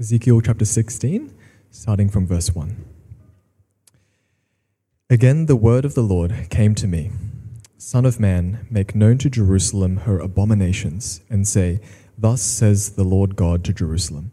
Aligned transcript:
Ezekiel 0.00 0.40
chapter 0.40 0.64
16, 0.64 1.34
starting 1.72 2.08
from 2.08 2.24
verse 2.24 2.54
1. 2.54 2.84
Again, 5.10 5.46
the 5.46 5.56
word 5.56 5.84
of 5.84 5.94
the 5.94 6.02
Lord 6.02 6.46
came 6.50 6.76
to 6.76 6.86
me 6.86 7.10
Son 7.78 8.06
of 8.06 8.20
man, 8.20 8.64
make 8.70 8.94
known 8.94 9.18
to 9.18 9.28
Jerusalem 9.28 9.96
her 9.96 10.20
abominations, 10.20 11.20
and 11.28 11.48
say, 11.48 11.80
Thus 12.16 12.40
says 12.40 12.92
the 12.92 13.02
Lord 13.02 13.34
God 13.34 13.64
to 13.64 13.72
Jerusalem 13.72 14.30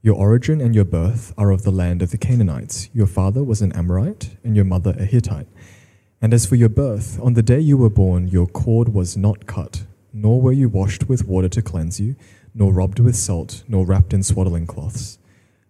Your 0.00 0.14
origin 0.14 0.60
and 0.60 0.76
your 0.76 0.84
birth 0.84 1.34
are 1.36 1.50
of 1.50 1.64
the 1.64 1.72
land 1.72 2.02
of 2.02 2.12
the 2.12 2.18
Canaanites. 2.18 2.88
Your 2.92 3.08
father 3.08 3.42
was 3.42 3.62
an 3.62 3.72
Amorite, 3.72 4.36
and 4.44 4.54
your 4.54 4.64
mother 4.64 4.94
a 4.96 5.06
Hittite. 5.06 5.48
And 6.22 6.32
as 6.32 6.46
for 6.46 6.54
your 6.54 6.68
birth, 6.68 7.18
on 7.20 7.34
the 7.34 7.42
day 7.42 7.58
you 7.58 7.76
were 7.76 7.90
born, 7.90 8.28
your 8.28 8.46
cord 8.46 8.94
was 8.94 9.16
not 9.16 9.46
cut, 9.46 9.86
nor 10.12 10.40
were 10.40 10.52
you 10.52 10.68
washed 10.68 11.08
with 11.08 11.26
water 11.26 11.48
to 11.48 11.62
cleanse 11.62 11.98
you, 11.98 12.14
nor 12.54 12.72
robbed 12.72 12.98
with 12.98 13.16
salt, 13.16 13.64
nor 13.68 13.84
wrapped 13.84 14.12
in 14.12 14.22
swaddling 14.22 14.66
cloths. 14.66 15.18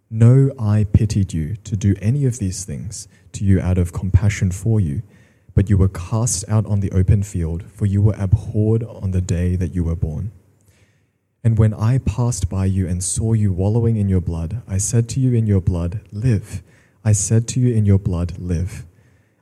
No 0.09 0.51
eye 0.59 0.85
pitied 0.91 1.33
you 1.33 1.55
to 1.63 1.77
do 1.77 1.95
any 2.01 2.25
of 2.25 2.39
these 2.39 2.65
things 2.65 3.07
to 3.31 3.45
you 3.45 3.61
out 3.61 3.77
of 3.77 3.93
compassion 3.93 4.51
for 4.51 4.79
you, 4.79 5.03
but 5.55 5.69
you 5.69 5.77
were 5.77 5.87
cast 5.87 6.43
out 6.49 6.65
on 6.65 6.79
the 6.79 6.91
open 6.91 7.23
field, 7.23 7.63
for 7.71 7.85
you 7.85 8.01
were 8.01 8.15
abhorred 8.17 8.83
on 8.83 9.11
the 9.11 9.21
day 9.21 9.55
that 9.55 9.73
you 9.73 9.83
were 9.83 9.95
born. 9.95 10.31
And 11.43 11.57
when 11.57 11.73
I 11.73 11.97
passed 11.97 12.49
by 12.49 12.65
you 12.65 12.87
and 12.87 13.03
saw 13.03 13.33
you 13.33 13.51
wallowing 13.51 13.95
in 13.95 14.09
your 14.09 14.21
blood, 14.21 14.61
I 14.67 14.77
said 14.77 15.09
to 15.09 15.19
you 15.19 15.33
in 15.33 15.47
your 15.47 15.61
blood, 15.61 16.01
Live. 16.11 16.61
I 17.03 17.13
said 17.13 17.47
to 17.49 17.59
you 17.59 17.73
in 17.73 17.85
your 17.85 17.97
blood, 17.97 18.37
Live. 18.37 18.85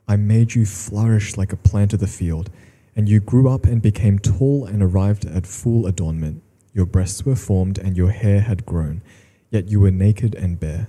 I 0.08 0.16
made 0.16 0.54
you 0.54 0.64
flourish 0.64 1.36
like 1.36 1.52
a 1.52 1.56
plant 1.56 1.92
of 1.92 2.00
the 2.00 2.06
field, 2.06 2.50
and 2.96 3.08
you 3.08 3.20
grew 3.20 3.48
up 3.48 3.64
and 3.64 3.82
became 3.82 4.18
tall 4.18 4.64
and 4.64 4.82
arrived 4.82 5.26
at 5.26 5.46
full 5.46 5.86
adornment. 5.86 6.42
Your 6.72 6.86
breasts 6.86 7.24
were 7.24 7.36
formed, 7.36 7.78
and 7.78 7.96
your 7.96 8.10
hair 8.10 8.40
had 8.40 8.66
grown, 8.66 9.02
yet 9.50 9.68
you 9.68 9.80
were 9.80 9.90
naked 9.90 10.34
and 10.34 10.60
bare. 10.60 10.88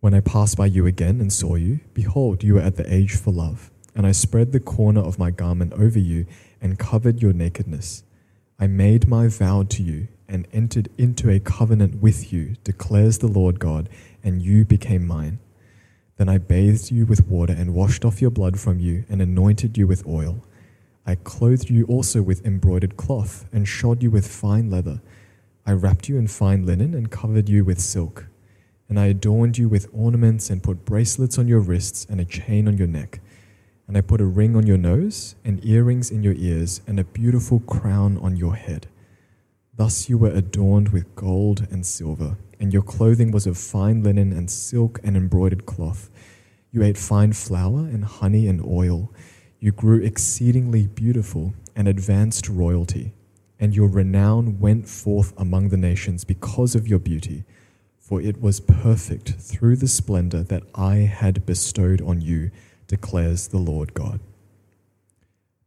When 0.00 0.14
I 0.14 0.20
passed 0.20 0.56
by 0.56 0.66
you 0.66 0.86
again 0.86 1.20
and 1.20 1.32
saw 1.32 1.54
you, 1.54 1.80
behold, 1.94 2.42
you 2.42 2.54
were 2.54 2.60
at 2.60 2.76
the 2.76 2.92
age 2.92 3.14
for 3.16 3.32
love, 3.32 3.70
and 3.94 4.06
I 4.06 4.12
spread 4.12 4.52
the 4.52 4.60
corner 4.60 5.00
of 5.00 5.18
my 5.18 5.30
garment 5.30 5.72
over 5.74 5.98
you 5.98 6.26
and 6.60 6.78
covered 6.78 7.22
your 7.22 7.32
nakedness. 7.32 8.02
I 8.58 8.66
made 8.66 9.08
my 9.08 9.28
vow 9.28 9.64
to 9.64 9.82
you 9.82 10.08
and 10.28 10.48
entered 10.52 10.88
into 10.96 11.30
a 11.30 11.40
covenant 11.40 12.00
with 12.00 12.32
you, 12.32 12.56
declares 12.64 13.18
the 13.18 13.28
Lord 13.28 13.58
God, 13.60 13.88
and 14.24 14.40
you 14.40 14.64
became 14.64 15.06
mine. 15.06 15.38
Then 16.16 16.28
I 16.28 16.38
bathed 16.38 16.90
you 16.90 17.04
with 17.04 17.26
water 17.26 17.52
and 17.52 17.74
washed 17.74 18.04
off 18.04 18.22
your 18.22 18.30
blood 18.30 18.58
from 18.58 18.78
you 18.78 19.04
and 19.08 19.20
anointed 19.20 19.76
you 19.76 19.86
with 19.86 20.06
oil. 20.06 20.44
I 21.04 21.16
clothed 21.16 21.68
you 21.68 21.84
also 21.86 22.22
with 22.22 22.44
embroidered 22.46 22.96
cloth 22.96 23.46
and 23.52 23.66
shod 23.66 24.02
you 24.02 24.10
with 24.10 24.26
fine 24.26 24.70
leather. 24.70 25.00
I 25.66 25.72
wrapped 25.72 26.08
you 26.08 26.16
in 26.16 26.28
fine 26.28 26.64
linen 26.64 26.94
and 26.94 27.10
covered 27.10 27.48
you 27.48 27.64
with 27.64 27.80
silk. 27.80 28.26
And 28.88 28.98
I 29.00 29.06
adorned 29.06 29.58
you 29.58 29.68
with 29.68 29.88
ornaments 29.92 30.50
and 30.50 30.62
put 30.62 30.84
bracelets 30.84 31.38
on 31.38 31.48
your 31.48 31.60
wrists 31.60 32.06
and 32.08 32.20
a 32.20 32.24
chain 32.24 32.68
on 32.68 32.78
your 32.78 32.86
neck. 32.86 33.20
And 33.88 33.96
I 33.96 34.00
put 34.00 34.20
a 34.20 34.26
ring 34.26 34.54
on 34.54 34.66
your 34.66 34.78
nose, 34.78 35.34
and 35.44 35.64
earrings 35.64 36.10
in 36.10 36.22
your 36.22 36.34
ears, 36.34 36.80
and 36.86 37.00
a 37.00 37.04
beautiful 37.04 37.60
crown 37.60 38.16
on 38.18 38.36
your 38.36 38.54
head. 38.54 38.86
Thus 39.74 40.08
you 40.08 40.18
were 40.18 40.30
adorned 40.30 40.90
with 40.90 41.14
gold 41.16 41.66
and 41.70 41.84
silver, 41.84 42.36
and 42.60 42.72
your 42.72 42.82
clothing 42.82 43.32
was 43.32 43.46
of 43.46 43.58
fine 43.58 44.02
linen 44.02 44.32
and 44.32 44.50
silk 44.50 45.00
and 45.02 45.16
embroidered 45.16 45.66
cloth. 45.66 46.10
You 46.70 46.82
ate 46.82 46.96
fine 46.96 47.32
flour 47.32 47.80
and 47.80 48.04
honey 48.04 48.46
and 48.46 48.64
oil. 48.64 49.12
You 49.62 49.70
grew 49.70 50.02
exceedingly 50.02 50.88
beautiful 50.88 51.54
and 51.76 51.86
advanced 51.86 52.48
royalty, 52.48 53.12
and 53.60 53.76
your 53.76 53.86
renown 53.86 54.58
went 54.58 54.88
forth 54.88 55.32
among 55.38 55.68
the 55.68 55.76
nations 55.76 56.24
because 56.24 56.74
of 56.74 56.88
your 56.88 56.98
beauty, 56.98 57.44
for 57.96 58.20
it 58.20 58.40
was 58.40 58.58
perfect 58.58 59.34
through 59.34 59.76
the 59.76 59.86
splendor 59.86 60.42
that 60.42 60.64
I 60.74 60.96
had 60.96 61.46
bestowed 61.46 62.02
on 62.02 62.20
you 62.20 62.50
declares 62.88 63.46
the 63.46 63.58
Lord 63.58 63.94
God. 63.94 64.18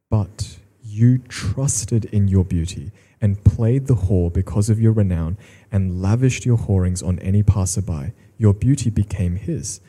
But 0.09 0.57
you 0.83 1.19
trusted 1.19 2.03
in 2.03 2.27
your 2.27 2.43
beauty 2.43 2.91
and 3.21 3.45
played 3.45 3.87
the 3.87 3.95
whore 3.95 4.33
because 4.33 4.69
of 4.69 4.77
your 4.77 4.91
renown 4.91 5.37
and 5.71 6.01
lavished 6.01 6.45
your 6.45 6.57
whorings 6.57 7.01
on 7.01 7.17
any 7.19 7.43
passerby. 7.43 8.11
Your 8.37 8.53
beauty 8.53 8.89
became 8.89 9.37
his. 9.37 9.79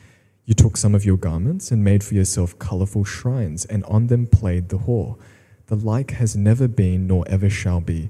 You 0.47 0.53
took 0.53 0.77
some 0.77 0.95
of 0.95 1.03
your 1.03 1.17
garments 1.17 1.71
and 1.71 1.83
made 1.83 2.05
for 2.05 2.13
yourself 2.13 2.57
colorful 2.57 3.03
shrines, 3.03 3.65
and 3.65 3.83
on 3.83 4.07
them 4.07 4.25
played 4.27 4.69
the 4.69 4.77
whore. 4.77 5.17
The 5.65 5.75
like 5.75 6.11
has 6.11 6.37
never 6.37 6.69
been 6.69 7.05
nor 7.05 7.25
ever 7.27 7.49
shall 7.49 7.81
be. 7.81 8.09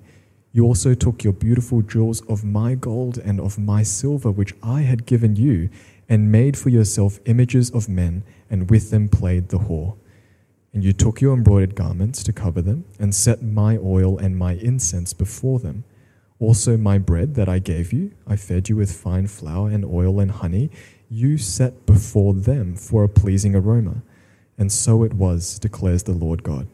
You 0.51 0.63
also 0.63 0.93
took 0.93 1.23
your 1.23 1.33
beautiful 1.33 1.81
jewels 1.81 2.21
of 2.29 2.43
my 2.43 2.75
gold 2.75 3.17
and 3.17 3.39
of 3.39 3.57
my 3.57 3.81
silver, 3.81 4.29
which 4.29 4.53
I 4.61 4.81
had 4.81 5.07
given 5.07 5.35
you, 5.35 5.71
and 6.07 6.31
made 6.31 6.55
for 6.55 6.69
yourself 6.69 7.19
images 7.25 7.71
of 7.71 7.89
men, 7.89 8.23
and 8.51 8.69
with 8.69 8.91
them 8.91 9.09
played 9.09 9.49
the 9.49 9.57
whore. 9.57 9.97
And 10.73 10.83
you 10.83 10.93
took 10.93 11.19
your 11.19 11.33
embroidered 11.33 11.73
garments 11.73 12.21
to 12.21 12.31
cover 12.31 12.61
them, 12.61 12.85
and 12.99 13.15
set 13.15 13.41
my 13.41 13.77
oil 13.77 14.19
and 14.19 14.37
my 14.37 14.53
incense 14.53 15.11
before 15.11 15.57
them. 15.57 15.85
Also, 16.39 16.77
my 16.77 16.99
bread 16.99 17.33
that 17.33 17.49
I 17.49 17.57
gave 17.57 17.91
you, 17.91 18.11
I 18.27 18.35
fed 18.35 18.69
you 18.69 18.75
with 18.75 18.91
fine 18.91 19.25
flour 19.25 19.69
and 19.69 19.83
oil 19.83 20.19
and 20.19 20.29
honey, 20.29 20.69
you 21.09 21.37
set 21.37 21.85
before 21.85 22.33
them 22.33 22.75
for 22.75 23.03
a 23.03 23.09
pleasing 23.09 23.55
aroma. 23.55 24.01
And 24.57 24.71
so 24.71 25.03
it 25.03 25.13
was, 25.13 25.59
declares 25.59 26.03
the 26.03 26.11
Lord 26.13 26.43
God. 26.43 26.67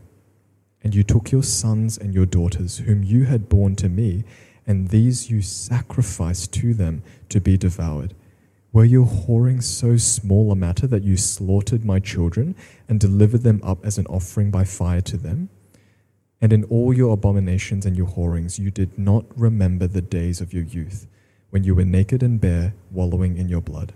And 0.84 0.96
you 0.96 1.04
took 1.04 1.32
your 1.32 1.44
sons 1.44 1.98
and 1.98 2.14
your 2.14 2.26
daughters, 2.26 2.80
whom 2.80 3.04
you 3.04 3.26
had 3.26 3.50
borne 3.50 3.76
to 3.78 3.90
me, 3.90 4.24
and 4.66 4.90
these 4.90 5.30
you 5.30 5.42
sacrificed 5.42 6.54
to 6.54 6.74
them 6.74 7.04
to 7.30 7.40
be 7.40 7.58
devoured. 7.58 8.14
Were 8.72 8.86
your 8.86 9.06
whoring 9.06 9.62
so 9.62 9.98
small 9.98 10.52
a 10.52 10.56
matter 10.56 10.88
that 10.88 11.04
you 11.04 11.16
slaughtered 11.16 11.86
my 11.86 12.00
children 12.00 12.56
and 12.90 13.00
delivered 13.00 13.44
them 13.44 13.62
up 13.64 13.86
as 13.86 13.98
an 13.98 14.08
offering 14.08 14.50
by 14.50 14.64
fire 14.64 15.02
to 15.02 15.18
them? 15.18 15.50
And 16.42 16.52
in 16.52 16.64
all 16.66 16.94
your 16.94 17.14
abominations 17.14 17.86
and 17.86 17.96
your 17.96 18.08
whorings, 18.08 18.58
you 18.58 18.72
did 18.72 18.98
not 18.98 19.26
remember 19.38 19.88
the 19.88 20.02
days 20.02 20.42
of 20.42 20.54
your 20.54 20.64
youth, 20.64 21.08
when 21.52 21.64
you 21.64 21.76
were 21.76 21.86
naked 21.86 22.24
and 22.24 22.42
bare, 22.42 22.74
wallowing 22.92 23.38
in 23.38 23.48
your 23.48 23.62
blood. 23.62 23.94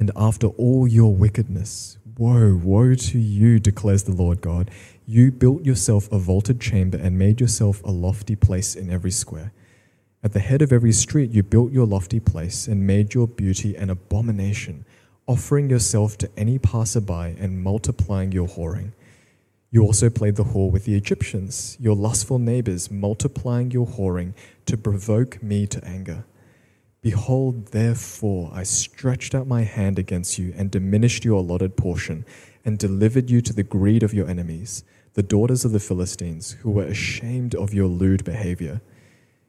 And 0.00 0.10
after 0.16 0.46
all 0.48 0.88
your 0.88 1.14
wickedness, 1.14 1.98
woe, 2.16 2.58
woe 2.62 2.94
to 2.94 3.18
you, 3.18 3.60
declares 3.60 4.02
the 4.02 4.14
Lord 4.14 4.40
God. 4.40 4.70
You 5.06 5.30
built 5.30 5.64
yourself 5.64 6.10
a 6.10 6.18
vaulted 6.18 6.58
chamber 6.58 6.96
and 6.96 7.18
made 7.18 7.40
yourself 7.40 7.82
a 7.84 7.90
lofty 7.90 8.34
place 8.34 8.74
in 8.74 8.90
every 8.90 9.10
square. 9.10 9.52
At 10.22 10.32
the 10.32 10.40
head 10.40 10.62
of 10.62 10.72
every 10.72 10.92
street, 10.92 11.30
you 11.30 11.42
built 11.42 11.70
your 11.70 11.86
lofty 11.86 12.18
place 12.18 12.66
and 12.66 12.86
made 12.86 13.12
your 13.12 13.28
beauty 13.28 13.76
an 13.76 13.90
abomination, 13.90 14.86
offering 15.26 15.68
yourself 15.68 16.16
to 16.18 16.30
any 16.36 16.58
passerby 16.58 17.36
and 17.38 17.62
multiplying 17.62 18.32
your 18.32 18.48
whoring. 18.48 18.92
You 19.70 19.82
also 19.82 20.08
played 20.10 20.36
the 20.36 20.44
whore 20.44 20.70
with 20.70 20.86
the 20.86 20.94
Egyptians, 20.94 21.76
your 21.78 21.94
lustful 21.94 22.38
neighbors, 22.38 22.90
multiplying 22.90 23.70
your 23.70 23.86
whoring 23.86 24.32
to 24.64 24.76
provoke 24.76 25.42
me 25.42 25.66
to 25.68 25.84
anger. 25.84 26.24
Behold, 27.02 27.68
therefore, 27.68 28.50
I 28.52 28.62
stretched 28.62 29.34
out 29.34 29.46
my 29.46 29.62
hand 29.62 29.98
against 29.98 30.38
you 30.38 30.52
and 30.56 30.70
diminished 30.70 31.24
your 31.24 31.38
allotted 31.38 31.76
portion, 31.76 32.26
and 32.62 32.78
delivered 32.78 33.30
you 33.30 33.40
to 33.40 33.54
the 33.54 33.62
greed 33.62 34.02
of 34.02 34.12
your 34.12 34.28
enemies, 34.28 34.84
the 35.14 35.22
daughters 35.22 35.64
of 35.64 35.72
the 35.72 35.80
Philistines, 35.80 36.52
who 36.60 36.70
were 36.70 36.84
ashamed 36.84 37.54
of 37.54 37.72
your 37.72 37.86
lewd 37.86 38.22
behavior. 38.24 38.82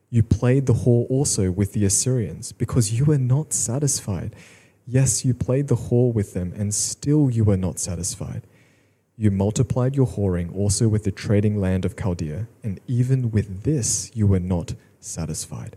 You 0.10 0.24
played 0.24 0.66
the 0.66 0.74
whore 0.74 1.06
also 1.10 1.52
with 1.52 1.74
the 1.74 1.84
Assyrians, 1.84 2.54
because 2.54 2.94
you 2.94 3.04
were 3.04 3.18
not 3.18 3.54
satisfied. 3.54 4.34
Yes, 4.88 5.26
you 5.26 5.34
played 5.34 5.68
the 5.68 5.76
whore 5.76 6.14
with 6.14 6.34
them, 6.34 6.54
and 6.56 6.74
still 6.74 7.30
you 7.30 7.44
were 7.44 7.58
not 7.58 7.80
satisfied. 7.80 8.48
You 9.18 9.30
multiplied 9.30 9.96
your 9.96 10.08
whoring 10.08 10.56
also 10.56 10.88
with 10.88 11.04
the 11.04 11.12
trading 11.12 11.60
land 11.60 11.84
of 11.84 11.98
Chaldea, 11.98 12.48
and 12.64 12.80
even 12.88 13.30
with 13.30 13.64
this 13.64 14.10
you 14.14 14.26
were 14.26 14.40
not 14.40 14.74
satisfied. 15.02 15.76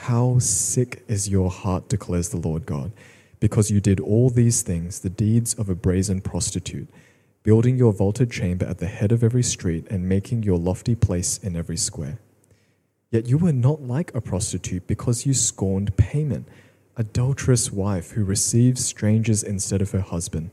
How 0.00 0.38
sick 0.38 1.02
is 1.08 1.28
your 1.28 1.50
heart, 1.50 1.88
declares 1.88 2.28
the 2.28 2.36
Lord 2.36 2.64
God, 2.64 2.92
because 3.40 3.70
you 3.70 3.80
did 3.80 3.98
all 3.98 4.30
these 4.30 4.62
things, 4.62 5.00
the 5.00 5.10
deeds 5.10 5.54
of 5.54 5.68
a 5.68 5.74
brazen 5.74 6.20
prostitute, 6.20 6.88
building 7.42 7.76
your 7.76 7.92
vaulted 7.92 8.30
chamber 8.30 8.66
at 8.66 8.78
the 8.78 8.86
head 8.86 9.10
of 9.10 9.24
every 9.24 9.42
street, 9.42 9.86
and 9.90 10.08
making 10.08 10.44
your 10.44 10.58
lofty 10.58 10.94
place 10.94 11.38
in 11.38 11.56
every 11.56 11.76
square. 11.76 12.18
Yet 13.10 13.26
you 13.26 13.38
were 13.38 13.52
not 13.52 13.82
like 13.82 14.14
a 14.14 14.20
prostitute, 14.20 14.86
because 14.86 15.26
you 15.26 15.34
scorned 15.34 15.96
payment, 15.96 16.46
adulterous 16.96 17.72
wife 17.72 18.12
who 18.12 18.22
receives 18.22 18.84
strangers 18.84 19.42
instead 19.42 19.82
of 19.82 19.90
her 19.90 20.00
husband. 20.00 20.50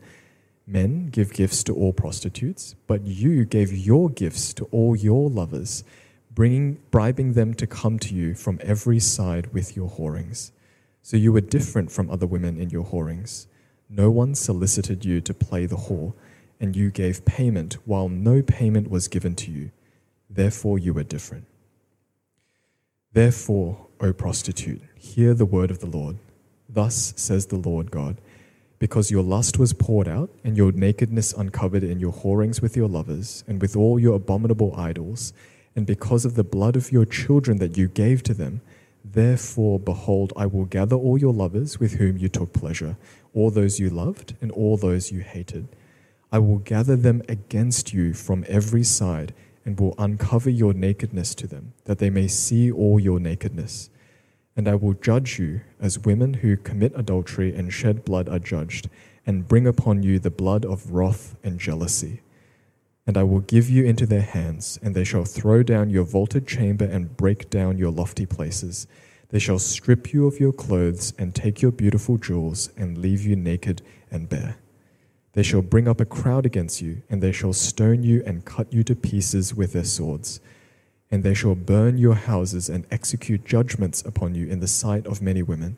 Men 0.66 1.08
give 1.08 1.34
gifts 1.34 1.64
to 1.66 1.76
all 1.76 1.94
prostitutes, 1.94 2.76
but 2.88 3.06
you 3.06 3.46
gave 3.46 3.72
your 3.72 4.10
gifts 4.10 4.54
to 4.56 4.66
all 4.72 4.96
your 4.96 5.30
lovers 5.30 5.84
bringing, 6.34 6.80
bribing 6.92 7.34
them 7.34 7.54
to 7.56 7.68
come 7.68 8.00
to 8.00 8.16
you 8.16 8.34
from 8.34 8.60
every 8.62 9.00
side 9.00 9.54
with 9.54 9.76
your 9.76 9.90
whorings. 9.90 10.52
So 11.02 11.18
you 11.18 11.34
were 11.34 11.42
different 11.42 11.92
from 11.92 12.10
other 12.10 12.26
women 12.26 12.58
in 12.58 12.70
your 12.70 12.84
whorings. 12.84 13.48
No 13.90 14.10
one 14.10 14.36
solicited 14.36 15.06
you 15.06 15.22
to 15.22 15.34
play 15.34 15.66
the 15.66 15.76
whore, 15.76 16.14
and 16.60 16.76
you 16.76 16.90
gave 16.90 17.26
payment 17.26 17.78
while 17.86 18.10
no 18.10 18.42
payment 18.42 18.90
was 18.90 19.08
given 19.08 19.36
to 19.36 19.52
you. 19.52 19.72
Therefore 20.30 20.80
you 20.80 20.94
were 20.94 21.04
different. 21.04 21.46
Therefore, 23.12 23.88
O 24.00 24.14
prostitute, 24.14 24.82
hear 24.96 25.34
the 25.34 25.46
word 25.46 25.70
of 25.70 25.80
the 25.80 25.88
Lord. 25.88 26.18
Thus 26.68 27.14
says 27.16 27.48
the 27.48 27.58
Lord 27.58 27.92
God 27.92 28.18
Because 28.80 29.12
your 29.12 29.24
lust 29.24 29.60
was 29.60 29.74
poured 29.74 30.08
out, 30.08 30.32
and 30.44 30.58
your 30.58 30.72
nakedness 30.72 31.34
uncovered 31.34 31.84
in 31.84 32.00
your 32.00 32.12
whorings 32.12 32.62
with 32.62 32.76
your 32.76 32.88
lovers, 32.88 33.44
and 33.48 33.62
with 33.62 33.76
all 33.76 34.00
your 34.00 34.16
abominable 34.16 34.74
idols, 34.76 35.34
and 35.76 35.86
because 35.86 36.26
of 36.26 36.36
the 36.36 36.44
blood 36.44 36.76
of 36.76 36.92
your 36.92 37.06
children 37.06 37.58
that 37.58 37.78
you 37.78 37.88
gave 37.88 38.24
to 38.24 38.34
them, 38.34 38.62
therefore, 39.04 39.80
behold, 39.80 40.34
I 40.36 40.46
will 40.46 40.66
gather 40.66 40.96
all 40.96 41.18
your 41.18 41.34
lovers 41.34 41.80
with 41.80 41.94
whom 41.94 42.18
you 42.18 42.30
took 42.30 42.54
pleasure, 42.54 42.98
all 43.34 43.50
those 43.50 43.80
you 43.80 43.90
loved, 43.90 44.36
and 44.42 44.52
all 44.52 44.78
those 44.78 45.12
you 45.12 45.22
hated. 45.22 45.68
I 46.32 46.40
will 46.40 46.60
gather 46.60 46.96
them 46.96 47.22
against 47.28 47.94
you 47.94 48.14
from 48.14 48.46
every 48.48 48.84
side, 48.84 49.34
and 49.66 49.80
will 49.80 49.96
uncover 49.98 50.50
your 50.50 50.74
nakedness 50.74 51.34
to 51.36 51.48
them, 51.48 51.74
that 51.86 52.00
they 52.00 52.10
may 52.10 52.28
see 52.28 52.70
all 52.72 53.00
your 53.00 53.20
nakedness 53.20 53.90
and 54.56 54.68
I 54.68 54.76
will 54.76 54.94
judge 54.94 55.40
you 55.40 55.62
as 55.80 56.00
women 56.00 56.36
who 56.36 56.58
commit 56.58 56.94
adultery 56.96 57.56
and 57.56 57.74
shed 57.74 58.06
blood 58.06 58.30
are 58.30 58.40
judged, 58.40 58.90
and 59.26 59.48
bring 59.48 59.66
upon 59.66 60.04
you 60.04 60.20
the 60.20 60.30
blood 60.30 60.66
of 60.66 60.92
wrath 60.92 61.36
and 61.44 61.60
jealousy. 61.60 62.22
And 63.06 63.18
I 63.18 63.24
will 63.24 63.42
give 63.42 63.70
you 63.70 63.84
into 63.86 64.06
their 64.06 64.22
hands, 64.22 64.80
and 64.82 64.96
they 64.96 65.04
shall 65.04 65.26
throw 65.26 65.62
down 65.62 65.90
your 65.90 66.04
vaulted 66.04 66.48
chamber 66.48 66.86
and 66.86 67.18
break 67.18 67.50
down 67.50 67.78
your 67.78 67.92
lofty 67.92 68.26
places. 68.26 68.88
They 69.30 69.40
shall 69.40 69.60
strip 69.60 70.14
you 70.14 70.28
of 70.28 70.40
your 70.40 70.54
clothes 70.54 71.14
and 71.18 71.34
take 71.34 71.62
your 71.62 71.72
beautiful 71.72 72.18
jewels 72.18 72.70
and 72.78 72.98
leave 72.98 73.24
you 73.24 73.36
naked 73.36 73.82
and 74.10 74.30
bare. 74.30 74.58
They 75.34 75.44
shall 75.44 75.62
bring 75.62 75.88
up 75.88 76.00
a 76.00 76.06
crowd 76.06 76.46
against 76.46 76.82
you, 76.82 77.02
and 77.10 77.22
they 77.22 77.32
shall 77.32 77.54
stone 77.54 78.04
you 78.04 78.24
and 78.26 78.46
cut 78.46 78.72
you 78.72 78.84
to 78.84 78.96
pieces 78.96 79.54
with 79.54 79.74
their 79.74 79.84
swords 79.84 80.40
and 81.14 81.24
they 81.24 81.36
shall 81.36 81.54
burn 81.54 81.96
your 81.96 82.16
houses 82.16 82.70
and 82.70 82.88
execute 82.90 83.46
judgments 83.46 84.02
upon 84.04 84.34
you 84.34 84.48
in 84.48 84.62
the 84.62 84.68
sight 84.68 85.06
of 85.06 85.22
many 85.22 85.44
women. 85.44 85.78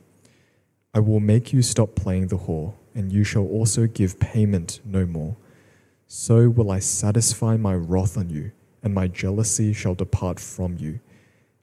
I 0.94 1.00
will 1.00 1.20
make 1.20 1.52
you 1.52 1.62
stop 1.62 1.94
playing 1.94 2.28
the 2.28 2.38
whore, 2.38 2.76
and 2.94 3.12
you 3.12 3.26
shall 3.26 3.46
also 3.46 3.86
give 3.86 4.18
payment 4.18 4.80
no 4.86 5.06
more. 5.06 5.36
So 6.08 6.50
will 6.50 6.70
I 6.70 6.80
satisfy 6.80 7.58
my 7.58 7.74
wrath 7.74 8.18
on 8.18 8.30
you, 8.30 8.52
and 8.84 8.94
my 8.94 9.08
jealousy 9.08 9.74
shall 9.74 9.96
depart 9.96 10.40
from 10.40 10.78
you. 10.78 11.00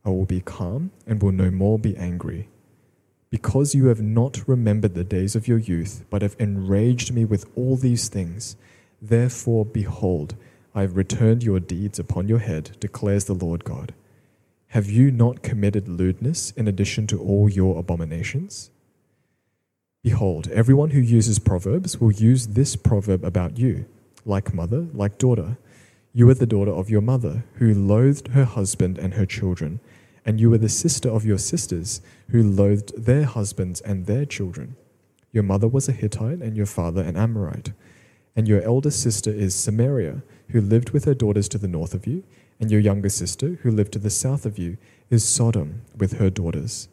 I 0.04 0.10
will 0.10 0.24
be 0.24 0.40
calm 0.40 0.90
and 1.06 1.22
will 1.22 1.30
no 1.30 1.50
more 1.50 1.78
be 1.78 1.96
angry. 1.96 2.48
Because 3.30 3.74
you 3.74 3.86
have 3.86 4.02
not 4.02 4.46
remembered 4.48 4.94
the 4.94 5.04
days 5.04 5.36
of 5.36 5.46
your 5.46 5.58
youth, 5.58 6.04
but 6.10 6.22
have 6.22 6.36
enraged 6.38 7.14
me 7.14 7.24
with 7.24 7.46
all 7.56 7.76
these 7.76 8.08
things, 8.08 8.56
therefore, 9.00 9.64
behold, 9.64 10.34
I 10.74 10.80
have 10.82 10.96
returned 10.96 11.44
your 11.44 11.60
deeds 11.60 11.98
upon 11.98 12.28
your 12.28 12.40
head, 12.40 12.76
declares 12.80 13.26
the 13.26 13.34
Lord 13.34 13.64
God. 13.64 13.94
Have 14.68 14.90
you 14.90 15.10
not 15.10 15.42
committed 15.42 15.86
lewdness 15.86 16.50
in 16.52 16.66
addition 16.66 17.06
to 17.08 17.20
all 17.20 17.48
your 17.48 17.78
abominations? 17.78 18.70
Behold, 20.02 20.48
everyone 20.48 20.90
who 20.90 21.00
uses 21.00 21.38
proverbs 21.38 22.00
will 22.00 22.10
use 22.10 22.48
this 22.48 22.74
proverb 22.74 23.24
about 23.24 23.56
you 23.56 23.84
like 24.24 24.54
mother, 24.54 24.86
like 24.92 25.18
daughter. 25.18 25.56
You 26.12 26.28
are 26.30 26.34
the 26.34 26.46
daughter 26.46 26.72
of 26.72 26.90
your 26.90 27.00
mother, 27.00 27.44
who 27.54 27.74
loathed 27.74 28.28
her 28.28 28.44
husband 28.44 28.98
and 28.98 29.14
her 29.14 29.26
children, 29.26 29.80
and 30.24 30.40
you 30.40 30.52
are 30.52 30.58
the 30.58 30.68
sister 30.68 31.08
of 31.08 31.24
your 31.24 31.38
sisters, 31.38 32.00
who 32.30 32.42
loathed 32.42 32.92
their 32.96 33.24
husbands 33.24 33.80
and 33.80 34.06
their 34.06 34.24
children. 34.24 34.76
Your 35.32 35.42
mother 35.42 35.68
was 35.68 35.88
a 35.88 35.92
Hittite, 35.92 36.40
and 36.40 36.56
your 36.56 36.66
father 36.66 37.02
an 37.02 37.16
Amorite. 37.16 37.72
And 38.36 38.46
your 38.46 38.62
elder 38.62 38.90
sister 38.90 39.30
is 39.30 39.54
Samaria 39.54 40.22
who 40.52 40.60
lived 40.60 40.90
with 40.90 41.06
her 41.06 41.14
daughters 41.14 41.48
to 41.48 41.58
the 41.58 41.68
north 41.68 41.94
of 41.94 42.06
you, 42.06 42.22
and 42.60 42.70
your 42.70 42.80
younger 42.80 43.08
sister, 43.08 43.58
who 43.62 43.70
lived 43.70 43.92
to 43.92 43.98
the 43.98 44.10
south 44.10 44.46
of 44.46 44.58
you, 44.58 44.76
is 45.10 45.26
Sodom 45.26 45.82
with 45.96 46.18
her 46.18 46.30
daughters. 46.30 46.88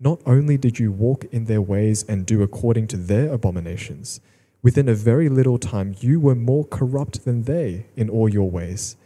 Not 0.00 0.20
only 0.26 0.56
did 0.56 0.78
you 0.78 0.90
walk 0.90 1.24
in 1.30 1.44
their 1.44 1.62
ways 1.62 2.02
and 2.04 2.26
do 2.26 2.42
according 2.42 2.88
to 2.88 2.96
their 2.96 3.32
abominations, 3.32 4.20
within 4.66 4.88
a 4.88 4.94
very 4.94 5.28
little 5.28 5.58
time 5.58 5.94
you 6.00 6.18
were 6.18 6.34
more 6.34 6.64
corrupt 6.64 7.24
than 7.24 7.44
they 7.44 7.86
in 7.94 8.10
all 8.10 8.28
your 8.28 8.50
ways. 8.50 8.96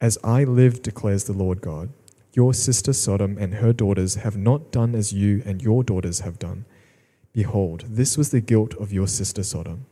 As 0.00 0.16
I 0.24 0.42
live, 0.44 0.80
declares 0.80 1.24
the 1.24 1.34
Lord 1.34 1.60
God, 1.60 1.90
your 2.32 2.54
sister 2.54 2.94
Sodom 2.94 3.36
and 3.36 3.56
her 3.56 3.74
daughters 3.74 4.14
have 4.14 4.38
not 4.38 4.72
done 4.72 4.94
as 4.94 5.12
you 5.12 5.42
and 5.44 5.60
your 5.60 5.84
daughters 5.84 6.20
have 6.20 6.38
done. 6.38 6.64
Behold, 7.34 7.84
this 7.90 8.16
was 8.16 8.30
the 8.30 8.40
guilt 8.40 8.72
of 8.76 8.90
your 8.90 9.06
sister 9.06 9.42
Sodom. 9.42 9.84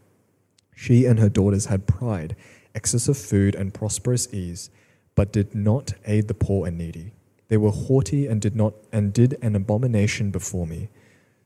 She 0.74 1.04
and 1.04 1.18
her 1.18 1.28
daughters 1.28 1.66
had 1.66 1.86
pride 1.86 2.34
excess 2.74 3.08
of 3.08 3.18
food 3.18 3.54
and 3.54 3.74
prosperous 3.74 4.32
ease, 4.32 4.70
but 5.14 5.34
did 5.34 5.54
not 5.54 5.92
aid 6.06 6.28
the 6.28 6.40
poor 6.46 6.66
and 6.66 6.78
needy. 6.78 7.12
They 7.48 7.58
were 7.58 7.72
haughty 7.72 8.26
and 8.26 8.40
did 8.40 8.56
not 8.56 8.72
and 8.90 9.12
did 9.12 9.36
an 9.42 9.54
abomination 9.54 10.30
before 10.30 10.66
me. 10.66 10.88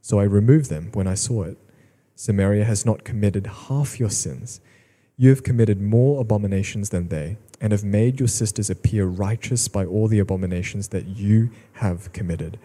So 0.00 0.21
I 0.21 0.39
removed 0.39 0.71
them 0.71 0.91
when 0.93 1.09
I 1.09 1.15
saw 1.15 1.43
it. 1.43 1.59
Samaria 2.14 2.64
has 2.64 2.85
not 2.87 3.05
committed 3.05 3.47
half 3.47 3.99
your 3.99 4.11
sins. 4.11 4.61
You 5.17 5.31
have 5.31 5.43
committed 5.43 5.81
more 5.81 6.20
abominations 6.20 6.91
than 6.91 7.09
they, 7.09 7.37
and 7.61 7.73
have 7.73 7.85
made 7.85 8.19
your 8.19 8.29
sisters 8.29 8.70
appear 8.70 9.06
righteous 9.06 9.69
by 9.69 9.85
all 9.85 10.09
the 10.09 10.19
abominations 10.19 10.88
that 10.88 11.06
you 11.06 11.50
have 11.75 12.12
committed. 12.12 12.59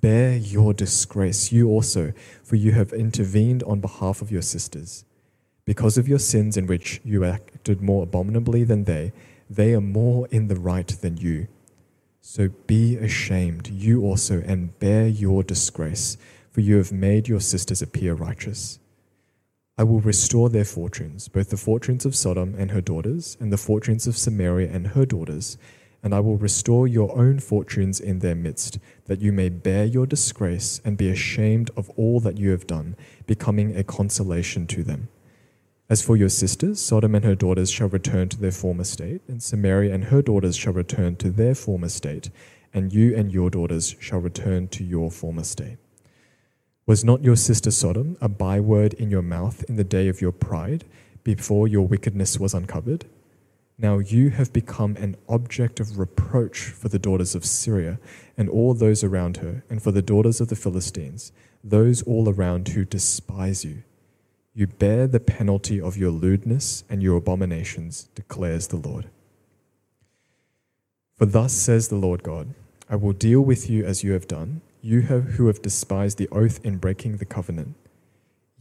Bear 0.00 0.36
your 0.36 0.72
disgrace, 0.72 1.52
you 1.52 1.68
also, 1.68 2.12
for 2.42 2.56
you 2.56 2.72
have 2.72 2.92
intervened 2.92 3.62
on 3.64 3.80
behalf 3.80 4.22
of 4.22 4.30
your 4.30 4.42
sisters. 4.42 5.04
Because 5.66 5.98
of 5.98 6.08
your 6.08 6.18
sins 6.18 6.56
in 6.56 6.66
which 6.66 7.00
you 7.04 7.24
acted 7.24 7.82
more 7.82 8.04
abominably 8.04 8.64
than 8.64 8.84
they, 8.84 9.12
they 9.48 9.74
are 9.74 9.80
more 9.80 10.26
in 10.30 10.48
the 10.48 10.56
right 10.56 10.88
than 10.88 11.16
you. 11.16 11.48
So 12.22 12.48
be 12.66 12.96
ashamed, 12.96 13.68
you 13.68 14.02
also, 14.02 14.42
and 14.46 14.78
bear 14.78 15.06
your 15.06 15.42
disgrace, 15.42 16.16
for 16.50 16.60
you 16.60 16.76
have 16.76 16.92
made 16.92 17.28
your 17.28 17.40
sisters 17.40 17.80
appear 17.80 18.14
righteous. 18.14 18.78
I 19.78 19.84
will 19.84 20.00
restore 20.00 20.50
their 20.50 20.64
fortunes, 20.64 21.28
both 21.28 21.50
the 21.50 21.56
fortunes 21.56 22.04
of 22.04 22.14
Sodom 22.14 22.54
and 22.58 22.70
her 22.70 22.82
daughters, 22.82 23.36
and 23.40 23.52
the 23.52 23.56
fortunes 23.56 24.06
of 24.06 24.18
Samaria 24.18 24.70
and 24.70 24.88
her 24.88 25.06
daughters, 25.06 25.56
and 26.02 26.14
I 26.14 26.20
will 26.20 26.36
restore 26.36 26.86
your 26.86 27.16
own 27.16 27.38
fortunes 27.38 28.00
in 28.00 28.18
their 28.18 28.34
midst, 28.34 28.78
that 29.06 29.20
you 29.20 29.32
may 29.32 29.48
bear 29.48 29.84
your 29.84 30.06
disgrace 30.06 30.80
and 30.84 30.96
be 30.96 31.08
ashamed 31.08 31.70
of 31.76 31.88
all 31.90 32.20
that 32.20 32.38
you 32.38 32.50
have 32.50 32.66
done, 32.66 32.96
becoming 33.26 33.76
a 33.76 33.84
consolation 33.84 34.66
to 34.66 34.82
them. 34.82 35.08
As 35.88 36.02
for 36.02 36.16
your 36.16 36.28
sisters, 36.28 36.80
Sodom 36.80 37.14
and 37.14 37.24
her 37.24 37.34
daughters 37.34 37.70
shall 37.70 37.88
return 37.88 38.28
to 38.28 38.38
their 38.38 38.52
former 38.52 38.84
state, 38.84 39.22
and 39.28 39.42
Samaria 39.42 39.92
and 39.92 40.04
her 40.04 40.22
daughters 40.22 40.56
shall 40.56 40.72
return 40.72 41.16
to 41.16 41.30
their 41.30 41.54
former 41.54 41.88
state, 41.88 42.30
and 42.72 42.92
you 42.92 43.16
and 43.16 43.32
your 43.32 43.50
daughters 43.50 43.96
shall 43.98 44.20
return 44.20 44.68
to 44.68 44.84
your 44.84 45.10
former 45.10 45.44
state. 45.44 45.78
Was 46.90 47.04
not 47.04 47.22
your 47.22 47.36
sister 47.36 47.70
Sodom 47.70 48.16
a 48.20 48.28
byword 48.28 48.94
in 48.94 49.12
your 49.12 49.22
mouth 49.22 49.62
in 49.68 49.76
the 49.76 49.84
day 49.84 50.08
of 50.08 50.20
your 50.20 50.32
pride, 50.32 50.84
before 51.22 51.68
your 51.68 51.86
wickedness 51.86 52.40
was 52.40 52.52
uncovered? 52.52 53.04
Now 53.78 54.00
you 54.00 54.30
have 54.30 54.52
become 54.52 54.96
an 54.96 55.14
object 55.28 55.78
of 55.78 56.00
reproach 56.00 56.62
for 56.62 56.88
the 56.88 56.98
daughters 56.98 57.36
of 57.36 57.44
Syria 57.44 58.00
and 58.36 58.48
all 58.48 58.74
those 58.74 59.04
around 59.04 59.36
her, 59.36 59.62
and 59.70 59.80
for 59.80 59.92
the 59.92 60.02
daughters 60.02 60.40
of 60.40 60.48
the 60.48 60.56
Philistines, 60.56 61.30
those 61.62 62.02
all 62.02 62.28
around 62.28 62.66
who 62.66 62.84
despise 62.84 63.64
you. 63.64 63.84
You 64.52 64.66
bear 64.66 65.06
the 65.06 65.20
penalty 65.20 65.80
of 65.80 65.96
your 65.96 66.10
lewdness 66.10 66.82
and 66.90 67.04
your 67.04 67.18
abominations, 67.18 68.08
declares 68.16 68.66
the 68.66 68.78
Lord. 68.78 69.08
For 71.16 71.26
thus 71.26 71.52
says 71.52 71.86
the 71.86 71.94
Lord 71.94 72.24
God 72.24 72.52
I 72.88 72.96
will 72.96 73.12
deal 73.12 73.42
with 73.42 73.70
you 73.70 73.84
as 73.84 74.02
you 74.02 74.10
have 74.10 74.26
done, 74.26 74.62
you 74.82 75.02
have, 75.02 75.24
who 75.34 75.46
have 75.46 75.62
despised 75.62 76.18
the 76.18 76.28
oath 76.28 76.60
in 76.64 76.78
breaking 76.78 77.16
the 77.16 77.24
covenant. 77.24 77.74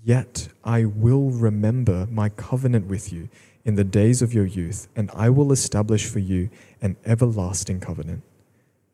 Yet 0.04 0.50
I 0.64 0.86
will 0.86 1.30
remember 1.32 2.08
my 2.10 2.30
covenant 2.30 2.88
with 2.88 3.12
you 3.12 3.30
in 3.66 3.76
the 3.76 3.84
days 3.84 4.22
of 4.22 4.34
your 4.34 4.46
youth, 4.46 4.88
and 4.96 5.12
I 5.14 5.30
will 5.30 5.52
establish 5.52 6.06
for 6.06 6.20
you 6.20 6.50
an 6.82 6.96
everlasting 7.06 7.80
covenant. 7.80 8.24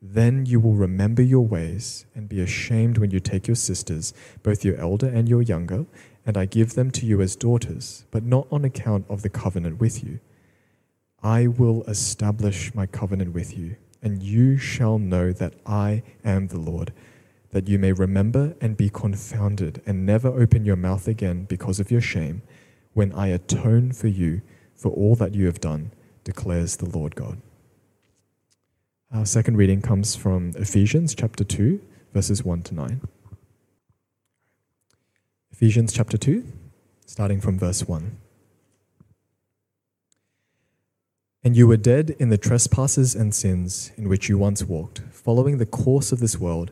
Then 0.01 0.46
you 0.46 0.60
will 0.60 0.74
remember 0.74 1.22
your 1.22 1.46
ways 1.46 2.05
and 2.13 2.29
be 2.29 2.41
ashamed 2.41 2.98
when 2.98 3.12
you 3.12 3.20
take 3.20 3.48
your 3.48 3.55
sisters, 3.55 4.13
both 4.44 4.65
your 4.65 4.75
elder 4.77 5.08
and 5.08 5.29
your 5.29 5.41
younger, 5.41 5.86
and 6.25 6.38
I 6.38 6.46
give 6.46 6.74
them 6.74 6.91
to 6.91 7.05
you 7.05 7.22
as 7.22 7.36
daughters, 7.36 8.05
but 8.12 8.24
not 8.24 8.48
on 8.51 8.65
account 8.65 9.05
of 9.10 9.22
the 9.22 9.29
covenant 9.29 9.79
with 9.79 10.03
you. 10.03 10.20
I 11.24 11.48
will 11.48 11.84
establish 11.84 12.74
my 12.75 12.86
covenant 12.86 13.34
with 13.34 13.58
you, 13.58 13.77
and 14.01 14.22
you 14.22 14.58
shall 14.58 15.00
know 15.00 15.32
that 15.32 15.53
I 15.65 16.03
am 16.24 16.48
the 16.48 16.60
Lord, 16.60 16.94
that 17.55 17.69
you 17.69 17.79
may 17.79 17.93
remember 17.93 18.53
and 18.59 18.75
be 18.75 18.89
confounded, 18.89 19.81
and 19.85 20.05
never 20.05 20.27
open 20.27 20.65
your 20.65 20.75
mouth 20.75 21.07
again 21.07 21.45
because 21.45 21.79
of 21.79 21.89
your 21.89 22.01
shame, 22.01 22.41
when 22.91 23.13
I 23.13 23.27
atone 23.27 23.93
for 23.93 24.09
you 24.09 24.41
for 24.75 24.89
all 24.91 25.15
that 25.15 25.33
you 25.33 25.45
have 25.45 25.62
done, 25.62 25.93
declares 26.25 26.75
the 26.75 26.89
Lord 26.89 27.15
God. 27.15 27.41
Our 29.09 29.25
second 29.25 29.55
reading 29.55 29.81
comes 29.81 30.17
from 30.17 30.51
Ephesians 30.57 31.15
chapter 31.15 31.45
2, 31.45 31.79
verses 32.13 32.43
1 32.43 32.63
to 32.63 32.75
9. 32.75 33.01
Ephesians 35.53 35.93
chapter 35.93 36.17
2, 36.17 36.43
starting 37.05 37.39
from 37.39 37.57
verse 37.57 37.88
1. 37.88 38.17
And 41.41 41.55
you 41.55 41.67
were 41.67 41.77
dead 41.77 42.17
in 42.19 42.27
the 42.27 42.38
trespasses 42.38 43.15
and 43.15 43.33
sins 43.33 43.91
in 43.95 44.09
which 44.09 44.27
you 44.27 44.38
once 44.38 44.63
walked, 44.63 45.03
following 45.12 45.57
the 45.57 45.65
course 45.65 46.12
of 46.12 46.19
this 46.19 46.38
world 46.38 46.71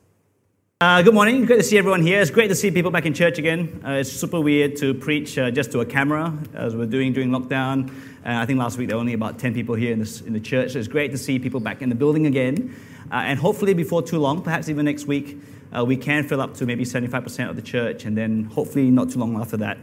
Uh, 0.81 0.99
good 1.03 1.13
morning. 1.13 1.45
Great 1.45 1.57
to 1.57 1.63
see 1.63 1.77
everyone 1.77 2.01
here. 2.01 2.19
It's 2.19 2.31
great 2.31 2.47
to 2.47 2.55
see 2.55 2.71
people 2.71 2.89
back 2.89 3.05
in 3.05 3.13
church 3.13 3.37
again. 3.37 3.83
Uh, 3.85 3.91
it's 3.91 4.11
super 4.11 4.41
weird 4.41 4.77
to 4.77 4.95
preach 4.95 5.37
uh, 5.37 5.51
just 5.51 5.71
to 5.73 5.81
a 5.81 5.85
camera 5.85 6.35
as 6.55 6.75
we're 6.75 6.87
doing 6.87 7.13
during 7.13 7.29
lockdown. 7.29 7.87
Uh, 8.25 8.41
I 8.41 8.47
think 8.47 8.57
last 8.57 8.79
week 8.79 8.87
there 8.87 8.97
were 8.97 9.01
only 9.01 9.13
about 9.13 9.37
10 9.37 9.53
people 9.53 9.75
here 9.75 9.93
in, 9.93 9.99
this, 9.99 10.21
in 10.21 10.33
the 10.33 10.39
church. 10.39 10.71
So 10.71 10.79
it's 10.79 10.87
great 10.87 11.11
to 11.11 11.19
see 11.19 11.37
people 11.37 11.59
back 11.59 11.83
in 11.83 11.89
the 11.89 11.95
building 11.95 12.25
again. 12.25 12.75
Uh, 13.11 13.17
and 13.17 13.37
hopefully, 13.37 13.75
before 13.75 14.01
too 14.01 14.17
long, 14.17 14.41
perhaps 14.41 14.69
even 14.69 14.85
next 14.85 15.05
week, 15.05 15.39
uh, 15.71 15.85
we 15.85 15.97
can 15.97 16.23
fill 16.23 16.41
up 16.41 16.55
to 16.55 16.65
maybe 16.65 16.83
75% 16.83 17.47
of 17.47 17.55
the 17.55 17.61
church. 17.61 18.05
And 18.05 18.17
then 18.17 18.45
hopefully, 18.45 18.89
not 18.89 19.11
too 19.11 19.19
long 19.19 19.39
after 19.39 19.57
that, 19.57 19.77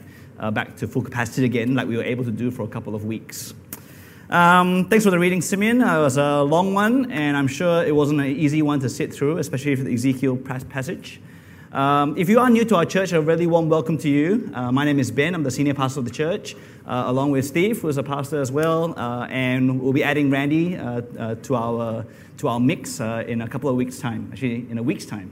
back 0.52 0.78
to 0.78 0.88
full 0.88 1.02
capacity 1.02 1.44
again, 1.44 1.76
like 1.76 1.86
we 1.86 1.96
were 1.96 2.02
able 2.02 2.24
to 2.24 2.32
do 2.32 2.50
for 2.50 2.64
a 2.64 2.68
couple 2.68 2.96
of 2.96 3.04
weeks. 3.04 3.54
Um, 4.30 4.84
thanks 4.90 5.06
for 5.06 5.10
the 5.10 5.18
reading, 5.18 5.40
Simeon. 5.40 5.80
Uh, 5.80 6.00
it 6.00 6.02
was 6.02 6.18
a 6.18 6.42
long 6.42 6.74
one, 6.74 7.10
and 7.10 7.34
I'm 7.34 7.46
sure 7.46 7.82
it 7.82 7.96
wasn't 7.96 8.20
an 8.20 8.26
easy 8.26 8.60
one 8.60 8.78
to 8.80 8.88
sit 8.90 9.10
through, 9.10 9.38
especially 9.38 9.74
for 9.74 9.84
the 9.84 9.94
Ezekiel 9.94 10.36
passage. 10.36 11.18
Um, 11.72 12.14
if 12.18 12.28
you 12.28 12.38
are 12.38 12.50
new 12.50 12.66
to 12.66 12.76
our 12.76 12.84
church, 12.84 13.12
a 13.12 13.22
really 13.22 13.46
warm 13.46 13.70
welcome 13.70 13.96
to 13.96 14.08
you. 14.08 14.50
Uh, 14.52 14.70
my 14.70 14.84
name 14.84 14.98
is 14.98 15.10
Ben. 15.10 15.34
I'm 15.34 15.44
the 15.44 15.50
senior 15.50 15.72
pastor 15.72 16.00
of 16.00 16.04
the 16.04 16.10
church, 16.10 16.54
uh, 16.86 17.04
along 17.06 17.30
with 17.30 17.46
Steve, 17.46 17.80
who 17.80 17.88
is 17.88 17.96
a 17.96 18.02
pastor 18.02 18.38
as 18.38 18.52
well. 18.52 18.98
Uh, 18.98 19.26
and 19.30 19.80
we'll 19.80 19.94
be 19.94 20.04
adding 20.04 20.28
Randy 20.28 20.76
uh, 20.76 21.00
to, 21.34 21.54
our, 21.54 22.04
to 22.36 22.48
our 22.48 22.60
mix 22.60 23.00
in 23.00 23.40
a 23.40 23.48
couple 23.48 23.70
of 23.70 23.76
weeks' 23.76 23.98
time, 23.98 24.28
actually, 24.30 24.70
in 24.70 24.76
a 24.76 24.82
week's 24.82 25.06
time. 25.06 25.30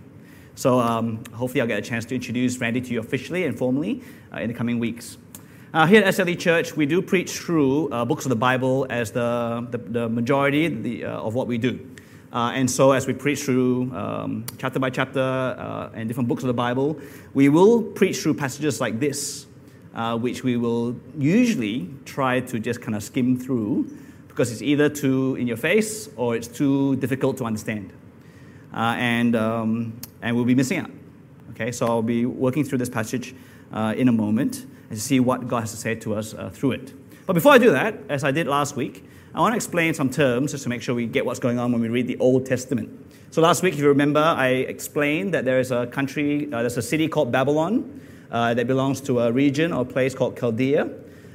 So 0.54 0.80
um, 0.80 1.22
hopefully, 1.34 1.60
I'll 1.60 1.66
get 1.66 1.78
a 1.78 1.82
chance 1.82 2.06
to 2.06 2.14
introduce 2.14 2.56
Randy 2.56 2.80
to 2.80 2.92
you 2.94 3.00
officially 3.00 3.44
and 3.44 3.58
formally 3.58 4.02
in 4.34 4.48
the 4.48 4.54
coming 4.54 4.78
weeks. 4.78 5.18
Uh, 5.74 5.84
here 5.84 6.00
at 6.02 6.14
SLE 6.14 6.38
Church, 6.38 6.76
we 6.76 6.86
do 6.86 7.02
preach 7.02 7.32
through 7.32 7.90
uh, 7.90 8.04
books 8.04 8.24
of 8.24 8.28
the 8.28 8.36
Bible 8.36 8.86
as 8.88 9.10
the, 9.10 9.66
the, 9.72 9.78
the 9.78 10.08
majority 10.08 10.68
the, 10.68 11.04
uh, 11.04 11.20
of 11.20 11.34
what 11.34 11.48
we 11.48 11.58
do. 11.58 11.84
Uh, 12.32 12.52
and 12.54 12.70
so, 12.70 12.92
as 12.92 13.06
we 13.08 13.12
preach 13.12 13.42
through 13.42 13.92
um, 13.92 14.46
chapter 14.58 14.78
by 14.78 14.90
chapter 14.90 15.20
uh, 15.20 15.90
and 15.92 16.08
different 16.08 16.28
books 16.28 16.44
of 16.44 16.46
the 16.46 16.54
Bible, 16.54 16.98
we 17.34 17.48
will 17.48 17.82
preach 17.82 18.18
through 18.18 18.34
passages 18.34 18.80
like 18.80 19.00
this, 19.00 19.46
uh, 19.94 20.16
which 20.16 20.44
we 20.44 20.56
will 20.56 20.94
usually 21.18 21.90
try 22.04 22.38
to 22.38 22.60
just 22.60 22.80
kind 22.80 22.94
of 22.94 23.02
skim 23.02 23.36
through 23.36 23.90
because 24.28 24.52
it's 24.52 24.62
either 24.62 24.88
too 24.88 25.34
in 25.34 25.48
your 25.48 25.56
face 25.56 26.08
or 26.16 26.36
it's 26.36 26.48
too 26.48 26.94
difficult 26.96 27.38
to 27.38 27.44
understand. 27.44 27.92
and, 28.72 29.34
um, 29.34 29.98
and 30.22 30.36
we'll 30.36 30.44
be 30.44 30.54
missing 30.54 30.78
out. 30.78 30.90
Okay, 31.50 31.72
so 31.72 31.86
I'll 31.86 32.02
be 32.02 32.24
working 32.24 32.62
through 32.62 32.78
this 32.78 32.90
passage 32.90 33.34
in 33.72 34.06
a 34.06 34.12
moment 34.12 34.64
and 34.90 34.98
see 34.98 35.20
what 35.20 35.48
God 35.48 35.60
has 35.60 35.70
to 35.72 35.76
say 35.76 35.94
to 35.96 36.14
us 36.14 36.34
uh, 36.34 36.50
through 36.50 36.72
it. 36.72 36.92
But 37.26 37.32
before 37.32 37.52
I 37.52 37.58
do 37.58 37.72
that, 37.72 37.98
as 38.08 38.24
I 38.24 38.30
did 38.30 38.46
last 38.46 38.76
week, 38.76 39.04
I 39.34 39.40
want 39.40 39.52
to 39.52 39.56
explain 39.56 39.92
some 39.92 40.08
terms 40.08 40.52
just 40.52 40.62
to 40.62 40.68
make 40.68 40.80
sure 40.80 40.94
we 40.94 41.06
get 41.06 41.26
what's 41.26 41.40
going 41.40 41.58
on 41.58 41.72
when 41.72 41.82
we 41.82 41.88
read 41.88 42.06
the 42.06 42.16
Old 42.18 42.46
Testament. 42.46 42.88
So 43.30 43.42
last 43.42 43.62
week, 43.62 43.74
if 43.74 43.80
you 43.80 43.88
remember, 43.88 44.20
I 44.20 44.48
explained 44.48 45.34
that 45.34 45.44
there 45.44 45.60
is 45.60 45.70
a 45.70 45.86
country, 45.88 46.50
uh, 46.52 46.60
there's 46.60 46.78
a 46.78 46.82
city 46.82 47.08
called 47.08 47.32
Babylon 47.32 48.00
uh, 48.30 48.54
that 48.54 48.66
belongs 48.66 49.00
to 49.02 49.20
a 49.20 49.32
region 49.32 49.72
or 49.72 49.82
a 49.82 49.84
place 49.84 50.14
called 50.14 50.38
Chaldea. 50.38 50.88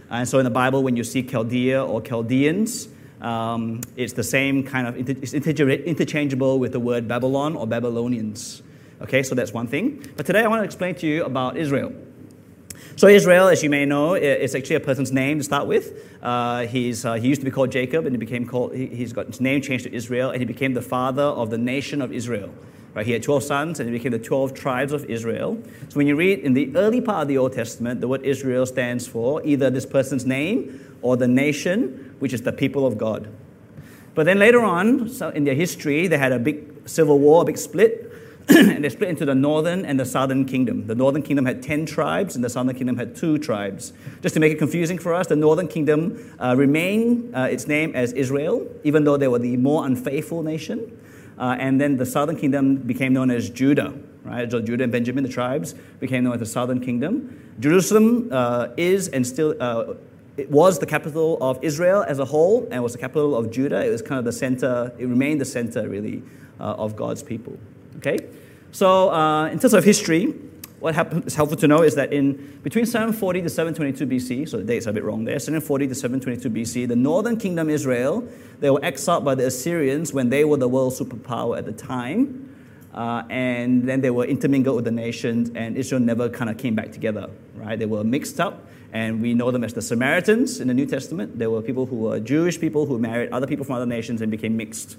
And 0.10 0.28
so 0.28 0.40
in 0.40 0.46
the 0.46 0.50
Bible, 0.50 0.82
when 0.82 0.96
you 0.96 1.04
see 1.04 1.22
Chaldea 1.22 1.86
or 1.86 2.02
Chaldeans, 2.02 2.88
um, 3.22 3.82
it's 3.96 4.14
the 4.14 4.24
same 4.24 4.64
kind 4.64 4.88
of, 4.88 5.10
it's 5.10 5.34
interchangeable 5.34 6.58
with 6.58 6.72
the 6.72 6.80
word 6.80 7.08
Babylon 7.08 7.56
or 7.56 7.68
Babylonians. 7.68 8.64
Okay, 9.02 9.22
so 9.24 9.36
that's 9.36 9.54
one 9.54 9.68
thing. 9.68 10.04
But 10.18 10.26
today 10.26 10.42
I 10.42 10.48
want 10.48 10.62
to 10.62 10.66
explain 10.66 10.96
to 10.96 11.08
you 11.08 11.24
about 11.24 11.56
Israel. 11.56 11.94
So 12.96 13.08
Israel, 13.08 13.48
as 13.48 13.64
you 13.64 13.70
may 13.70 13.86
know, 13.86 14.16
is 14.16 14.54
actually 14.54 14.76
a 14.76 14.82
person's 14.82 15.12
name 15.12 15.38
to 15.38 15.44
start 15.44 15.68
with. 15.68 15.94
Uh, 16.22 16.68
he's, 16.68 17.06
uh, 17.06 17.14
he 17.14 17.28
used 17.28 17.42
to 17.42 17.46
be 17.46 17.52
called 17.52 17.72
Jacob, 17.72 18.06
and 18.06 18.14
he 18.14 18.18
became 18.18 18.46
called, 18.46 18.76
he, 18.76 18.88
has 19.02 19.14
got 19.14 19.28
his 19.28 19.42
name 19.42 19.62
changed 19.62 19.86
to 19.86 19.94
Israel, 19.94 20.30
and 20.32 20.40
he 20.40 20.46
became 20.46 20.74
the 20.74 20.82
father 20.82 21.24
of 21.24 21.50
the 21.50 21.58
nation 21.58 22.02
of 22.02 22.12
Israel. 22.12 22.54
Right, 22.94 23.06
he 23.06 23.14
had 23.14 23.24
12 23.24 23.44
sons, 23.44 23.80
and 23.80 23.88
he 23.88 23.98
became 23.98 24.12
the 24.12 24.20
12 24.20 24.54
tribes 24.54 24.92
of 24.92 25.06
Israel. 25.06 25.58
So 25.88 25.96
when 25.96 26.08
you 26.08 26.16
read 26.18 26.40
in 26.40 26.54
the 26.54 26.76
early 26.76 27.00
part 27.00 27.22
of 27.22 27.28
the 27.30 27.38
Old 27.38 27.54
Testament, 27.54 28.02
the 28.02 28.08
word 28.10 28.24
Israel 28.24 28.66
stands 28.66 29.08
for 29.08 29.42
either 29.46 29.70
this 29.70 29.86
person's 29.86 30.26
name 30.26 30.98
or 31.02 31.16
the 31.16 31.28
nation, 31.28 32.16
which 32.20 32.34
is 32.34 32.42
the 32.42 32.52
people 32.52 32.86
of 32.86 32.98
God. 32.98 33.30
But 34.14 34.26
then 34.26 34.40
later 34.40 34.62
on, 34.62 35.08
so 35.08 35.30
in 35.30 35.46
their 35.46 35.56
history, 35.56 36.08
they 36.08 36.18
had 36.18 36.34
a 36.34 36.40
big 36.40 36.88
civil 36.88 37.18
war, 37.18 37.44
a 37.44 37.46
big 37.46 37.58
split. 37.58 38.11
and 38.50 38.84
they 38.84 38.90
split 38.90 39.10
into 39.10 39.26
the 39.26 39.36
northern 39.36 39.86
and 39.86 40.00
the 40.00 40.06
southern 40.06 40.46
kingdom. 40.46 40.88
The 40.88 40.96
northern 40.96 41.22
kingdom 41.22 41.46
had 41.46 41.62
10 41.62 41.86
tribes, 41.86 42.36
and 42.36 42.44
the 42.44 42.50
southern 42.50 42.76
kingdom 42.76 42.98
had 42.98 43.16
two 43.16 43.38
tribes. 43.38 43.94
Just 44.22 44.34
to 44.34 44.40
make 44.40 44.52
it 44.52 44.58
confusing 44.58 44.98
for 44.98 45.14
us, 45.14 45.28
the 45.28 45.36
northern 45.36 45.68
kingdom 45.68 46.36
uh, 46.40 46.56
remained 46.58 47.36
uh, 47.36 47.42
its 47.42 47.68
name 47.68 47.96
as 47.96 48.14
Israel, 48.14 48.68
even 48.84 49.04
though 49.04 49.18
they 49.18 49.28
were 49.28 49.40
the 49.40 49.58
more 49.58 49.86
unfaithful 49.86 50.44
nation. 50.44 50.98
Uh, 51.38 51.56
and 51.60 51.80
then 51.80 51.98
the 51.98 52.06
southern 52.06 52.36
kingdom 52.36 52.76
became 52.78 53.14
known 53.14 53.32
as 53.32 53.50
Judah, 53.50 53.94
right? 54.24 54.50
So 54.50 54.62
Judah 54.62 54.84
and 54.84 54.92
Benjamin, 54.92 55.24
the 55.24 55.30
tribes, 55.30 55.74
became 56.00 56.24
known 56.24 56.34
as 56.34 56.40
the 56.40 56.46
southern 56.46 56.82
kingdom. 56.82 57.54
Jerusalem 57.60 58.30
uh, 58.32 58.68
is 58.78 59.08
and 59.08 59.26
still 59.26 59.56
uh, 59.60 59.94
it 60.38 60.50
was 60.50 60.80
the 60.80 60.86
capital 60.86 61.38
of 61.42 61.62
Israel 61.64 62.04
as 62.08 62.20
a 62.20 62.26
whole 62.26 62.68
and 62.72 62.82
was 62.82 62.94
the 62.94 63.00
capital 63.00 63.36
of 63.36 63.52
Judah. 63.52 63.86
It 63.86 63.90
was 63.90 64.02
kind 64.02 64.18
of 64.18 64.26
the 64.26 64.32
center, 64.32 64.94
it 64.98 65.06
remained 65.06 65.42
the 65.42 65.46
center, 65.46 65.88
really, 65.88 66.24
uh, 66.60 66.76
of 66.78 66.96
God's 66.96 67.22
people. 67.22 67.58
Okay? 67.98 68.18
So, 68.72 69.10
uh, 69.12 69.48
in 69.48 69.60
terms 69.60 69.74
of 69.74 69.84
history, 69.84 70.34
what 70.80 70.98
is 71.28 71.36
helpful 71.36 71.58
to 71.58 71.68
know 71.68 71.84
is 71.84 71.94
that 71.96 72.12
in 72.12 72.60
between 72.64 72.88
740 72.88 73.44
to 73.44 73.50
722 73.50 74.08
BC, 74.08 74.50
so 74.50 74.58
the 74.58 74.64
dates 74.64 74.88
are 74.88 74.90
a 74.90 74.94
bit 74.94 75.04
wrong 75.04 75.26
there, 75.26 75.38
740 75.38 75.88
to 75.88 75.96
722 75.96 76.50
BC, 76.50 76.88
the 76.88 76.96
northern 76.96 77.38
kingdom 77.38 77.70
Israel, 77.70 78.28
they 78.60 78.70
were 78.72 78.84
exiled 78.84 79.24
by 79.24 79.36
the 79.36 79.46
Assyrians 79.46 80.12
when 80.12 80.30
they 80.30 80.44
were 80.44 80.58
the 80.58 80.68
world 80.68 80.94
superpower 80.94 81.58
at 81.58 81.66
the 81.66 81.72
time. 81.72 82.48
Uh, 82.94 83.24
and 83.30 83.88
then 83.88 84.02
they 84.02 84.10
were 84.10 84.26
intermingled 84.26 84.76
with 84.76 84.86
the 84.86 84.92
nations, 84.92 85.50
and 85.56 85.78
Israel 85.78 86.02
never 86.02 86.28
kind 86.28 86.50
of 86.50 86.58
came 86.58 86.76
back 86.76 86.92
together, 86.92 87.30
right? 87.56 87.80
They 87.80 87.86
were 87.86 88.04
mixed 88.04 88.40
up, 88.40 88.68
and 88.92 89.22
we 89.22 89.34
know 89.34 89.50
them 89.52 89.64
as 89.64 89.74
the 89.74 89.82
Samaritans 89.82 90.60
in 90.60 90.68
the 90.68 90.74
New 90.74 90.86
Testament. 90.86 91.40
They 91.40 91.48
were 91.48 91.62
people 91.62 91.86
who 91.86 91.96
were 91.96 92.20
Jewish 92.20 92.60
people 92.60 92.86
who 92.86 93.00
married 93.00 93.32
other 93.32 93.48
people 93.48 93.64
from 93.64 93.76
other 93.76 93.86
nations 93.86 94.22
and 94.22 94.30
became 94.30 94.58
mixed. 94.58 94.98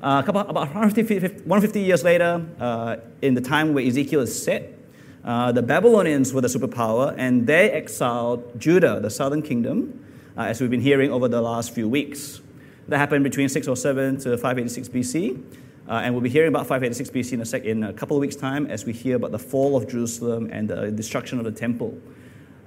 Uh, 0.00 0.22
couple, 0.22 0.40
about 0.42 0.54
150, 0.54 1.18
150 1.42 1.80
years 1.80 2.04
later, 2.04 2.46
uh, 2.60 2.96
in 3.20 3.34
the 3.34 3.40
time 3.40 3.74
where 3.74 3.84
Ezekiel 3.84 4.20
is 4.20 4.42
set, 4.42 4.78
uh, 5.24 5.50
the 5.50 5.60
Babylonians 5.60 6.32
were 6.32 6.40
the 6.40 6.46
superpower, 6.46 7.12
and 7.18 7.48
they 7.48 7.72
exiled 7.72 8.60
Judah, 8.60 9.00
the 9.00 9.10
southern 9.10 9.42
kingdom, 9.42 10.04
uh, 10.36 10.42
as 10.42 10.60
we've 10.60 10.70
been 10.70 10.80
hearing 10.80 11.10
over 11.10 11.26
the 11.26 11.42
last 11.42 11.74
few 11.74 11.88
weeks. 11.88 12.40
That 12.86 12.98
happened 12.98 13.24
between 13.24 13.48
607 13.48 14.18
to 14.20 14.36
586 14.36 14.88
BC, 14.88 15.42
uh, 15.88 15.94
and 15.94 16.14
we'll 16.14 16.22
be 16.22 16.30
hearing 16.30 16.48
about 16.48 16.68
586 16.68 17.10
BC 17.10 17.32
in 17.32 17.40
a, 17.40 17.44
sec- 17.44 17.64
in 17.64 17.82
a 17.82 17.92
couple 17.92 18.16
of 18.16 18.20
weeks' 18.20 18.36
time 18.36 18.66
as 18.66 18.84
we 18.84 18.92
hear 18.92 19.16
about 19.16 19.32
the 19.32 19.38
fall 19.38 19.76
of 19.76 19.88
Jerusalem 19.88 20.48
and 20.52 20.70
the 20.70 20.92
destruction 20.92 21.40
of 21.40 21.44
the 21.44 21.50
temple. 21.50 21.98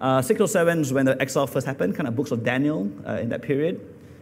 Uh, 0.01 0.21
607 0.21 0.81
is 0.81 0.91
when 0.91 1.05
the 1.05 1.19
exile 1.21 1.47
first 1.47 1.65
happened, 1.65 1.95
kind 1.95 2.09
of 2.09 2.15
books 2.17 2.31
of 2.31 2.43
Daniel 2.43 2.81
in 3.07 3.29
that 3.29 3.41
period. 3.41 3.79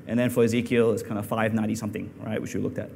And 0.10 0.20
then 0.20 0.32
for 0.32 0.44
Ezekiel, 0.44 0.92
it's 0.92 1.04
kind 1.04 1.20
of 1.20 1.26
590 1.28 1.76
something, 1.76 2.12
right, 2.20 2.42
which 2.42 2.56
we 2.56 2.60
looked 2.60 2.80
at. 2.80 2.90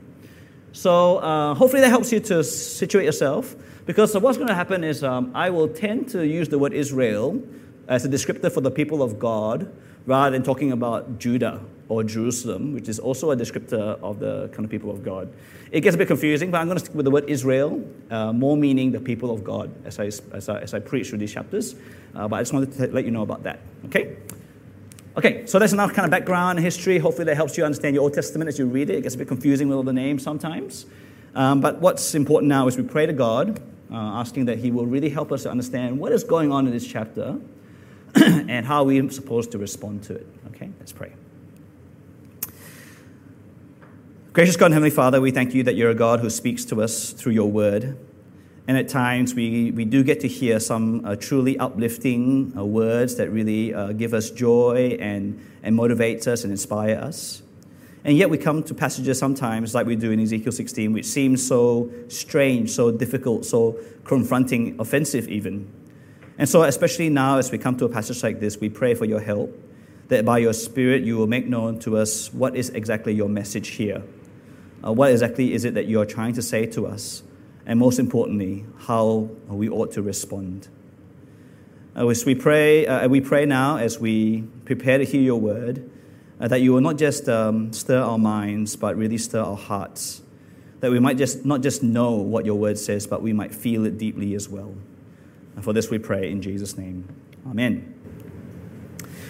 So 0.72 1.20
uh, 1.20 1.54
hopefully 1.54 1.82
that 1.82 1.90
helps 1.90 2.12
you 2.12 2.20
to 2.22 2.44
situate 2.44 3.06
yourself. 3.06 3.56
Because 3.86 4.18
what's 4.18 4.38
going 4.38 4.48
to 4.48 4.56
happen 4.56 4.84
is 4.84 5.04
um, 5.04 5.32
I 5.36 5.52
will 5.52 5.68
tend 5.68 6.10
to 6.10 6.26
use 6.26 6.50
the 6.50 6.58
word 6.58 6.74
Israel 6.74 7.42
as 7.88 8.04
a 8.04 8.10
descriptor 8.10 8.52
for 8.52 8.62
the 8.62 8.72
people 8.72 9.04
of 9.04 9.20
God 9.20 9.72
rather 10.06 10.32
than 10.32 10.42
talking 10.42 10.72
about 10.72 11.20
Judah 11.20 11.62
or 11.88 12.04
Jerusalem, 12.04 12.74
which 12.74 12.90
is 12.90 12.98
also 12.98 13.30
a 13.32 13.36
descriptor 13.36 14.02
of 14.02 14.20
the 14.20 14.48
kind 14.50 14.66
of 14.66 14.72
people 14.72 14.90
of 14.90 15.04
God. 15.04 15.32
It 15.72 15.82
gets 15.82 15.96
a 15.96 15.98
bit 15.98 16.08
confusing, 16.08 16.50
but 16.50 16.62
I'm 16.62 16.68
going 16.68 16.78
to 16.78 16.84
stick 16.84 16.96
with 16.96 17.06
the 17.06 17.12
word 17.12 17.30
Israel, 17.30 17.84
uh, 18.10 18.34
more 18.34 18.58
meaning 18.58 18.92
the 18.92 19.00
people 19.00 19.32
of 19.32 19.44
God 19.44 19.72
as 19.86 20.00
I, 20.00 20.06
as 20.06 20.50
I, 20.50 20.60
as 20.60 20.74
I 20.74 20.80
preach 20.80 21.10
through 21.10 21.20
these 21.20 21.34
chapters. 21.34 21.76
Uh, 22.16 22.28
but 22.28 22.38
I 22.38 22.42
just 22.42 22.54
wanted 22.54 22.72
to 22.74 22.88
let 22.88 23.06
you 23.06 23.12
know 23.12 23.22
about 23.22 23.44
that. 23.44 23.60
Okay? 23.86 24.18
Okay, 25.16 25.46
so 25.46 25.60
that's 25.60 25.74
enough 25.74 25.94
kind 25.94 26.06
of 26.06 26.12
background 26.12 26.60
history. 26.60 26.98
Hopefully 26.98 27.26
that 27.26 27.36
helps 27.36 27.56
you 27.56 27.64
understand 27.64 27.94
your 27.94 28.04
Old 28.04 28.16
Testament 28.16 28.48
as 28.48 28.58
you 28.58 28.66
read 28.66 28.90
it. 28.90 28.96
It 28.98 29.02
gets 29.02 29.14
a 29.14 29.18
bit 29.20 29.28
confusing 29.28 29.68
with 29.68 29.78
all 29.78 29.84
the 29.84 29.94
names 29.94 30.24
sometimes. 30.24 30.88
Um, 31.36 31.62
but 31.62 31.80
what's 31.80 32.16
important 32.16 32.50
now 32.50 32.68
is 32.68 32.78
we 32.78 32.84
pray 32.84 33.06
to 33.06 33.14
God, 33.14 33.62
uh, 33.92 33.96
asking 33.96 34.46
that 34.46 34.58
He 34.58 34.72
will 34.72 34.88
really 34.88 35.10
help 35.10 35.32
us 35.32 35.44
to 35.44 35.52
understand 35.52 36.00
what 36.00 36.12
is 36.12 36.24
going 36.24 36.52
on 36.52 36.66
in 36.66 36.74
this 36.74 36.88
chapter 36.88 37.40
and 38.16 38.66
how 38.66 38.84
we're 38.84 39.08
supposed 39.12 39.52
to 39.52 39.60
respond 39.60 40.02
to 40.04 40.16
it. 40.16 40.28
Okay, 40.48 40.72
let's 40.80 40.92
pray. 40.92 41.14
Gracious 44.34 44.58
God 44.58 44.68
and 44.68 44.74
Heavenly 44.74 44.90
Father, 44.90 45.22
we 45.22 45.30
thank 45.30 45.54
you 45.54 45.62
that 45.62 45.76
you're 45.76 45.92
a 45.92 45.96
God 45.96 46.22
who 46.22 46.30
speaks 46.32 46.66
to 46.66 46.82
us 46.82 47.12
through 47.12 47.34
your 47.34 47.52
word. 47.52 47.98
And 48.68 48.78
at 48.78 48.88
times 48.88 49.36
we, 49.36 49.72
we 49.72 49.84
do 49.84 50.04
get 50.04 50.22
to 50.22 50.28
hear 50.28 50.60
some 50.60 51.06
uh, 51.06 51.16
truly 51.18 51.58
uplifting 51.58 52.54
uh, 52.58 52.64
words 52.64 53.16
that 53.16 53.30
really 53.30 53.74
uh, 53.74 53.92
give 53.92 54.14
us 54.14 54.30
joy 54.30 54.98
and, 55.00 55.40
and 55.64 55.78
motivates 55.78 56.28
us 56.28 56.44
and 56.44 56.52
inspire 56.52 56.96
us. 56.96 57.42
And 58.06 58.18
yet 58.18 58.30
we 58.30 58.38
come 58.38 58.64
to 58.64 58.74
passages 58.74 59.18
sometimes, 59.18 59.74
like 59.74 59.86
we 59.86 59.96
do 59.96 60.12
in 60.12 60.20
Ezekiel 60.20 60.52
16, 60.52 60.94
which 60.94 61.06
seems 61.06 61.46
so 61.46 61.90
strange, 62.10 62.70
so 62.72 62.92
difficult, 62.92 63.46
so 63.46 63.78
confronting, 64.04 64.78
offensive 64.80 65.28
even. 65.30 65.72
And 66.38 66.50
so, 66.50 66.64
especially 66.64 67.10
now, 67.10 67.38
as 67.38 67.52
we 67.52 67.58
come 67.58 67.78
to 67.78 67.86
a 67.86 67.90
passage 67.90 68.24
like 68.24 68.40
this, 68.40 68.60
we 68.60 68.68
pray 68.68 68.94
for 68.96 69.06
your 69.06 69.20
help, 69.20 69.58
that 70.08 70.26
by 70.26 70.40
your 70.40 70.54
Spirit 70.54 71.04
you 71.04 71.18
will 71.18 71.28
make 71.28 71.48
known 71.48 71.80
to 71.80 71.98
us 71.98 72.34
what 72.34 72.56
is 72.56 72.70
exactly 72.72 73.14
your 73.14 73.30
message 73.30 73.70
here. 73.70 74.04
Uh, 74.86 74.92
what 74.92 75.12
exactly 75.12 75.54
is 75.54 75.64
it 75.64 75.76
that 75.76 75.86
you 75.86 76.02
are 76.02 76.06
trying 76.06 76.34
to 76.34 76.42
say 76.42 76.66
to 76.66 76.88
us? 76.88 77.24
And 77.66 77.80
most 77.80 78.00
importantly, 78.00 78.66
how 78.78 79.30
we 79.48 79.70
ought 79.70 79.92
to 79.94 80.02
respond. 80.02 80.68
Uh, 81.96 82.08
as 82.08 82.26
we 82.26 82.36
pray, 82.36 82.86
uh, 82.86 83.08
we 83.08 83.22
pray 83.22 83.46
now 83.46 83.78
as 83.78 84.00
we 84.00 84.42
prepare 84.66 84.98
to 84.98 85.06
hear 85.06 85.22
your 85.22 85.40
word, 85.40 85.90
uh, 86.40 86.48
that 86.48 86.62
you 86.62 86.74
will 86.74 86.82
not 86.82 86.98
just 86.98 87.30
um, 87.30 87.72
stir 87.72 88.02
our 88.02 88.18
minds, 88.18 88.76
but 88.76 88.98
really 88.98 89.18
stir 89.18 89.42
our 89.42 89.56
hearts. 89.56 90.22
That 90.80 90.92
we 90.92 91.00
might 91.00 91.18
just 91.18 91.46
not 91.46 91.62
just 91.62 91.84
know 91.84 92.12
what 92.12 92.46
your 92.46 92.56
word 92.56 92.78
says, 92.78 93.08
but 93.08 93.22
we 93.22 93.32
might 93.32 93.54
feel 93.54 93.86
it 93.86 93.98
deeply 93.98 94.36
as 94.36 94.50
well. 94.50 94.76
And 95.56 95.64
for 95.64 95.72
this 95.72 95.90
we 95.90 96.00
pray 96.00 96.30
in 96.30 96.42
Jesus' 96.42 96.78
name. 96.78 97.08
Amen. 97.48 97.94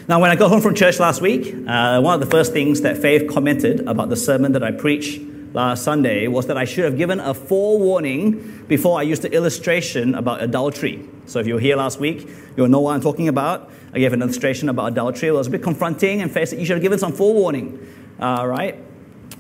Now, 0.08 0.20
when 0.20 0.32
I 0.32 0.36
got 0.36 0.50
home 0.50 0.62
from 0.62 0.76
church 0.76 1.00
last 1.00 1.22
week, 1.22 1.54
uh, 1.68 2.02
one 2.02 2.16
of 2.16 2.20
the 2.20 2.32
first 2.32 2.52
things 2.52 2.82
that 2.82 2.98
Faith 2.98 3.30
commented 3.30 3.88
about 3.88 4.10
the 4.10 4.18
sermon 4.18 4.52
that 4.54 4.64
I 4.64 4.72
preached 4.72 5.22
last 5.54 5.84
Sunday 5.84 6.28
was 6.28 6.48
that 6.48 6.58
I 6.58 6.66
should 6.66 6.84
have 6.84 6.98
given 6.98 7.20
a 7.20 7.34
forewarning 7.34 8.66
before 8.68 9.00
I 9.00 9.04
used 9.04 9.22
the 9.22 9.32
illustration 9.32 10.16
about 10.16 10.42
adultery. 10.42 11.08
So 11.26 11.40
if 11.40 11.48
you 11.48 11.54
were 11.54 11.60
here 11.60 11.76
last 11.76 12.00
week, 12.00 12.28
you'll 12.58 12.68
know 12.68 12.82
what 12.82 12.96
I'm 12.96 13.02
talking 13.02 13.28
about. 13.28 13.72
I 13.94 14.00
gave 14.00 14.14
an 14.14 14.22
illustration 14.22 14.70
about 14.70 14.92
adultery. 14.92 15.30
It 15.30 15.34
was 15.34 15.48
a 15.48 15.52
bit 15.52 15.64
confronting 15.64 16.22
and 16.22 16.32
faced 16.32 16.54
you 16.54 16.66
should 16.66 16.78
have 16.78 16.82
given 16.82 17.00
some 17.00 17.14
forewarning. 17.14 17.80
All 18.20 18.48
right. 18.48 18.78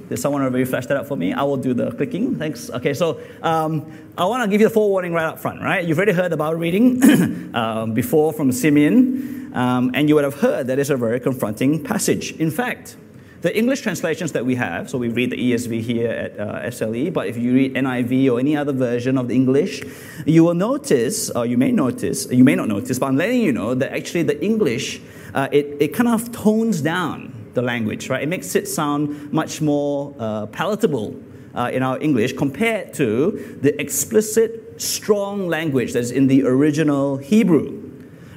Did 0.09 0.17
someone 0.19 0.41
already 0.41 0.65
flash 0.65 0.85
that 0.87 0.97
up 0.97 1.07
for 1.07 1.15
me? 1.15 1.33
I 1.33 1.43
will 1.43 1.57
do 1.57 1.73
the 1.73 1.91
clicking. 1.91 2.35
Thanks. 2.35 2.69
Okay, 2.69 2.93
so 2.93 3.21
um, 3.41 3.91
I 4.17 4.25
want 4.25 4.43
to 4.43 4.49
give 4.49 4.61
you 4.61 4.67
the 4.67 4.73
forewarning 4.73 5.13
right 5.13 5.25
up 5.25 5.39
front, 5.39 5.61
right? 5.61 5.83
You've 5.83 5.97
already 5.97 6.11
heard 6.11 6.33
about 6.33 6.59
reading 6.59 7.55
um, 7.55 7.93
before 7.93 8.33
from 8.33 8.51
Simeon, 8.51 9.51
um, 9.55 9.91
and 9.93 10.09
you 10.09 10.15
would 10.15 10.23
have 10.23 10.35
heard 10.35 10.67
that 10.67 10.77
it's 10.77 10.89
a 10.89 10.97
very 10.97 11.19
confronting 11.19 11.83
passage. 11.83 12.33
In 12.33 12.51
fact, 12.51 12.97
the 13.43 13.55
English 13.57 13.81
translations 13.81 14.31
that 14.31 14.45
we 14.45 14.55
have, 14.55 14.89
so 14.89 14.97
we 14.97 15.09
read 15.09 15.29
the 15.29 15.35
ESV 15.35 15.81
here 15.81 16.09
at 16.09 16.39
uh, 16.39 16.71
SLE, 16.71 17.11
but 17.11 17.27
if 17.27 17.37
you 17.37 17.53
read 17.53 17.73
NIV 17.73 18.31
or 18.31 18.39
any 18.39 18.55
other 18.55 18.71
version 18.71 19.17
of 19.17 19.27
the 19.27 19.35
English, 19.35 19.83
you 20.25 20.45
will 20.45 20.53
notice, 20.53 21.29
or 21.29 21.45
you 21.45 21.57
may 21.57 21.69
notice, 21.73 22.25
you 22.31 22.45
may 22.45 22.55
not 22.55 22.69
notice, 22.69 22.99
but 22.99 23.07
I'm 23.07 23.17
letting 23.17 23.41
you 23.41 23.51
know 23.51 23.75
that 23.75 23.91
actually 23.91 24.23
the 24.23 24.41
English, 24.41 25.01
uh, 25.33 25.49
it, 25.51 25.75
it 25.81 25.93
kind 25.93 26.07
of 26.07 26.31
tones 26.31 26.79
down 26.79 27.49
the 27.53 27.61
language, 27.61 28.07
right? 28.07 28.23
It 28.23 28.29
makes 28.29 28.55
it 28.55 28.65
sound 28.65 29.33
much 29.33 29.59
more 29.59 30.15
uh, 30.17 30.45
palatable 30.45 31.13
uh, 31.53 31.69
in 31.73 31.83
our 31.83 31.99
English 31.99 32.31
compared 32.37 32.93
to 32.93 33.59
the 33.61 33.77
explicit, 33.79 34.81
strong 34.81 35.49
language 35.49 35.91
that's 35.91 36.11
in 36.11 36.27
the 36.27 36.43
original 36.45 37.17
Hebrew. 37.17 37.82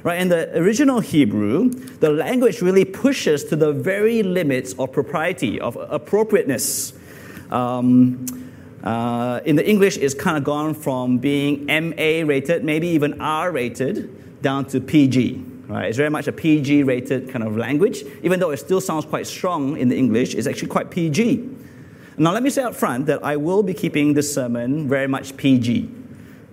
Right? 0.07 0.21
In 0.21 0.29
the 0.29 0.57
original 0.57 1.01
Hebrew, 1.01 1.69
the 1.69 2.09
language 2.09 2.61
really 2.61 2.85
pushes 2.85 3.43
to 3.43 3.57
the 3.57 3.73
very 3.73 4.23
limits 4.23 4.71
of 4.79 4.93
propriety, 4.93 5.59
of 5.59 5.75
appropriateness. 5.75 6.93
Um, 7.51 8.25
uh, 8.85 9.41
in 9.43 9.57
the 9.57 9.69
English, 9.69 9.97
it's 9.97 10.13
kind 10.13 10.37
of 10.37 10.45
gone 10.45 10.75
from 10.75 11.17
being 11.17 11.65
MA 11.65 12.25
rated, 12.25 12.63
maybe 12.63 12.87
even 12.87 13.19
R 13.19 13.51
rated, 13.51 14.41
down 14.41 14.63
to 14.67 14.79
PG. 14.79 15.43
Right? 15.67 15.89
It's 15.89 15.97
very 15.97 16.09
much 16.09 16.29
a 16.29 16.31
PG 16.31 16.83
rated 16.83 17.29
kind 17.29 17.43
of 17.43 17.57
language. 17.57 18.05
Even 18.23 18.39
though 18.39 18.51
it 18.51 18.57
still 18.59 18.79
sounds 18.79 19.03
quite 19.03 19.27
strong 19.27 19.75
in 19.75 19.89
the 19.89 19.97
English, 19.97 20.35
it's 20.35 20.47
actually 20.47 20.69
quite 20.69 20.89
PG. 20.89 21.49
Now, 22.17 22.31
let 22.31 22.43
me 22.43 22.49
say 22.49 22.63
up 22.63 22.75
front 22.75 23.07
that 23.07 23.25
I 23.25 23.35
will 23.35 23.61
be 23.61 23.73
keeping 23.73 24.13
this 24.13 24.33
sermon 24.33 24.87
very 24.87 25.07
much 25.07 25.35
PG. 25.35 26.06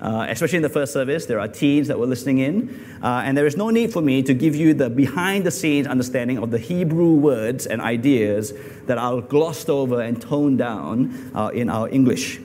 Uh, 0.04 0.26
especially 0.28 0.56
in 0.56 0.62
the 0.62 0.68
first 0.68 0.92
service, 0.92 1.24
there 1.24 1.40
are 1.40 1.48
teens 1.48 1.88
that 1.88 1.98
were 1.98 2.06
listening 2.06 2.36
in. 2.36 2.98
Uh, 3.02 3.22
and 3.24 3.38
there 3.38 3.46
is 3.46 3.56
no 3.56 3.70
need 3.70 3.90
for 3.90 4.02
me 4.02 4.22
to 4.22 4.34
give 4.34 4.54
you 4.54 4.74
the 4.74 4.90
behind 4.90 5.46
the 5.46 5.50
scenes 5.50 5.86
understanding 5.86 6.36
of 6.36 6.50
the 6.50 6.58
Hebrew 6.58 7.14
words 7.14 7.64
and 7.66 7.80
ideas 7.80 8.52
that 8.84 8.98
are 8.98 9.22
glossed 9.22 9.70
over 9.70 10.02
and 10.02 10.20
toned 10.20 10.58
down 10.58 11.32
uh, 11.34 11.48
in 11.54 11.70
our 11.70 11.88
English. 11.88 12.38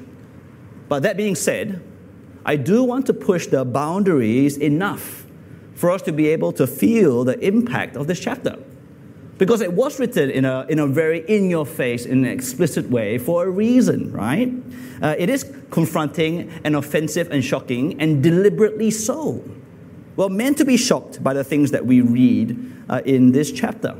But 0.87 1.03
that 1.03 1.17
being 1.17 1.35
said, 1.35 1.83
I 2.45 2.55
do 2.55 2.81
want 2.81 3.05
to 3.07 3.13
push 3.13 3.47
the 3.47 3.65
boundaries 3.65 4.55
enough 4.55 5.25
for 5.75 5.91
us 5.91 6.01
to 6.03 6.13
be 6.13 6.29
able 6.29 6.53
to 6.53 6.65
feel 6.65 7.25
the 7.25 7.37
impact 7.45 7.97
of 7.97 8.07
this 8.07 8.21
chapter 8.21 8.55
because 9.39 9.61
it 9.61 9.73
was 9.73 9.99
written 9.99 10.29
in 10.29 10.45
a, 10.45 10.65
in 10.69 10.77
a 10.77 10.85
very 10.85 11.21
in 11.27 11.49
your 11.49 11.65
face, 11.65 12.05
in 12.05 12.25
an 12.25 12.31
explicit 12.31 12.89
way 12.91 13.17
for 13.17 13.45
a 13.45 13.49
reason, 13.49 14.11
right? 14.11 14.53
Uh, 15.01 15.15
it 15.17 15.29
is 15.29 15.51
confronting 15.71 16.51
and 16.63 16.75
offensive 16.75 17.31
and 17.31 17.43
shocking, 17.43 17.99
and 17.99 18.21
deliberately 18.21 18.91
so. 18.91 19.43
Well, 20.17 20.29
meant 20.29 20.57
to 20.57 20.65
be 20.65 20.75
shocked 20.75 21.23
by 21.23 21.33
the 21.33 21.45
things 21.45 21.71
that 21.71 21.85
we 21.85 22.01
read 22.01 22.59
uh, 22.89 23.01
in 23.05 23.31
this 23.31 23.51
chapter. 23.51 23.95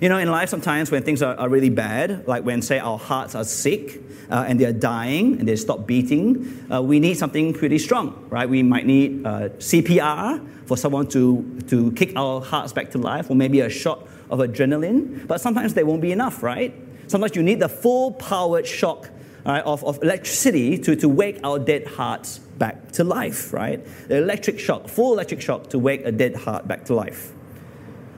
You 0.00 0.08
know, 0.08 0.16
in 0.16 0.30
life, 0.30 0.48
sometimes 0.48 0.90
when 0.90 1.02
things 1.02 1.20
are, 1.20 1.34
are 1.34 1.50
really 1.50 1.68
bad, 1.68 2.26
like 2.26 2.42
when, 2.42 2.62
say, 2.62 2.78
our 2.78 2.98
hearts 2.98 3.34
are 3.34 3.44
sick 3.44 4.00
uh, 4.30 4.46
and 4.48 4.58
they're 4.58 4.72
dying 4.72 5.38
and 5.38 5.46
they 5.46 5.56
stop 5.56 5.86
beating, 5.86 6.66
uh, 6.72 6.80
we 6.80 6.98
need 7.00 7.18
something 7.18 7.52
pretty 7.52 7.78
strong, 7.78 8.26
right? 8.30 8.48
We 8.48 8.62
might 8.62 8.86
need 8.86 9.26
uh, 9.26 9.50
CPR 9.58 10.66
for 10.66 10.78
someone 10.78 11.06
to, 11.08 11.60
to 11.68 11.92
kick 11.92 12.16
our 12.16 12.40
hearts 12.40 12.72
back 12.72 12.92
to 12.92 12.98
life, 12.98 13.28
or 13.28 13.36
maybe 13.36 13.60
a 13.60 13.68
shot 13.68 14.08
of 14.30 14.38
adrenaline. 14.38 15.26
But 15.26 15.42
sometimes 15.42 15.74
they 15.74 15.84
won't 15.84 16.00
be 16.00 16.12
enough, 16.12 16.42
right? 16.42 16.74
Sometimes 17.06 17.36
you 17.36 17.42
need 17.42 17.60
the 17.60 17.68
full 17.68 18.12
powered 18.12 18.66
shock 18.66 19.10
right, 19.44 19.62
of, 19.64 19.84
of 19.84 20.02
electricity 20.02 20.78
to, 20.78 20.96
to 20.96 21.10
wake 21.10 21.40
our 21.44 21.58
dead 21.58 21.86
hearts 21.86 22.38
back 22.38 22.92
to 22.92 23.04
life, 23.04 23.52
right? 23.52 23.84
The 24.08 24.16
electric 24.16 24.60
shock, 24.60 24.88
full 24.88 25.12
electric 25.12 25.42
shock 25.42 25.68
to 25.70 25.78
wake 25.78 26.06
a 26.06 26.12
dead 26.12 26.36
heart 26.36 26.66
back 26.66 26.86
to 26.86 26.94
life. 26.94 27.34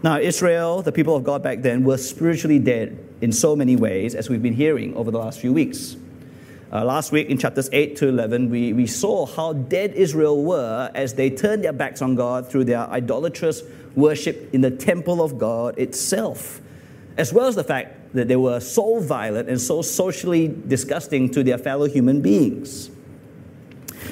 Now, 0.03 0.19
Israel, 0.19 0.83
the 0.83 0.91
people 0.91 1.15
of 1.15 1.23
God 1.23 1.45
back 1.45 1.63
then, 1.63 1.85
were 1.85 1.97
spiritually 1.97 2.59
dead 2.59 2.99
in 3.21 3.31
so 3.31 3.55
many 3.55 3.77
ways, 3.77 4.17
as 4.17 4.29
we've 4.29 4.43
been 4.43 4.55
hearing 4.55 4.97
over 4.97 5.13
the 5.13 5.19
last 5.19 5.39
few 5.39 5.53
weeks. 5.53 5.97
Uh, 6.73 6.85
last 6.85 7.13
week 7.13 7.29
in 7.29 7.39
chapters 7.39 7.69
8 7.73 7.97
to 7.99 8.09
11, 8.09 8.51
we, 8.51 8.73
we 8.73 8.87
saw 8.87 9.27
how 9.27 9.53
dead 9.53 9.93
Israel 9.93 10.43
were 10.43 10.91
as 10.95 11.15
they 11.15 11.31
turned 11.31 11.63
their 11.63 11.73
backs 11.73 12.03
on 12.03 12.17
God 12.17 12.51
through 12.51 12.65
their 12.65 12.81
idolatrous 12.91 13.63
worship 13.95 14.53
in 14.53 14.61
the 14.61 14.73
temple 14.73 15.23
of 15.23 15.39
God 15.39 15.79
itself, 15.79 16.61
as 17.17 17.33
well 17.33 17.47
as 17.47 17.55
the 17.55 17.63
fact 17.63 18.15
that 18.15 18.27
they 18.27 18.37
were 18.37 18.59
so 18.59 18.99
violent 18.99 19.49
and 19.49 19.61
so 19.61 19.83
socially 19.83 20.49
disgusting 20.67 21.31
to 21.31 21.45
their 21.45 21.59
fellow 21.59 21.87
human 21.87 22.23
beings. 22.23 22.91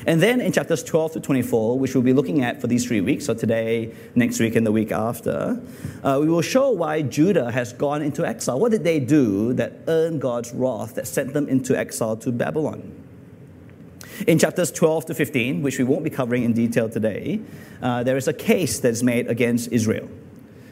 And 0.07 0.22
then 0.22 0.40
in 0.40 0.53
chapters 0.53 0.83
12 0.83 1.12
to 1.12 1.20
24, 1.20 1.79
which 1.79 1.94
we'll 1.94 2.03
be 2.03 2.12
looking 2.12 2.42
at 2.42 2.61
for 2.61 2.66
these 2.66 2.87
three 2.87 3.00
weeks, 3.00 3.26
so 3.26 3.35
today, 3.35 3.94
next 4.14 4.40
week, 4.40 4.57
and 4.57 4.66
the 4.66 4.72
week 4.72 4.92
after, 4.92 5.61
uh, 6.03 6.18
we 6.20 6.29
will 6.29 6.42
show 6.42 6.70
why 6.70 7.03
Judah 7.03 7.50
has 7.50 7.72
gone 7.72 8.03
into 8.03 8.26
exile. 8.26 8.59
What 8.59 8.72
did 8.72 8.85
they 8.85 9.00
do 9.00 9.53
that 9.55 9.72
earned 9.88 10.20
God's 10.20 10.53
wrath, 10.53 10.94
that 10.94 11.07
sent 11.07 11.33
them 11.33 11.48
into 11.48 11.76
exile 11.76 12.16
to 12.18 12.33
Babylon? 12.33 12.96
In 14.26 14.38
chapters 14.38 14.70
12 14.70 15.07
to 15.07 15.14
15, 15.14 15.62
which 15.62 15.79
we 15.79 15.85
won't 15.85 16.05
be 16.05 16.11
covering 16.11 16.44
in 16.44 16.53
detail 16.53 16.88
today, 16.88 17.40
uh, 17.83 18.03
there 18.03 18.16
is 18.16 18.29
a 18.29 18.35
case 18.35 18.81
that 18.81 18.90
is 18.90 19.03
made 19.03 19.29
against 19.29 19.72
Israel. 19.72 20.09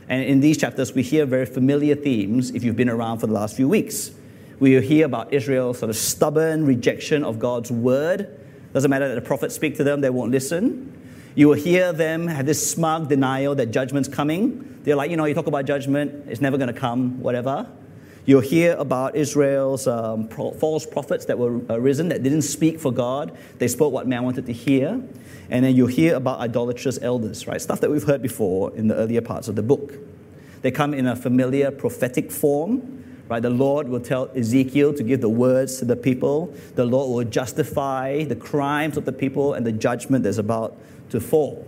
And 0.09 0.24
in 0.24 0.40
these 0.40 0.59
chapters, 0.59 0.94
we 0.94 1.02
hear 1.02 1.26
very 1.26 1.46
familiar 1.46 1.94
themes 1.94 2.50
if 2.50 2.64
you've 2.64 2.76
been 2.76 2.88
around 2.88 3.18
for 3.18 3.26
the 3.26 3.33
last 3.33 3.57
few 3.57 3.68
weeks. 3.68 4.11
We 4.59 4.81
hear 4.81 5.07
about 5.07 5.33
Israel's 5.33 5.78
sort 5.78 5.90
of 5.90 5.96
stubborn 5.96 6.66
rejection 6.66 7.24
of 7.24 7.38
God's 7.38 7.70
word 7.70 8.38
doesn't 8.72 8.90
matter 8.90 9.09
that 9.09 9.14
the 9.14 9.26
prophets 9.26 9.54
speak 9.54 9.76
to 9.76 9.85
them, 9.85 10.00
they 10.00 10.11
won't 10.11 10.31
listen. 10.31 10.94
You 11.35 11.48
will 11.48 11.54
hear 11.54 11.92
them 11.92 12.26
have 12.26 12.46
this 12.46 12.70
smug 12.70 13.09
denial 13.09 13.54
that 13.54 13.66
judgment's 13.66 14.09
coming. 14.09 14.81
They're 14.83 14.96
like, 14.96 15.11
you 15.11 15.16
know, 15.16 15.24
you 15.24 15.35
talk 15.35 15.46
about 15.46 15.66
judgment, 15.66 16.26
it's 16.28 16.40
never 16.40 16.59
going 16.59 16.72
to 16.72 16.78
come, 16.78 17.20
whatever. 17.20 17.68
You'll 18.26 18.40
hear 18.42 18.74
about 18.74 19.16
Israel's 19.16 19.87
um, 19.87 20.28
pro- 20.28 20.50
false 20.50 20.85
prophets 20.85 21.24
that 21.26 21.38
were 21.38 21.61
arisen 21.70 22.11
that 22.11 22.22
didn't 22.22 22.42
speak 22.42 22.78
for 22.78 22.92
God. 22.92 23.37
They 23.57 23.68
spoke 23.68 23.92
what 23.92 24.07
man 24.07 24.22
wanted 24.22 24.46
to 24.46 24.52
hear. 24.52 25.00
And 25.50 25.64
then 25.64 25.74
you'll 25.74 25.87
hear 25.87 26.14
about 26.14 26.40
idolatrous 26.40 26.98
elders, 27.00 27.46
right? 27.46 27.61
Stuff 27.61 27.81
that 27.81 27.90
we've 27.90 28.02
heard 28.02 28.20
before 28.20 28.76
in 28.76 28.88
the 28.88 28.96
earlier 28.96 29.22
parts 29.22 29.48
of 29.48 29.57
the 29.57 29.62
book. 29.62 29.94
They 30.61 30.70
come 30.70 30.92
in 30.92 31.07
a 31.07 31.16
familiar 31.16 31.70
prophetic 31.70 32.31
form, 32.31 33.08
right? 33.29 33.43
The 33.43 33.51
Lord 33.51 33.88
will 33.88 34.01
tell 34.01 34.31
Ezekiel 34.35 34.95
to 34.95 35.03
give 35.03 35.21
the 35.21 35.29
words 35.29 35.79
to 35.79 35.85
the 35.85 35.97
people. 35.97 36.55
The 36.75 36.85
Lord 36.85 37.11
will 37.11 37.31
justify 37.31 38.25
the 38.25 38.37
crimes 38.37 38.97
of 38.97 39.05
the 39.05 39.12
people 39.12 39.55
and 39.55 39.67
the 39.67 39.73
judgment 39.73 40.25
that's 40.25 40.38
about 40.38 40.77
to 41.11 41.21
fall. 41.21 41.67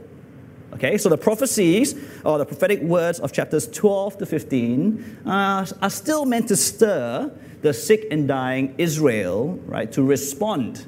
Okay, 0.74 0.96
so 0.98 1.08
the 1.08 1.18
prophecies 1.18 1.94
or 2.24 2.38
the 2.38 2.46
prophetic 2.46 2.80
words 2.80 3.18
of 3.18 3.32
chapters 3.32 3.66
12 3.66 4.18
to 4.18 4.26
15 4.26 5.18
uh, 5.26 5.66
are 5.82 5.90
still 5.90 6.24
meant 6.24 6.48
to 6.48 6.56
stir 6.56 7.30
the 7.62 7.74
sick 7.74 8.06
and 8.10 8.28
dying 8.28 8.74
Israel, 8.78 9.58
right, 9.66 9.90
to 9.92 10.02
respond 10.02 10.86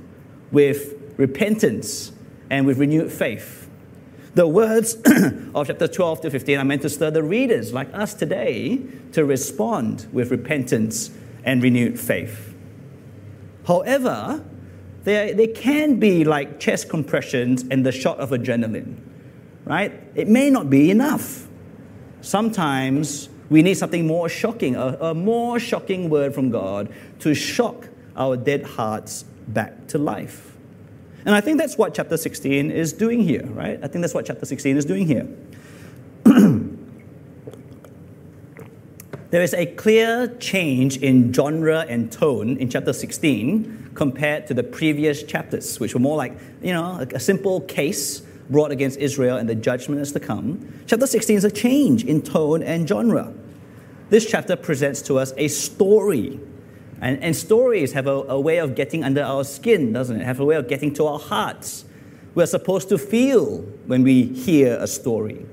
with 0.53 0.95
repentance 1.17 2.13
and 2.49 2.67
with 2.67 2.79
renewed 2.79 3.13
faith. 3.13 3.62
The 4.35 4.47
words 4.47 4.95
of 5.55 5.67
chapter 5.67 5.89
12 5.89 6.23
to 6.23 6.31
15 6.31 6.59
are 6.59 6.65
meant 6.65 6.83
to 6.83 6.89
stir 6.89 7.11
the 7.11 7.23
readers, 7.23 7.73
like 7.73 7.93
us 7.93 8.15
today, 8.15 8.81
to 9.13 9.25
respond 9.25 10.07
with 10.13 10.31
repentance 10.31 11.11
and 11.45 11.63
renewed 11.63 12.01
faith. 12.01 12.55
However, 13.67 14.45
they, 15.05 15.33
they 15.33 15.49
can 15.49 15.99
be 15.99 16.25
like 16.25 16.61
chest 16.61 16.89
compressions 16.89 17.65
and 17.71 17.85
the 17.85 17.93
shot 17.93 18.19
of 18.19 18.31
adrenaline 18.31 18.97
right? 19.65 19.93
It 20.15 20.29
may 20.29 20.51
not 20.51 20.71
be 20.71 20.91
enough. 20.91 21.47
Sometimes 22.21 23.29
we 23.51 23.63
need 23.63 23.75
something 23.75 24.07
more 24.07 24.29
shocking, 24.29 24.77
a, 24.77 24.97
a 25.01 25.15
more 25.15 25.59
shocking 25.59 26.09
word 26.09 26.35
from 26.35 26.51
God 26.51 26.93
to 27.21 27.35
shock 27.35 27.89
our 28.17 28.37
dead 28.37 28.65
hearts 28.65 29.25
back 29.49 29.89
to 29.89 29.99
life. 29.99 30.52
And 31.25 31.35
I 31.35 31.41
think 31.41 31.59
that's 31.59 31.79
what 31.79 31.95
chapter 31.95 32.17
16 32.17 32.71
is 32.71 32.93
doing 32.93 33.21
here, 33.21 33.47
right? 33.47 33.79
I 33.83 33.87
think 33.87 34.03
that's 34.03 34.15
what 34.15 34.27
chapter 34.27 34.45
16 34.45 34.77
is 34.77 34.85
doing 34.85 35.07
here. 35.07 35.29
there 39.31 39.43
is 39.43 39.55
a 39.55 39.67
clear 39.67 40.29
change 40.39 40.97
in 40.97 41.33
genre 41.33 41.87
and 41.89 42.11
tone 42.11 42.57
in 42.57 42.69
chapter 42.69 42.93
16 42.93 43.93
compared 43.95 44.47
to 44.49 44.55
the 44.55 44.65
previous 44.65 45.23
chapters, 45.23 45.79
which 45.79 45.95
were 45.95 46.01
more 46.01 46.17
like, 46.17 46.37
you 46.61 46.73
know, 46.73 47.07
a 47.15 47.21
simple 47.21 47.61
case 47.63 48.23
brought 48.51 48.73
against 48.73 48.99
Israel 48.99 49.37
and 49.37 49.49
the 49.49 49.55
judgment 49.55 50.01
is 50.01 50.13
to 50.13 50.21
come. 50.21 50.83
Chapter 50.87 51.07
16 51.07 51.37
is 51.37 51.45
a 51.45 51.51
change 51.51 52.05
in 52.05 52.23
tone 52.23 52.63
and 52.63 52.89
genre. 52.89 53.33
This 54.11 54.29
chapter 54.29 54.57
presents 54.57 55.03
to 55.03 55.19
us 55.19 55.33
a 55.37 55.49
story. 55.49 56.41
And, 57.03 57.21
and 57.21 57.35
stories 57.35 57.93
have 57.93 58.07
a, 58.07 58.11
a 58.11 58.41
way 58.41 58.59
of 58.59 58.77
getting 58.77 59.03
under 59.03 59.23
our 59.23 59.43
skin, 59.43 59.93
doesn't 59.93 60.21
it? 60.21 60.25
Have 60.25 60.39
a 60.39 60.45
way 60.45 60.55
of 60.55 60.69
getting 60.69 60.95
to 60.95 61.07
our 61.07 61.19
hearts. 61.19 61.85
We're 62.37 62.47
supposed 62.47 62.89
to 62.91 62.97
feel 62.97 63.59
when 63.87 64.05
we 64.05 64.23
hear 64.23 64.79
a 64.79 64.87
story. 64.87 65.45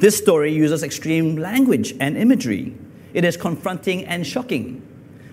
This 0.00 0.18
story 0.18 0.52
uses 0.52 0.82
extreme 0.82 1.36
language 1.36 1.94
and 2.00 2.16
imagery. 2.16 2.74
It 3.14 3.24
is 3.24 3.36
confronting 3.36 4.04
and 4.04 4.26
shocking. 4.26 4.82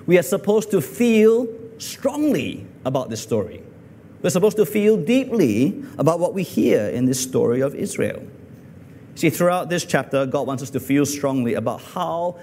We 0.05 0.19
are 0.19 0.23
supposed 0.23 0.69
to 0.71 0.81
feel 0.81 1.47
strongly 1.79 2.67
about 2.85 3.09
this 3.09 3.21
story. 3.21 3.63
We're 4.21 4.29
supposed 4.29 4.57
to 4.57 4.65
feel 4.65 4.95
deeply 4.95 5.83
about 5.97 6.19
what 6.19 6.35
we 6.35 6.43
hear 6.43 6.87
in 6.87 7.05
this 7.05 7.21
story 7.21 7.61
of 7.61 7.73
Israel. 7.73 8.21
See, 9.15 9.31
throughout 9.31 9.69
this 9.69 9.85
chapter, 9.85 10.27
God 10.27 10.45
wants 10.45 10.61
us 10.61 10.69
to 10.69 10.79
feel 10.79 11.05
strongly 11.05 11.55
about 11.55 11.81
how 11.81 12.37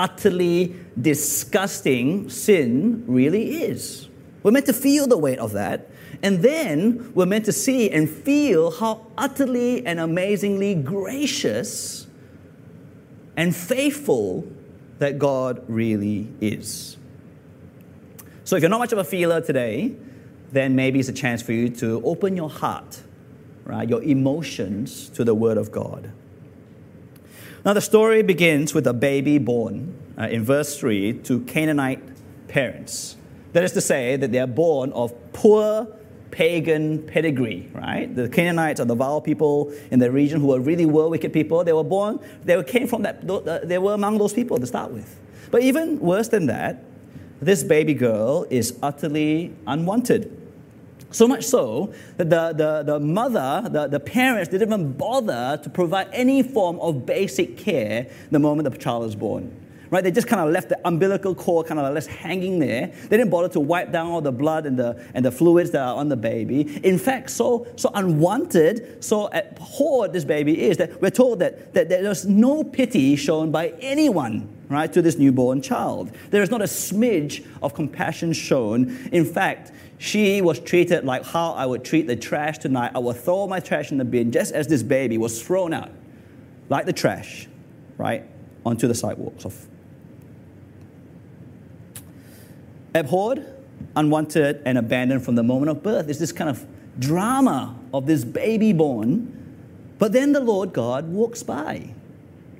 utterly 0.00 0.74
disgusting 0.98 2.30
sin 2.30 3.04
really 3.06 3.62
is. 3.64 4.08
We're 4.42 4.50
meant 4.50 4.64
to 4.66 4.72
feel 4.72 5.06
the 5.06 5.18
weight 5.18 5.38
of 5.38 5.52
that. 5.52 5.90
And 6.22 6.42
then 6.42 7.12
we're 7.14 7.26
meant 7.26 7.44
to 7.44 7.52
see 7.52 7.90
and 7.90 8.08
feel 8.08 8.70
how 8.70 9.06
utterly 9.18 9.86
and 9.86 10.00
amazingly 10.00 10.74
gracious 10.74 12.06
and 13.36 13.54
faithful 13.54 14.50
that 14.98 15.18
God 15.18 15.62
really 15.68 16.32
is. 16.40 16.96
So, 18.44 18.56
if 18.56 18.62
you're 18.62 18.70
not 18.70 18.80
much 18.80 18.92
of 18.92 18.98
a 18.98 19.04
feeler 19.04 19.40
today, 19.40 19.94
then 20.50 20.74
maybe 20.74 20.98
it's 20.98 21.08
a 21.08 21.12
chance 21.12 21.42
for 21.42 21.52
you 21.52 21.68
to 21.68 22.02
open 22.04 22.36
your 22.36 22.50
heart, 22.50 23.00
right, 23.64 23.88
your 23.88 24.02
emotions 24.02 25.10
to 25.10 25.24
the 25.24 25.34
Word 25.34 25.56
of 25.56 25.70
God. 25.70 26.10
Now, 27.62 27.74
the 27.74 27.82
story 27.82 28.22
begins 28.22 28.72
with 28.72 28.86
a 28.86 28.94
baby 28.94 29.36
born 29.36 29.94
uh, 30.18 30.28
in 30.28 30.44
verse 30.44 30.78
3 30.78 31.12
to 31.24 31.40
Canaanite 31.40 32.00
parents. 32.48 33.16
That 33.52 33.64
is 33.64 33.72
to 33.72 33.82
say, 33.82 34.16
that 34.16 34.32
they 34.32 34.38
are 34.38 34.46
born 34.46 34.92
of 34.92 35.12
poor 35.34 35.86
pagan 36.30 37.02
pedigree, 37.02 37.68
right? 37.74 38.14
The 38.14 38.30
Canaanites 38.30 38.80
are 38.80 38.86
the 38.86 38.94
vile 38.94 39.20
people 39.20 39.74
in 39.90 39.98
the 39.98 40.10
region 40.10 40.40
who 40.40 40.46
were 40.46 40.60
really 40.60 40.86
were 40.86 41.08
wicked 41.08 41.34
people. 41.34 41.62
They 41.62 41.74
were 41.74 41.84
born, 41.84 42.20
they 42.44 42.62
came 42.62 42.86
from 42.86 43.02
that, 43.02 43.26
they 43.68 43.78
were 43.78 43.92
among 43.92 44.16
those 44.16 44.32
people 44.32 44.58
to 44.58 44.66
start 44.66 44.90
with. 44.90 45.18
But 45.50 45.62
even 45.62 46.00
worse 46.00 46.28
than 46.28 46.46
that, 46.46 46.82
this 47.42 47.62
baby 47.62 47.92
girl 47.92 48.46
is 48.48 48.78
utterly 48.82 49.54
unwanted. 49.66 50.34
So 51.12 51.26
much 51.26 51.44
so 51.44 51.92
that 52.16 52.30
the, 52.30 52.52
the, 52.52 52.82
the 52.84 53.00
mother, 53.00 53.68
the, 53.68 53.88
the 53.88 54.00
parents, 54.00 54.48
didn't 54.48 54.68
even 54.68 54.92
bother 54.92 55.60
to 55.62 55.70
provide 55.70 56.08
any 56.12 56.42
form 56.42 56.78
of 56.80 57.04
basic 57.04 57.56
care 57.56 58.08
the 58.30 58.38
moment 58.38 58.70
the 58.70 58.78
child 58.78 59.02
was 59.02 59.16
born. 59.16 59.56
Right? 59.90 60.04
They 60.04 60.12
just 60.12 60.28
kind 60.28 60.40
of 60.40 60.52
left 60.52 60.68
the 60.68 60.78
umbilical 60.86 61.34
cord 61.34 61.66
kind 61.66 61.80
of 61.80 61.92
left 61.92 62.06
hanging 62.06 62.60
there. 62.60 62.92
They 63.08 63.16
didn't 63.16 63.30
bother 63.30 63.48
to 63.48 63.60
wipe 63.60 63.90
down 63.90 64.06
all 64.06 64.20
the 64.20 64.30
blood 64.30 64.64
and 64.64 64.78
the, 64.78 65.04
and 65.14 65.24
the 65.24 65.32
fluids 65.32 65.72
that 65.72 65.82
are 65.82 65.96
on 65.96 66.08
the 66.08 66.16
baby. 66.16 66.60
In 66.84 66.96
fact, 66.96 67.30
so, 67.30 67.66
so 67.74 67.90
unwanted, 67.94 69.02
so 69.02 69.28
abhorred 69.32 70.12
this 70.12 70.24
baby 70.24 70.62
is 70.62 70.76
that 70.76 71.02
we're 71.02 71.10
told 71.10 71.40
that, 71.40 71.74
that 71.74 71.88
there's 71.88 72.24
no 72.24 72.62
pity 72.62 73.16
shown 73.16 73.50
by 73.50 73.74
anyone 73.80 74.48
right, 74.70 74.92
to 74.92 75.02
this 75.02 75.18
newborn 75.18 75.60
child. 75.60 76.12
There 76.30 76.42
is 76.42 76.50
not 76.50 76.62
a 76.62 76.66
smidge 76.66 77.44
of 77.60 77.74
compassion 77.74 78.32
shown. 78.32 79.08
In 79.10 79.24
fact, 79.24 79.72
she 80.00 80.40
was 80.40 80.58
treated 80.58 81.04
like 81.04 81.26
how 81.26 81.52
I 81.52 81.66
would 81.66 81.84
treat 81.84 82.06
the 82.06 82.16
trash 82.16 82.56
tonight. 82.56 82.92
I 82.94 82.98
would 82.98 83.16
throw 83.16 83.46
my 83.46 83.60
trash 83.60 83.92
in 83.92 83.98
the 83.98 84.04
bin 84.06 84.32
just 84.32 84.54
as 84.54 84.66
this 84.66 84.82
baby 84.82 85.18
was 85.18 85.42
thrown 85.42 85.74
out, 85.74 85.90
like 86.70 86.86
the 86.86 86.92
trash, 86.94 87.46
right, 87.98 88.24
onto 88.64 88.88
the 88.88 88.94
sidewalks 88.94 89.44
of. 89.44 89.68
Abhorred, 92.94 93.46
unwanted, 93.94 94.62
and 94.64 94.78
abandoned 94.78 95.22
from 95.22 95.34
the 95.34 95.42
moment 95.42 95.68
of 95.68 95.82
birth 95.82 96.08
is 96.08 96.18
this 96.18 96.32
kind 96.32 96.48
of 96.48 96.66
drama 96.98 97.78
of 97.92 98.06
this 98.06 98.24
baby 98.24 98.72
born. 98.72 99.36
But 99.98 100.12
then 100.12 100.32
the 100.32 100.40
Lord 100.40 100.72
God 100.72 101.08
walks 101.08 101.42
by 101.42 101.90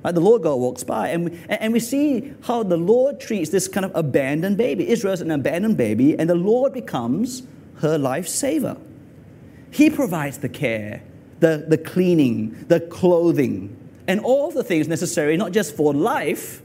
Right? 0.03 0.15
The 0.15 0.21
Lord 0.21 0.43
God 0.43 0.57
walks 0.57 0.83
by, 0.83 1.09
and 1.09 1.31
we, 1.31 1.39
and 1.49 1.73
we 1.73 1.81
see 1.81 2.33
how 2.43 2.63
the 2.63 2.77
Lord 2.77 3.21
treats 3.21 3.51
this 3.51 3.69
kind 3.69 3.85
of 3.85 3.93
abandoned 3.95 4.57
baby. 4.57 4.89
Israel's 4.89 5.21
an 5.21 5.31
abandoned 5.31 5.77
baby, 5.77 6.19
and 6.19 6.29
the 6.29 6.35
Lord 6.35 6.73
becomes 6.73 7.43
her 7.77 7.99
life 7.99 8.27
saver. 8.27 8.77
He 9.71 9.91
provides 9.91 10.39
the 10.39 10.49
care, 10.49 11.03
the, 11.41 11.65
the 11.69 11.79
cleaning, 11.79 12.65
the 12.69 12.81
clothing, 12.81 13.77
and 14.09 14.21
all 14.21 14.51
the 14.51 14.65
things 14.65 14.89
necessary, 14.89 15.37
not 15.37 15.53
just 15.53 15.77
for 15.77 15.93
life, 15.93 16.63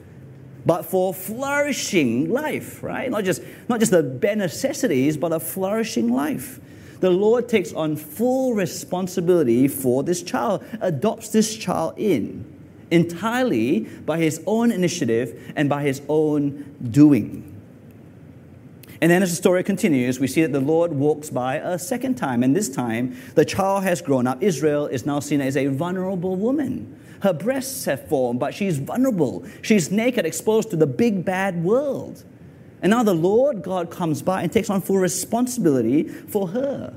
but 0.66 0.86
for 0.86 1.14
flourishing 1.14 2.32
life, 2.32 2.82
right? 2.82 3.12
Not 3.12 3.24
just, 3.24 3.42
not 3.70 3.80
just 3.80 3.92
the 3.92 4.02
bare 4.02 4.36
necessities, 4.36 5.18
but 5.18 5.32
a 5.32 5.40
flourishing 5.40 6.12
life. 6.12 6.60
The 7.02 7.12
Lord 7.12 7.48
takes 7.50 7.72
on 7.74 7.98
full 7.98 8.54
responsibility 8.54 9.68
for 9.68 10.02
this 10.02 10.24
child, 10.24 10.64
adopts 10.82 11.30
this 11.30 11.56
child 11.56 11.96
in 11.98 12.55
entirely 12.96 13.82
by 13.82 14.18
his 14.18 14.42
own 14.48 14.72
initiative 14.72 15.54
and 15.56 15.68
by 15.70 15.84
his 15.84 16.02
own 16.08 16.76
doing. 16.92 17.52
And 19.02 19.12
then 19.12 19.22
as 19.22 19.30
the 19.30 19.36
story 19.36 19.64
continues, 19.64 20.20
we 20.20 20.28
see 20.28 20.42
that 20.44 20.54
the 20.54 20.62
Lord 20.62 20.94
walks 20.94 21.30
by 21.30 21.58
a 21.58 21.78
second 21.78 22.16
time, 22.16 22.42
and 22.44 22.56
this 22.56 22.70
time 22.70 23.16
the 23.36 23.44
child 23.44 23.84
has 23.84 24.02
grown 24.02 24.26
up. 24.26 24.42
Israel 24.42 24.88
is 24.88 25.06
now 25.06 25.20
seen 25.20 25.42
as 25.42 25.58
a 25.58 25.68
vulnerable 25.68 26.38
woman. 26.38 26.98
Her 27.22 27.34
breasts 27.34 27.86
have 27.86 28.08
formed, 28.08 28.40
but 28.40 28.54
she's 28.54 28.80
vulnerable. 28.80 29.46
She's 29.62 29.92
naked, 29.92 30.26
exposed 30.26 30.70
to 30.70 30.78
the 30.78 30.88
big 30.88 31.26
bad 31.26 31.64
world. 31.64 32.24
And 32.82 32.92
now 32.92 33.04
the 33.04 33.14
Lord 33.14 33.64
God 33.64 33.92
comes 33.92 34.22
by 34.22 34.44
and 34.44 34.52
takes 34.52 34.70
on 34.70 34.82
full 34.82 34.98
responsibility 34.98 36.08
for 36.08 36.48
her. 36.50 36.94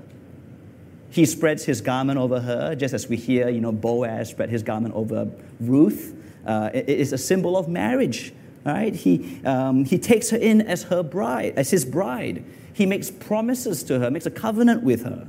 He 1.10 1.24
spreads 1.24 1.64
his 1.64 1.80
garment 1.80 2.18
over 2.18 2.40
her, 2.40 2.74
just 2.74 2.94
as 2.94 3.08
we 3.08 3.16
hear, 3.16 3.48
you 3.48 3.60
know, 3.60 3.72
Boaz 3.72 4.28
spread 4.30 4.50
his 4.50 4.62
garment 4.62 4.94
over 4.94 5.30
Ruth. 5.60 6.14
Uh, 6.46 6.70
it 6.72 6.88
is 6.88 7.12
a 7.12 7.18
symbol 7.18 7.56
of 7.56 7.68
marriage, 7.68 8.32
right? 8.64 8.94
He, 8.94 9.40
um, 9.44 9.84
he 9.84 9.98
takes 9.98 10.30
her 10.30 10.36
in 10.36 10.60
as 10.60 10.84
her 10.84 11.02
bride, 11.02 11.54
as 11.56 11.70
his 11.70 11.84
bride. 11.84 12.44
He 12.72 12.86
makes 12.86 13.10
promises 13.10 13.82
to 13.84 13.98
her, 13.98 14.10
makes 14.10 14.26
a 14.26 14.30
covenant 14.30 14.82
with 14.82 15.04
her. 15.04 15.26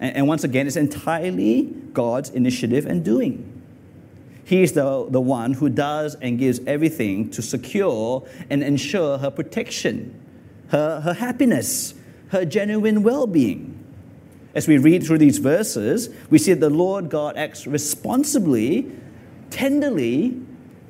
And, 0.00 0.16
and 0.16 0.28
once 0.28 0.42
again, 0.42 0.66
it's 0.66 0.76
entirely 0.76 1.64
God's 1.92 2.30
initiative 2.30 2.86
and 2.86 3.04
doing. 3.04 3.48
He's 4.44 4.72
the, 4.72 5.06
the 5.08 5.20
one 5.20 5.52
who 5.52 5.68
does 5.68 6.14
and 6.16 6.38
gives 6.38 6.60
everything 6.66 7.30
to 7.30 7.42
secure 7.42 8.26
and 8.50 8.62
ensure 8.62 9.18
her 9.18 9.30
protection, 9.30 10.18
her, 10.68 11.00
her 11.00 11.14
happiness, 11.14 11.94
her 12.28 12.44
genuine 12.44 13.02
well 13.02 13.26
being. 13.26 13.81
As 14.54 14.68
we 14.68 14.78
read 14.78 15.04
through 15.04 15.18
these 15.18 15.38
verses, 15.38 16.10
we 16.28 16.38
see 16.38 16.52
that 16.52 16.60
the 16.60 16.70
Lord 16.70 17.08
God 17.08 17.36
acts 17.36 17.66
responsibly, 17.66 18.90
tenderly, 19.50 20.40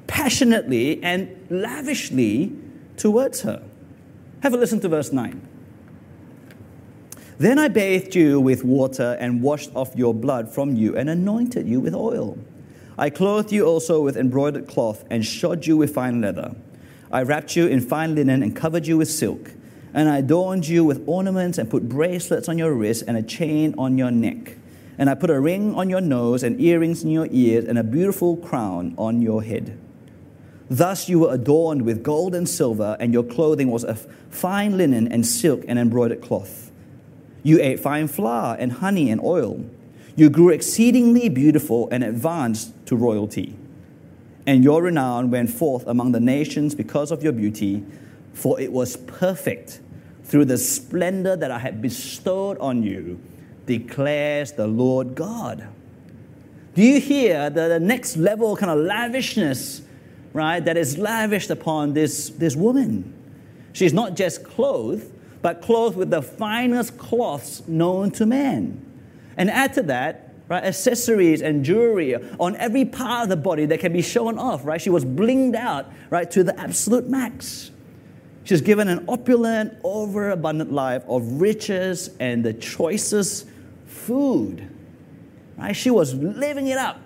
passionately, 0.06 1.02
and 1.02 1.46
lavishly 1.48 2.52
towards 2.96 3.42
her. 3.42 3.62
Have 4.42 4.54
a 4.54 4.56
listen 4.56 4.80
to 4.80 4.88
verse 4.88 5.12
9. 5.12 5.48
Then 7.38 7.58
I 7.58 7.68
bathed 7.68 8.14
you 8.14 8.40
with 8.40 8.64
water 8.64 9.16
and 9.18 9.42
washed 9.42 9.70
off 9.74 9.94
your 9.96 10.14
blood 10.14 10.52
from 10.52 10.76
you 10.76 10.96
and 10.96 11.08
anointed 11.08 11.66
you 11.66 11.80
with 11.80 11.94
oil. 11.94 12.38
I 12.98 13.10
clothed 13.10 13.52
you 13.52 13.64
also 13.64 14.02
with 14.02 14.16
embroidered 14.16 14.68
cloth 14.68 15.04
and 15.10 15.24
shod 15.24 15.66
you 15.66 15.76
with 15.76 15.94
fine 15.94 16.20
leather. 16.20 16.54
I 17.10 17.22
wrapped 17.22 17.56
you 17.56 17.66
in 17.66 17.80
fine 17.80 18.14
linen 18.14 18.42
and 18.42 18.54
covered 18.54 18.86
you 18.86 18.98
with 18.98 19.10
silk. 19.10 19.52
And 19.94 20.08
I 20.08 20.18
adorned 20.18 20.66
you 20.66 20.84
with 20.84 21.02
ornaments 21.06 21.58
and 21.58 21.70
put 21.70 21.88
bracelets 21.88 22.48
on 22.48 22.58
your 22.58 22.72
wrists 22.72 23.02
and 23.02 23.16
a 23.16 23.22
chain 23.22 23.74
on 23.76 23.98
your 23.98 24.10
neck. 24.10 24.56
And 24.96 25.10
I 25.10 25.14
put 25.14 25.30
a 25.30 25.40
ring 25.40 25.74
on 25.74 25.90
your 25.90 26.00
nose 26.00 26.42
and 26.42 26.60
earrings 26.60 27.02
in 27.02 27.10
your 27.10 27.28
ears 27.30 27.64
and 27.66 27.78
a 27.78 27.84
beautiful 27.84 28.36
crown 28.36 28.94
on 28.96 29.20
your 29.20 29.42
head. 29.42 29.78
Thus 30.70 31.06
you 31.06 31.18
were 31.18 31.34
adorned 31.34 31.82
with 31.82 32.02
gold 32.02 32.34
and 32.34 32.48
silver, 32.48 32.96
and 32.98 33.12
your 33.12 33.22
clothing 33.22 33.70
was 33.70 33.84
of 33.84 34.06
fine 34.30 34.78
linen 34.78 35.06
and 35.06 35.26
silk 35.26 35.62
and 35.68 35.78
embroidered 35.78 36.22
cloth. 36.22 36.70
You 37.42 37.60
ate 37.60 37.78
fine 37.78 38.08
flour 38.08 38.56
and 38.58 38.72
honey 38.72 39.10
and 39.10 39.20
oil. 39.20 39.62
You 40.16 40.30
grew 40.30 40.48
exceedingly 40.48 41.28
beautiful 41.28 41.88
and 41.90 42.02
advanced 42.02 42.72
to 42.86 42.96
royalty. 42.96 43.54
And 44.46 44.64
your 44.64 44.82
renown 44.82 45.30
went 45.30 45.50
forth 45.50 45.86
among 45.86 46.12
the 46.12 46.20
nations 46.20 46.74
because 46.74 47.10
of 47.10 47.22
your 47.22 47.32
beauty, 47.32 47.84
for 48.32 48.58
it 48.58 48.72
was 48.72 48.96
perfect 48.96 49.81
through 50.24 50.46
the 50.46 50.58
splendor 50.58 51.36
that 51.36 51.50
I 51.50 51.58
have 51.58 51.82
bestowed 51.82 52.58
on 52.58 52.82
you, 52.82 53.20
declares 53.66 54.52
the 54.52 54.66
Lord 54.66 55.14
God. 55.14 55.68
Do 56.74 56.82
you 56.82 57.00
hear 57.00 57.50
the, 57.50 57.68
the 57.68 57.80
next 57.80 58.16
level 58.16 58.56
kind 58.56 58.70
of 58.70 58.78
lavishness, 58.78 59.82
right, 60.32 60.64
that 60.64 60.76
is 60.76 60.96
lavished 60.96 61.50
upon 61.50 61.92
this, 61.92 62.30
this 62.30 62.56
woman? 62.56 63.12
She's 63.72 63.92
not 63.92 64.16
just 64.16 64.44
clothed, 64.44 65.12
but 65.42 65.60
clothed 65.60 65.96
with 65.96 66.10
the 66.10 66.22
finest 66.22 66.96
cloths 66.96 67.66
known 67.66 68.10
to 68.12 68.24
man. 68.24 68.80
And 69.36 69.50
add 69.50 69.74
to 69.74 69.82
that, 69.84 70.34
right, 70.48 70.62
accessories 70.62 71.42
and 71.42 71.64
jewelry 71.64 72.14
on 72.38 72.56
every 72.56 72.84
part 72.84 73.24
of 73.24 73.28
the 73.28 73.36
body 73.36 73.66
that 73.66 73.80
can 73.80 73.92
be 73.92 74.02
shown 74.02 74.38
off, 74.38 74.64
right? 74.64 74.80
She 74.80 74.90
was 74.90 75.04
blinged 75.04 75.56
out, 75.56 75.90
right, 76.10 76.30
to 76.30 76.44
the 76.44 76.58
absolute 76.58 77.08
max. 77.08 77.71
She's 78.44 78.60
given 78.60 78.88
an 78.88 79.04
opulent, 79.08 79.78
overabundant 79.84 80.72
life 80.72 81.04
of 81.08 81.40
riches 81.40 82.10
and 82.18 82.44
the 82.44 82.52
choicest 82.52 83.46
food. 83.86 84.68
Right? 85.56 85.74
She 85.74 85.90
was 85.90 86.14
living 86.14 86.66
it 86.66 86.78
up. 86.78 87.00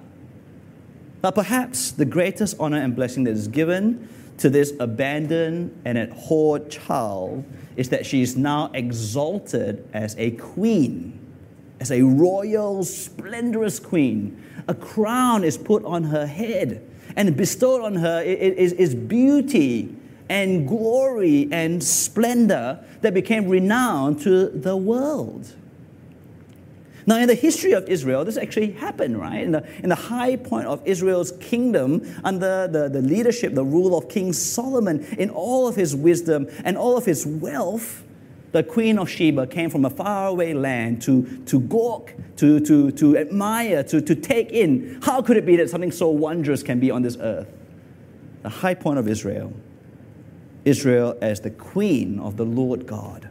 But 1.20 1.34
perhaps 1.34 1.90
the 1.90 2.04
greatest 2.04 2.56
honor 2.58 2.78
and 2.78 2.96
blessing 2.96 3.24
that 3.24 3.32
is 3.32 3.48
given 3.48 4.08
to 4.38 4.48
this 4.48 4.72
abandoned 4.80 5.78
and 5.84 5.98
abhorred 5.98 6.70
child 6.70 7.44
is 7.76 7.90
that 7.90 8.06
she 8.06 8.22
is 8.22 8.36
now 8.36 8.70
exalted 8.72 9.86
as 9.92 10.14
a 10.18 10.30
queen, 10.32 11.18
as 11.80 11.90
a 11.90 12.02
royal, 12.02 12.84
splendorous 12.84 13.78
queen. 13.78 14.42
A 14.68 14.74
crown 14.74 15.44
is 15.44 15.58
put 15.58 15.84
on 15.84 16.04
her 16.04 16.26
head, 16.26 16.82
and 17.14 17.36
bestowed 17.36 17.82
on 17.82 17.96
her 17.96 18.22
is, 18.22 18.72
is 18.72 18.94
beauty 18.94 19.94
and 20.28 20.66
glory 20.66 21.48
and 21.52 21.82
splendor 21.82 22.84
that 23.02 23.14
became 23.14 23.48
renowned 23.48 24.20
to 24.22 24.48
the 24.48 24.76
world. 24.76 25.52
Now, 27.08 27.18
in 27.18 27.28
the 27.28 27.36
history 27.36 27.70
of 27.70 27.88
Israel, 27.88 28.24
this 28.24 28.36
actually 28.36 28.72
happened, 28.72 29.20
right? 29.20 29.40
In 29.40 29.52
the, 29.52 29.64
in 29.78 29.90
the 29.90 29.94
high 29.94 30.34
point 30.34 30.66
of 30.66 30.84
Israel's 30.84 31.30
kingdom, 31.40 32.02
under 32.24 32.66
the, 32.66 32.88
the 32.88 33.00
leadership, 33.00 33.54
the 33.54 33.64
rule 33.64 33.96
of 33.96 34.08
King 34.08 34.32
Solomon, 34.32 35.04
in 35.16 35.30
all 35.30 35.68
of 35.68 35.76
his 35.76 35.94
wisdom 35.94 36.48
and 36.64 36.76
all 36.76 36.96
of 36.96 37.04
his 37.04 37.24
wealth, 37.24 38.02
the 38.50 38.64
Queen 38.64 38.98
of 38.98 39.08
Sheba 39.08 39.46
came 39.46 39.70
from 39.70 39.84
a 39.84 39.90
faraway 39.90 40.52
land 40.52 41.00
to, 41.02 41.44
to 41.46 41.60
gawk, 41.60 42.12
to, 42.38 42.58
to, 42.60 42.90
to 42.92 43.16
admire, 43.16 43.84
to, 43.84 44.00
to 44.00 44.14
take 44.16 44.50
in. 44.50 44.98
How 45.02 45.22
could 45.22 45.36
it 45.36 45.46
be 45.46 45.56
that 45.56 45.70
something 45.70 45.92
so 45.92 46.08
wondrous 46.08 46.64
can 46.64 46.80
be 46.80 46.90
on 46.90 47.02
this 47.02 47.16
earth? 47.20 47.48
The 48.42 48.48
high 48.48 48.74
point 48.74 48.98
of 48.98 49.06
Israel. 49.06 49.52
Israel 50.66 51.16
as 51.22 51.40
the 51.40 51.50
queen 51.50 52.18
of 52.18 52.36
the 52.36 52.44
Lord 52.44 52.86
God. 52.86 53.30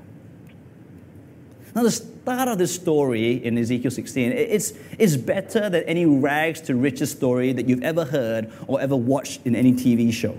Now, 1.76 1.84
the 1.84 1.92
start 1.92 2.48
of 2.48 2.58
this 2.58 2.74
story 2.74 3.44
in 3.44 3.58
Ezekiel 3.58 3.92
16, 3.92 4.32
it's, 4.32 4.72
it's 4.98 5.18
better 5.18 5.70
than 5.70 5.84
any 5.84 6.06
rags 6.06 6.62
to 6.62 6.76
riches 6.76 7.12
story 7.12 7.52
that 7.52 7.68
you've 7.68 7.84
ever 7.84 8.06
heard 8.06 8.52
or 8.68 8.80
ever 8.80 8.96
watched 8.96 9.46
in 9.46 9.58
any 9.58 9.74
TV 9.74 10.12
show. 10.12 10.38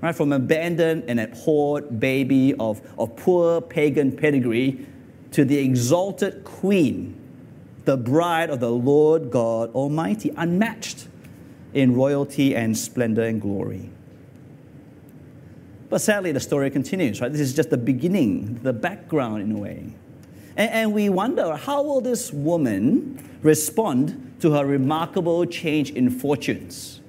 Right? 0.00 0.16
From 0.16 0.32
abandoned 0.32 1.04
and 1.08 1.20
abhorred 1.20 2.00
baby 2.00 2.54
of, 2.54 2.80
of 2.98 3.14
poor 3.16 3.60
pagan 3.60 4.16
pedigree 4.16 4.86
to 5.32 5.44
the 5.44 5.58
exalted 5.58 6.44
queen, 6.44 7.20
the 7.84 7.98
bride 7.98 8.48
of 8.48 8.60
the 8.60 8.70
Lord 8.70 9.30
God 9.30 9.74
Almighty, 9.74 10.32
unmatched 10.38 11.06
in 11.74 11.94
royalty 11.94 12.56
and 12.56 12.76
splendor 12.76 13.24
and 13.24 13.42
glory. 13.42 13.90
But 15.88 16.00
sadly, 16.00 16.32
the 16.32 16.40
story 16.40 16.70
continues, 16.70 17.20
right? 17.20 17.30
This 17.30 17.40
is 17.40 17.54
just 17.54 17.70
the 17.70 17.76
beginning, 17.76 18.60
the 18.62 18.72
background 18.72 19.42
in 19.42 19.52
a 19.52 19.58
way. 19.58 19.94
And, 20.56 20.70
and 20.70 20.92
we 20.92 21.08
wonder 21.08 21.54
how 21.56 21.82
will 21.82 22.00
this 22.00 22.32
woman 22.32 23.38
respond 23.42 24.36
to 24.40 24.52
her 24.52 24.66
remarkable 24.66 25.44
change 25.46 25.90
in 25.90 26.10
fortunes? 26.10 27.00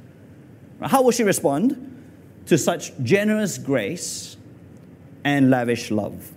How 0.82 1.02
will 1.02 1.12
she 1.12 1.24
respond 1.24 1.84
to 2.46 2.58
such 2.58 2.92
generous 3.02 3.58
grace 3.58 4.38
and 5.24 5.50
lavish 5.50 5.90
love? 5.90 6.32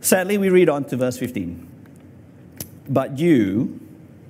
Sadly, 0.00 0.38
we 0.38 0.48
read 0.48 0.68
on 0.68 0.84
to 0.86 0.96
verse 0.96 1.18
15. 1.18 1.68
But 2.88 3.18
you 3.18 3.80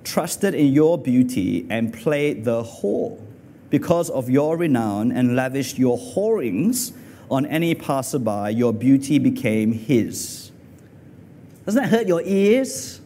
trusted 0.04 0.54
in 0.54 0.72
your 0.72 0.98
beauty 0.98 1.66
and 1.70 1.94
played 1.94 2.44
the 2.44 2.62
whore 2.62 3.20
because 3.70 4.10
of 4.10 4.28
your 4.28 4.56
renown 4.56 5.12
and 5.12 5.36
lavished 5.36 5.78
your 5.78 5.96
whorings 5.96 6.92
on 7.30 7.46
any 7.46 7.74
passerby, 7.74 8.52
your 8.54 8.72
beauty 8.72 9.18
became 9.18 9.72
his. 9.72 10.50
Doesn't 11.64 11.82
that 11.82 11.88
hurt 11.88 12.08
your 12.08 12.22
ears? 12.22 13.00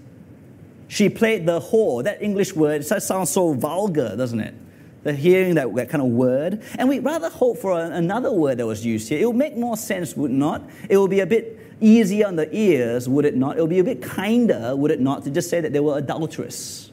She 0.88 1.08
played 1.10 1.44
the 1.44 1.60
whore. 1.60 2.02
That 2.04 2.22
English 2.22 2.54
word 2.54 2.82
that 2.84 3.02
sounds 3.02 3.30
so 3.30 3.52
vulgar, 3.52 4.16
doesn't 4.16 4.40
it? 4.40 4.54
The 5.02 5.12
hearing 5.12 5.56
that, 5.56 5.74
that 5.74 5.90
kind 5.90 6.02
of 6.02 6.08
word. 6.08 6.62
And 6.78 6.88
we'd 6.88 7.04
rather 7.04 7.28
hope 7.28 7.58
for 7.58 7.78
another 7.78 8.32
word 8.32 8.58
that 8.58 8.66
was 8.66 8.86
used 8.86 9.10
here. 9.10 9.20
It 9.20 9.26
would 9.26 9.36
make 9.36 9.56
more 9.56 9.76
sense, 9.76 10.16
would 10.16 10.30
not? 10.30 10.62
It 10.88 10.96
would 10.96 11.10
be 11.10 11.20
a 11.20 11.26
bit 11.26 11.60
easier 11.80 12.26
on 12.26 12.36
the 12.36 12.48
ears, 12.56 13.06
would 13.06 13.26
it 13.26 13.36
not? 13.36 13.58
It 13.58 13.60
would 13.60 13.70
be 13.70 13.80
a 13.80 13.84
bit 13.84 14.00
kinder, 14.00 14.74
would 14.74 14.90
it 14.90 15.00
not, 15.00 15.24
to 15.24 15.30
just 15.30 15.50
say 15.50 15.60
that 15.60 15.74
they 15.74 15.80
were 15.80 15.98
adulterous. 15.98 16.90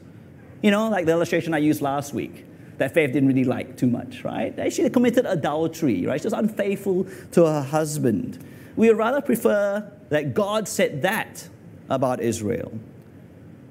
You 0.60 0.70
know, 0.70 0.90
like 0.90 1.06
the 1.06 1.12
illustration 1.12 1.54
I 1.54 1.58
used 1.58 1.80
last 1.80 2.12
week 2.12 2.44
that 2.82 2.92
Faith 2.92 3.12
didn't 3.12 3.28
really 3.28 3.44
like 3.44 3.76
too 3.76 3.86
much, 3.86 4.24
right? 4.24 4.72
She 4.72 4.90
committed 4.90 5.24
adultery, 5.24 6.04
right? 6.04 6.20
She 6.20 6.26
was 6.26 6.32
unfaithful 6.32 7.06
to 7.30 7.46
her 7.46 7.62
husband. 7.62 8.44
We 8.74 8.88
would 8.88 8.98
rather 8.98 9.20
prefer 9.20 9.88
that 10.08 10.34
God 10.34 10.66
said 10.66 11.02
that 11.02 11.48
about 11.88 12.20
Israel. 12.20 12.72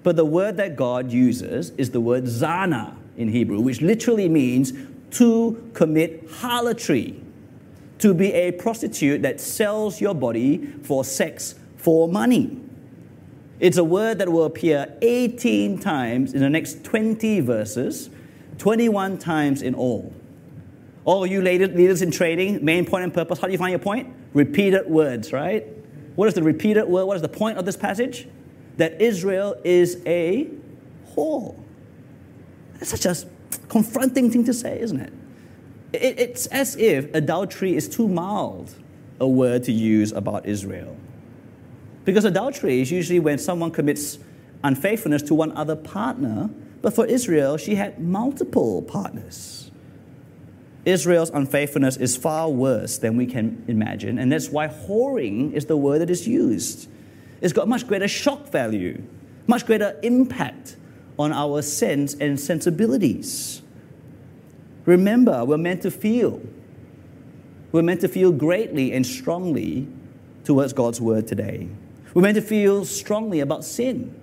But 0.04 0.16
the 0.16 0.24
word 0.24 0.56
that 0.58 0.78
God 0.78 1.12
uses 1.12 1.72
is 1.72 1.92
the 1.92 2.00
word 2.00 2.24
zana 2.24 2.96
in 3.18 3.28
Hebrew, 3.28 3.60
which 3.60 3.82
literally 3.82 4.30
means 4.30 4.72
to 5.18 5.70
commit 5.74 6.30
harlotry, 6.30 7.22
to 7.98 8.14
be 8.14 8.32
a 8.32 8.54
prostitute 8.54 9.24
that 9.24 9.42
sells 9.42 10.00
your 10.00 10.16
body 10.16 10.68
for 10.84 11.04
sex 11.04 11.56
for 11.76 12.08
money. 12.08 12.58
It's 13.60 13.76
a 13.76 13.84
word 13.84 14.20
that 14.20 14.32
will 14.32 14.46
appear 14.46 14.96
18 15.02 15.80
times 15.80 16.34
in 16.34 16.40
the 16.40 16.50
next 16.50 16.86
20 16.86 17.42
verses 17.42 18.10
21 18.62 19.18
times 19.18 19.64
in 19.64 19.74
all. 19.74 20.14
All 21.04 21.26
you 21.26 21.42
leaders 21.42 22.04
in 22.04 22.12
trading, 22.12 22.64
main 22.64 22.86
point 22.86 23.04
and 23.04 23.12
purpose, 23.12 23.40
how 23.40 23.48
do 23.48 23.54
you 23.54 23.58
find 23.58 23.72
your 23.72 23.80
point? 23.80 24.14
Repeated 24.36 24.88
words, 24.88 25.34
right? 25.34 25.66
What 26.16 26.28
is 26.28 26.36
the 26.36 26.44
repeated 26.44 26.86
word? 26.88 27.06
What 27.06 27.16
is 27.16 27.24
the 27.24 27.28
point 27.28 27.58
of 27.58 27.66
this 27.66 27.76
passage? 27.76 28.28
That 28.78 29.02
Israel 29.02 29.56
is 29.64 30.00
a 30.06 30.48
whore. 31.16 31.60
That's 32.74 32.92
such 32.92 33.08
a 33.08 33.28
confronting 33.68 34.30
thing 34.30 34.44
to 34.46 34.54
say, 34.54 34.80
isn't 34.80 35.00
it? 35.00 35.14
It's 35.94 36.46
as 36.46 36.76
if 36.76 37.12
adultery 37.16 37.76
is 37.76 37.90
too 37.90 38.08
mild 38.08 38.76
a 39.20 39.28
word 39.28 39.64
to 39.64 39.72
use 39.72 40.12
about 40.12 40.46
Israel. 40.46 40.96
Because 42.06 42.26
adultery 42.26 42.80
is 42.80 42.92
usually 42.92 43.20
when 43.20 43.40
someone 43.40 43.72
commits 43.72 44.20
unfaithfulness 44.64 45.24
to 45.24 45.34
one 45.34 45.52
other 45.54 45.76
partner, 45.76 46.52
but 46.82 46.94
for 46.94 47.06
Israel, 47.06 47.58
she 47.58 47.76
had 47.76 48.00
multiple 48.00 48.82
partners. 48.82 49.72
Israel's 50.86 51.30
unfaithfulness 51.30 51.98
is 51.98 52.18
far 52.18 52.50
worse 52.50 52.98
than 52.98 53.16
we 53.16 53.28
can 53.28 53.64
imagine, 53.68 54.18
and 54.18 54.32
that's 54.32 54.50
why 54.50 54.68
whoring 54.68 55.54
is 55.54 55.66
the 55.68 55.78
word 55.78 56.00
that 56.00 56.10
is 56.10 56.28
used. 56.28 56.90
It's 57.40 57.54
got 57.54 57.68
much 57.68 57.88
greater 57.88 58.08
shock 58.08 58.50
value, 58.50 59.02
much 59.48 59.66
greater 59.66 60.00
impact 60.02 60.78
on 61.20 61.32
our 61.32 61.62
sense 61.62 62.16
and 62.16 62.40
sensibilities. 62.40 63.62
Remember, 64.86 65.46
we're 65.46 65.58
meant 65.58 65.84
to 65.84 65.92
feel. 65.92 66.42
We're 67.72 67.84
meant 67.84 68.02
to 68.02 68.08
feel 68.08 68.32
greatly 68.32 68.92
and 68.92 69.06
strongly 69.06 69.88
towards 70.44 70.74
God's 70.74 71.00
word 71.00 71.28
today. 71.28 71.70
We're 72.14 72.24
meant 72.24 72.36
to 72.36 72.42
feel 72.42 72.86
strongly 72.86 73.40
about 73.40 73.64
sin. 73.64 74.16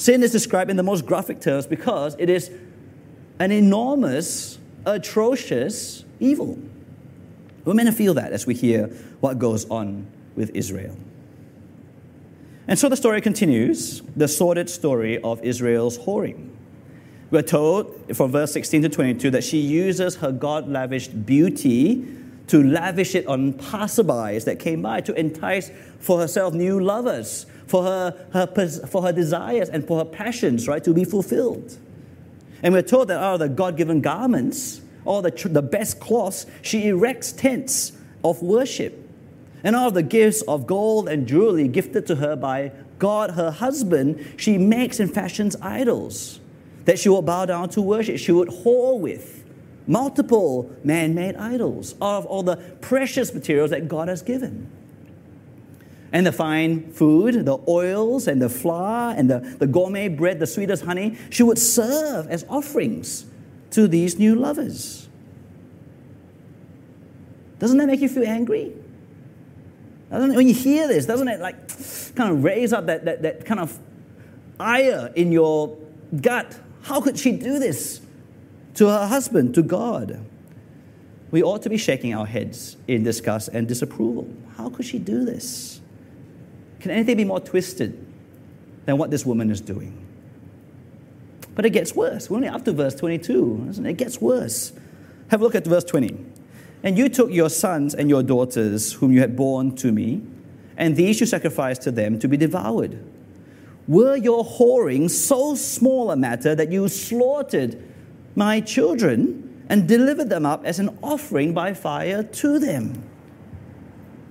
Sin 0.00 0.22
is 0.22 0.32
described 0.32 0.70
in 0.70 0.78
the 0.78 0.82
most 0.82 1.04
graphic 1.04 1.42
terms 1.42 1.66
because 1.66 2.16
it 2.18 2.30
is 2.30 2.50
an 3.38 3.52
enormous, 3.52 4.58
atrocious 4.86 6.06
evil. 6.18 6.58
We're 7.66 7.74
meant 7.74 7.90
to 7.90 7.94
feel 7.94 8.14
that 8.14 8.32
as 8.32 8.46
we 8.46 8.54
hear 8.54 8.86
what 9.20 9.38
goes 9.38 9.68
on 9.68 10.06
with 10.36 10.52
Israel. 10.54 10.96
And 12.66 12.78
so 12.78 12.88
the 12.88 12.96
story 12.96 13.20
continues 13.20 14.00
the 14.16 14.26
sordid 14.26 14.70
story 14.70 15.20
of 15.20 15.44
Israel's 15.44 15.98
whoring. 15.98 16.48
We're 17.30 17.42
told 17.42 18.16
from 18.16 18.32
verse 18.32 18.54
16 18.54 18.80
to 18.80 18.88
22 18.88 19.30
that 19.32 19.44
she 19.44 19.58
uses 19.58 20.16
her 20.16 20.32
God 20.32 20.66
lavished 20.66 21.26
beauty 21.26 22.06
to 22.46 22.64
lavish 22.64 23.14
it 23.14 23.26
on 23.26 23.52
passerbys 23.52 24.46
that 24.46 24.58
came 24.58 24.80
by 24.80 25.02
to 25.02 25.12
entice 25.12 25.70
for 25.98 26.18
herself 26.18 26.54
new 26.54 26.80
lovers, 26.80 27.44
for 27.70 27.84
her, 27.84 28.26
her, 28.32 28.68
for 28.88 29.02
her 29.02 29.12
desires 29.12 29.68
and 29.68 29.86
for 29.86 29.98
her 29.98 30.04
passions, 30.04 30.66
right, 30.66 30.82
to 30.82 30.92
be 30.92 31.04
fulfilled. 31.04 31.78
And 32.64 32.74
we're 32.74 32.82
told 32.82 33.08
that 33.08 33.18
out 33.18 33.34
of 33.34 33.40
the 33.40 33.48
God 33.48 33.76
given 33.76 34.00
garments, 34.00 34.80
all 35.04 35.22
the, 35.22 35.30
the 35.30 35.62
best 35.62 36.00
cloths, 36.00 36.46
she 36.62 36.88
erects 36.88 37.30
tents 37.30 37.92
of 38.24 38.42
worship. 38.42 39.08
And 39.62 39.76
out 39.76 39.86
of 39.86 39.94
the 39.94 40.02
gifts 40.02 40.42
of 40.42 40.66
gold 40.66 41.08
and 41.08 41.28
jewelry 41.28 41.68
gifted 41.68 42.08
to 42.08 42.16
her 42.16 42.34
by 42.34 42.72
God, 42.98 43.32
her 43.32 43.52
husband, 43.52 44.34
she 44.36 44.58
makes 44.58 44.98
and 44.98 45.12
fashions 45.12 45.54
idols 45.62 46.40
that 46.86 46.98
she 46.98 47.08
will 47.08 47.22
bow 47.22 47.46
down 47.46 47.68
to 47.70 47.82
worship. 47.82 48.18
She 48.18 48.32
would 48.32 48.48
whore 48.48 48.98
with 48.98 49.44
multiple 49.86 50.74
man 50.82 51.14
made 51.14 51.36
idols 51.36 51.94
of 52.00 52.26
all 52.26 52.42
the 52.42 52.56
precious 52.80 53.32
materials 53.32 53.70
that 53.70 53.86
God 53.86 54.08
has 54.08 54.22
given. 54.22 54.68
And 56.12 56.26
the 56.26 56.32
fine 56.32 56.90
food, 56.92 57.46
the 57.46 57.58
oils 57.68 58.26
and 58.26 58.42
the 58.42 58.48
flour 58.48 59.14
and 59.16 59.30
the, 59.30 59.40
the 59.58 59.66
gourmet 59.66 60.08
bread, 60.08 60.40
the 60.40 60.46
sweetest 60.46 60.84
honey, 60.84 61.16
she 61.30 61.42
would 61.42 61.58
serve 61.58 62.26
as 62.28 62.44
offerings 62.48 63.26
to 63.70 63.86
these 63.86 64.18
new 64.18 64.34
lovers. 64.34 65.08
Doesn't 67.58 67.78
that 67.78 67.86
make 67.86 68.00
you 68.00 68.08
feel 68.08 68.26
angry? 68.26 68.72
Doesn't, 70.10 70.34
when 70.34 70.48
you 70.48 70.54
hear 70.54 70.88
this, 70.88 71.06
doesn't 71.06 71.28
it 71.28 71.40
like 71.40 71.68
kind 72.16 72.32
of 72.32 72.42
raise 72.42 72.72
up 72.72 72.86
that, 72.86 73.04
that, 73.04 73.22
that 73.22 73.44
kind 73.44 73.60
of 73.60 73.78
ire 74.58 75.12
in 75.14 75.30
your 75.30 75.78
gut? 76.20 76.58
How 76.82 77.00
could 77.00 77.18
she 77.18 77.32
do 77.32 77.58
this? 77.58 78.00
to 78.74 78.88
her 78.88 79.06
husband, 79.06 79.54
to 79.54 79.62
God. 79.62 80.24
We 81.30 81.42
ought 81.42 81.62
to 81.62 81.70
be 81.70 81.76
shaking 81.76 82.14
our 82.14 82.26
heads 82.26 82.76
in 82.88 83.02
disgust 83.04 83.48
and 83.52 83.68
disapproval. 83.68 84.28
How 84.56 84.70
could 84.70 84.86
she 84.86 84.98
do 84.98 85.24
this? 85.24 85.79
Can 86.80 86.90
anything 86.90 87.16
be 87.16 87.24
more 87.24 87.40
twisted 87.40 88.06
than 88.86 88.98
what 88.98 89.10
this 89.10 89.24
woman 89.24 89.50
is 89.50 89.60
doing? 89.60 90.06
But 91.54 91.66
it 91.66 91.70
gets 91.70 91.94
worse. 91.94 92.30
We're 92.30 92.36
only 92.36 92.48
up 92.48 92.64
to 92.64 92.72
verse 92.72 92.94
22, 92.94 93.66
isn't 93.70 93.86
it? 93.86 93.90
It 93.90 93.96
gets 93.96 94.20
worse. 94.20 94.72
Have 95.28 95.40
a 95.40 95.44
look 95.44 95.54
at 95.54 95.66
verse 95.66 95.84
20. 95.84 96.16
And 96.82 96.96
you 96.96 97.08
took 97.08 97.30
your 97.30 97.50
sons 97.50 97.94
and 97.94 98.08
your 98.08 98.22
daughters, 98.22 98.94
whom 98.94 99.12
you 99.12 99.20
had 99.20 99.36
borne 99.36 99.76
to 99.76 99.92
me, 99.92 100.22
and 100.76 100.96
these 100.96 101.20
you 101.20 101.26
sacrificed 101.26 101.82
to 101.82 101.90
them 101.90 102.18
to 102.18 102.28
be 102.28 102.36
devoured. 102.36 103.04
Were 103.86 104.16
your 104.16 104.44
whoring 104.44 105.10
so 105.10 105.54
small 105.54 106.10
a 106.10 106.16
matter 106.16 106.54
that 106.54 106.72
you 106.72 106.88
slaughtered 106.88 107.82
my 108.34 108.60
children 108.60 109.64
and 109.68 109.86
delivered 109.86 110.28
them 110.28 110.44
up 110.44 110.64
as 110.64 110.78
an 110.78 110.98
offering 111.02 111.54
by 111.54 111.72
fire 111.72 112.22
to 112.22 112.58
them. 112.58 113.08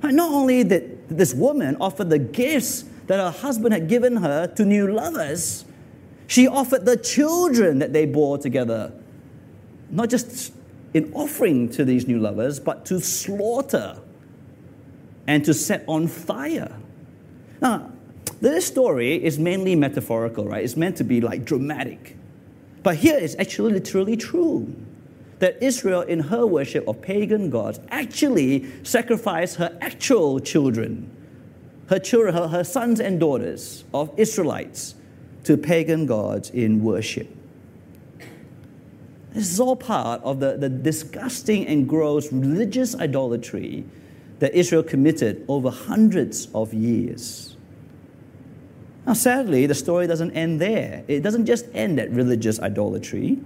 Not 0.04 0.32
only 0.32 0.64
did 0.64 0.99
this 1.10 1.34
woman 1.34 1.78
offered 1.82 2.10
the 2.10 2.20
gifts 2.20 2.84
that 3.08 3.20
her 3.20 3.32
husband 3.32 3.74
had 3.74 3.88
given 3.88 4.18
her 4.18 4.48
to 4.48 4.66
new 4.66 4.88
lovers, 4.92 5.66
she 6.28 6.48
offered 6.48 6.86
the 6.86 6.96
children 6.98 7.80
that 7.80 7.92
they 7.92 8.06
bore 8.06 8.38
together, 8.38 8.94
not 9.90 10.10
just 10.10 10.54
in 10.94 11.12
offering 11.14 11.70
to 11.70 11.84
these 11.84 12.08
new 12.08 12.20
lovers, 12.20 12.60
but 12.60 12.86
to 12.86 13.00
slaughter 13.00 14.00
and 15.28 15.44
to 15.46 15.54
set 15.54 15.84
on 15.88 16.08
fire. 16.08 16.76
Now, 17.62 17.92
this 18.42 18.66
story 18.66 19.24
is 19.24 19.38
mainly 19.38 19.76
metaphorical, 19.76 20.46
right? 20.46 20.64
It's 20.64 20.78
meant 20.78 20.98
to 20.98 21.04
be 21.04 21.20
like 21.22 21.46
dramatic. 21.46 22.16
But 22.84 22.98
here 22.98 23.18
it's 23.18 23.36
actually 23.38 23.74
literally 23.74 24.16
true 24.16 24.74
that 25.40 25.62
Israel, 25.64 26.02
in 26.02 26.20
her 26.20 26.46
worship 26.46 26.88
of 26.88 27.02
pagan 27.02 27.50
gods, 27.50 27.80
actually 27.90 28.66
sacrificed 28.84 29.56
her 29.56 29.78
actual 29.82 30.40
children, 30.40 31.10
her 31.88 32.00
children, 32.00 32.36
her, 32.36 32.48
her 32.48 32.64
sons 32.64 33.00
and 33.00 33.20
daughters 33.20 33.84
of 33.94 34.12
Israelites, 34.18 34.96
to 35.46 35.58
pagan 35.58 36.06
gods 36.06 36.50
in 36.50 36.84
worship. 36.84 37.28
This 39.34 39.52
is 39.52 39.60
all 39.60 39.76
part 39.76 40.22
of 40.24 40.40
the, 40.40 40.58
the 40.58 40.70
disgusting 40.70 41.66
and 41.68 41.88
gross 41.88 42.32
religious 42.32 42.96
idolatry 42.96 43.86
that 44.40 44.54
Israel 44.54 44.84
committed 44.84 45.46
over 45.48 45.70
hundreds 45.70 46.48
of 46.54 46.74
years. 46.74 47.56
Now, 49.06 49.14
sadly, 49.14 49.66
the 49.66 49.76
story 49.76 50.08
doesn't 50.08 50.32
end 50.32 50.60
there. 50.60 51.04
It 51.08 51.22
doesn't 51.22 51.46
just 51.46 51.66
end 51.74 52.00
at 52.00 52.10
religious 52.12 52.60
idolatry. 52.60 53.40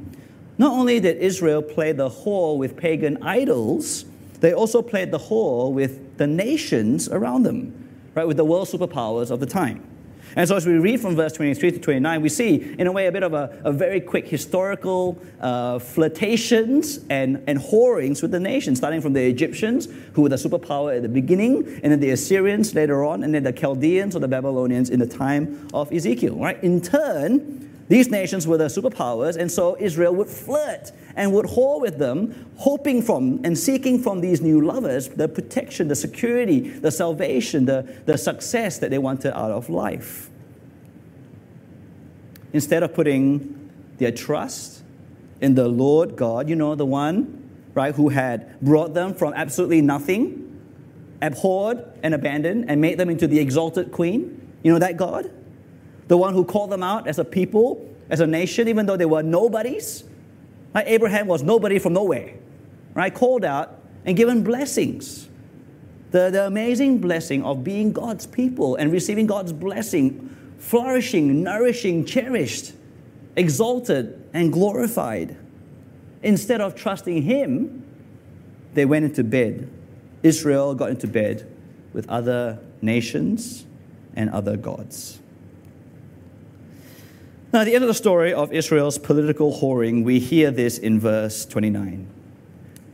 Not 0.64 0.72
only 0.72 1.02
did 1.02 1.18
Israel 1.18 1.62
play 1.62 1.92
the 1.92 2.10
whore 2.10 2.58
with 2.58 2.78
pagan 2.78 3.22
idols, 3.22 4.06
they 4.40 4.54
also 4.54 4.82
played 4.82 5.12
the 5.12 5.20
whore 5.20 5.74
with 5.74 6.18
the 6.18 6.26
nations 6.26 7.10
around 7.10 7.44
them, 7.44 7.74
right, 8.16 8.26
with 8.26 8.38
the 8.38 8.46
world 8.46 8.70
superpowers 8.70 9.30
of 9.30 9.42
the 9.42 9.46
time. 9.46 9.86
And 10.38 10.48
so, 10.48 10.56
as 10.56 10.66
we 10.66 10.76
read 10.76 11.02
from 11.02 11.18
verse 11.18 11.34
23 11.34 11.72
to 11.72 11.80
29, 11.80 12.22
we 12.22 12.30
see, 12.30 12.76
in 12.80 12.88
a 12.88 12.94
way, 12.94 13.08
a 13.08 13.12
bit 13.12 13.24
of 13.24 13.34
a, 13.34 13.60
a 13.66 13.74
very 13.74 14.00
quick 14.00 14.26
historical 14.26 15.22
uh, 15.42 15.80
flirtations 15.80 17.02
and, 17.10 17.44
and 17.46 17.60
whorings 17.60 18.22
with 18.22 18.32
the 18.32 18.40
nations, 18.40 18.78
starting 18.78 19.02
from 19.02 19.12
the 19.12 19.22
Egyptians, 19.22 19.90
who 20.14 20.22
were 20.22 20.30
the 20.30 20.38
superpower 20.38 20.96
at 20.96 21.02
the 21.02 21.10
beginning, 21.10 21.78
and 21.84 21.92
then 21.92 22.00
the 22.00 22.12
Assyrians 22.12 22.74
later 22.74 23.04
on, 23.04 23.26
and 23.26 23.36
then 23.36 23.44
the 23.44 23.52
Chaldeans 23.52 24.16
or 24.16 24.20
the 24.20 24.30
Babylonians 24.30 24.90
in 24.90 25.02
the 25.02 25.08
time 25.08 25.68
of 25.74 25.92
Ezekiel. 25.92 26.38
Right? 26.38 26.64
In 26.64 26.80
turn, 26.80 27.70
these 27.94 28.10
nations 28.10 28.48
were 28.48 28.58
the 28.58 28.66
superpowers, 28.66 29.38
and 29.38 29.52
so 29.52 29.78
Israel 29.80 30.16
would 30.16 30.28
flirt 30.28 30.92
and 31.16 31.32
would 31.32 31.46
whore 31.46 31.80
with 31.80 32.00
them, 32.00 32.50
hoping 32.58 33.04
from 33.04 33.40
and 33.44 33.56
seeking 33.56 34.02
from 34.02 34.20
these 34.20 34.42
new 34.42 34.62
lovers 34.62 35.10
the 35.10 35.28
protection, 35.28 35.90
the 35.90 35.96
security, 35.96 36.62
the 36.62 36.90
salvation, 36.90 37.66
the, 37.66 37.88
the 38.08 38.18
success 38.18 38.80
that 38.80 38.90
they 38.90 38.98
wanted 38.98 39.38
out 39.38 39.52
of 39.52 39.70
life. 39.70 40.32
Instead 42.52 42.82
of 42.82 42.96
putting 42.96 43.70
their 44.00 44.12
trust 44.12 44.82
in 45.40 45.54
the 45.54 45.68
Lord 45.68 46.16
God, 46.16 46.50
you 46.50 46.56
know, 46.56 46.74
the 46.74 46.88
one, 46.88 47.48
right, 47.76 47.94
who 47.94 48.10
had 48.10 48.60
brought 48.60 48.96
them 48.96 49.14
from 49.14 49.36
absolutely 49.36 49.82
nothing, 49.82 50.60
abhorred 51.22 51.86
and 52.02 52.16
abandoned, 52.16 52.66
and 52.68 52.82
made 52.82 52.98
them 52.98 53.12
into 53.12 53.28
the 53.28 53.38
exalted 53.38 53.92
queen. 53.92 54.52
You 54.64 54.74
know 54.74 54.80
that 54.80 54.98
God? 54.98 55.30
The 56.08 56.18
one 56.18 56.34
who 56.34 56.44
called 56.44 56.70
them 56.70 56.84
out 56.84 57.08
as 57.08 57.20
a 57.20 57.26
people, 57.26 57.90
as 58.10 58.20
a 58.20 58.28
nation, 58.28 58.68
even 58.68 58.86
though 58.86 58.98
they 58.98 59.06
were 59.06 59.24
nobodies. 59.24 60.04
Right? 60.74 60.86
Abraham 60.88 61.28
was 61.28 61.44
nobody 61.44 61.80
from 61.80 61.94
nowhere, 61.94 62.34
right? 62.94 63.14
Called 63.14 63.46
out 63.46 63.80
and 64.06 64.18
given 64.18 64.44
blessings. 64.44 65.30
The, 66.12 66.30
the 66.30 66.46
amazing 66.46 67.00
blessing 67.00 67.44
of 67.44 67.64
being 67.64 67.92
God's 67.92 68.28
people 68.28 68.76
and 68.76 68.92
receiving 68.92 69.26
God's 69.26 69.52
blessing, 69.52 70.36
flourishing, 70.60 71.42
nourishing, 71.42 72.06
cherished, 72.06 72.74
exalted, 73.36 74.24
and 74.34 74.54
glorified. 74.54 75.38
Instead 76.22 76.62
of 76.62 76.76
trusting 76.76 77.24
Him, 77.24 77.84
they 78.74 78.86
went 78.86 79.06
into 79.06 79.24
bed. 79.24 79.70
Israel 80.22 80.76
got 80.76 80.90
into 80.90 81.08
bed 81.08 81.50
with 81.94 82.08
other 82.10 82.60
nations 82.82 83.66
and 84.16 84.30
other 84.30 84.56
gods. 84.56 85.20
Now, 87.54 87.62
at 87.62 87.66
the 87.66 87.76
end 87.76 87.84
of 87.84 87.88
the 87.88 87.94
story 87.94 88.34
of 88.34 88.52
Israel's 88.52 88.98
political 88.98 89.54
whoring, 89.54 90.04
we 90.04 90.18
hear 90.18 90.50
this 90.50 90.80
in 90.80 91.00
verse 91.00 91.46
29. 91.46 92.08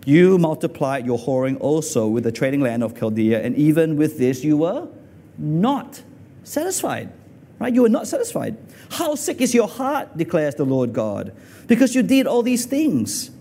You 0.06 0.38
multiplied 0.38 1.06
your 1.06 1.18
whoring 1.18 1.56
also 1.62 2.10
with 2.10 2.26
the 2.26 2.32
trading 2.34 2.60
land 2.60 2.84
of 2.84 2.94
Chaldea, 2.94 3.42
and 3.42 3.56
even 3.56 3.96
with 3.96 4.18
this 4.18 4.44
you 4.44 4.58
were 4.58 4.90
not 5.38 6.04
satisfied. 6.44 7.10
Right? 7.58 7.74
You 7.74 7.84
were 7.84 7.90
not 7.90 8.10
satisfied. 8.10 8.58
How 8.92 9.16
sick 9.16 9.40
is 9.40 9.54
your 9.54 9.70
heart, 9.70 10.18
declares 10.18 10.56
the 10.56 10.66
Lord 10.66 10.92
God, 10.92 11.34
because 11.68 11.96
you 11.96 12.04
did 12.04 12.28
all 12.28 12.44
these 12.44 12.66
things. 12.66 13.32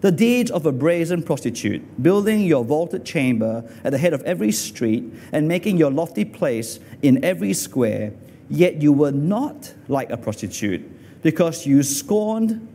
The 0.00 0.12
deeds 0.12 0.48
of 0.48 0.64
a 0.64 0.70
brazen 0.70 1.24
prostitute, 1.24 2.00
building 2.00 2.42
your 2.42 2.64
vaulted 2.64 3.04
chamber 3.04 3.68
at 3.82 3.90
the 3.90 3.98
head 3.98 4.12
of 4.12 4.22
every 4.22 4.52
street 4.52 5.12
and 5.32 5.48
making 5.48 5.76
your 5.76 5.90
lofty 5.90 6.24
place 6.24 6.78
in 7.02 7.24
every 7.24 7.52
square, 7.52 8.12
yet 8.50 8.80
you 8.80 8.92
were 8.92 9.12
not 9.12 9.72
like 9.88 10.10
a 10.10 10.16
prostitute 10.16 10.82
because 11.22 11.66
you 11.66 11.82
scorned 11.82 12.66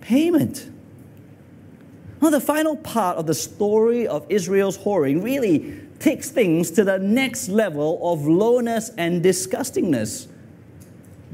payment. 0.00 0.70
Now, 2.20 2.30
the 2.30 2.40
final 2.40 2.76
part 2.76 3.16
of 3.16 3.26
the 3.26 3.34
story 3.34 4.06
of 4.06 4.26
Israel's 4.28 4.76
whoring 4.76 5.22
really 5.22 5.80
takes 6.00 6.30
things 6.30 6.70
to 6.72 6.84
the 6.84 6.98
next 6.98 7.48
level 7.48 8.00
of 8.12 8.26
lowness 8.26 8.90
and 8.98 9.22
disgustingness. 9.22 10.26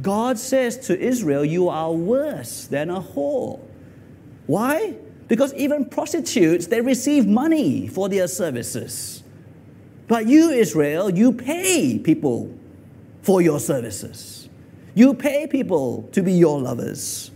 God 0.03 0.39
says 0.39 0.77
to 0.87 0.99
Israel, 0.99 1.45
You 1.45 1.69
are 1.69 1.93
worse 1.93 2.67
than 2.67 2.91
a 2.91 3.01
whore. 3.01 3.61
Why? 4.47 4.97
Because 5.29 5.55
even 5.55 5.87
prostitutes, 5.87 6.67
they 6.67 6.81
receive 6.81 7.27
money 7.27 7.89
for 7.89 8.09
their 8.09 8.29
services. 8.29 9.23
But 10.07 10.27
you, 10.27 10.51
Israel, 10.51 11.09
you 11.09 11.33
pay 11.33 11.99
people 11.99 12.55
for 13.25 13.41
your 13.41 13.59
services. 13.59 14.51
You 14.95 15.15
pay 15.15 15.47
people 15.47 16.09
to 16.13 16.23
be 16.23 16.35
your 16.35 16.61
lovers. 16.61 17.31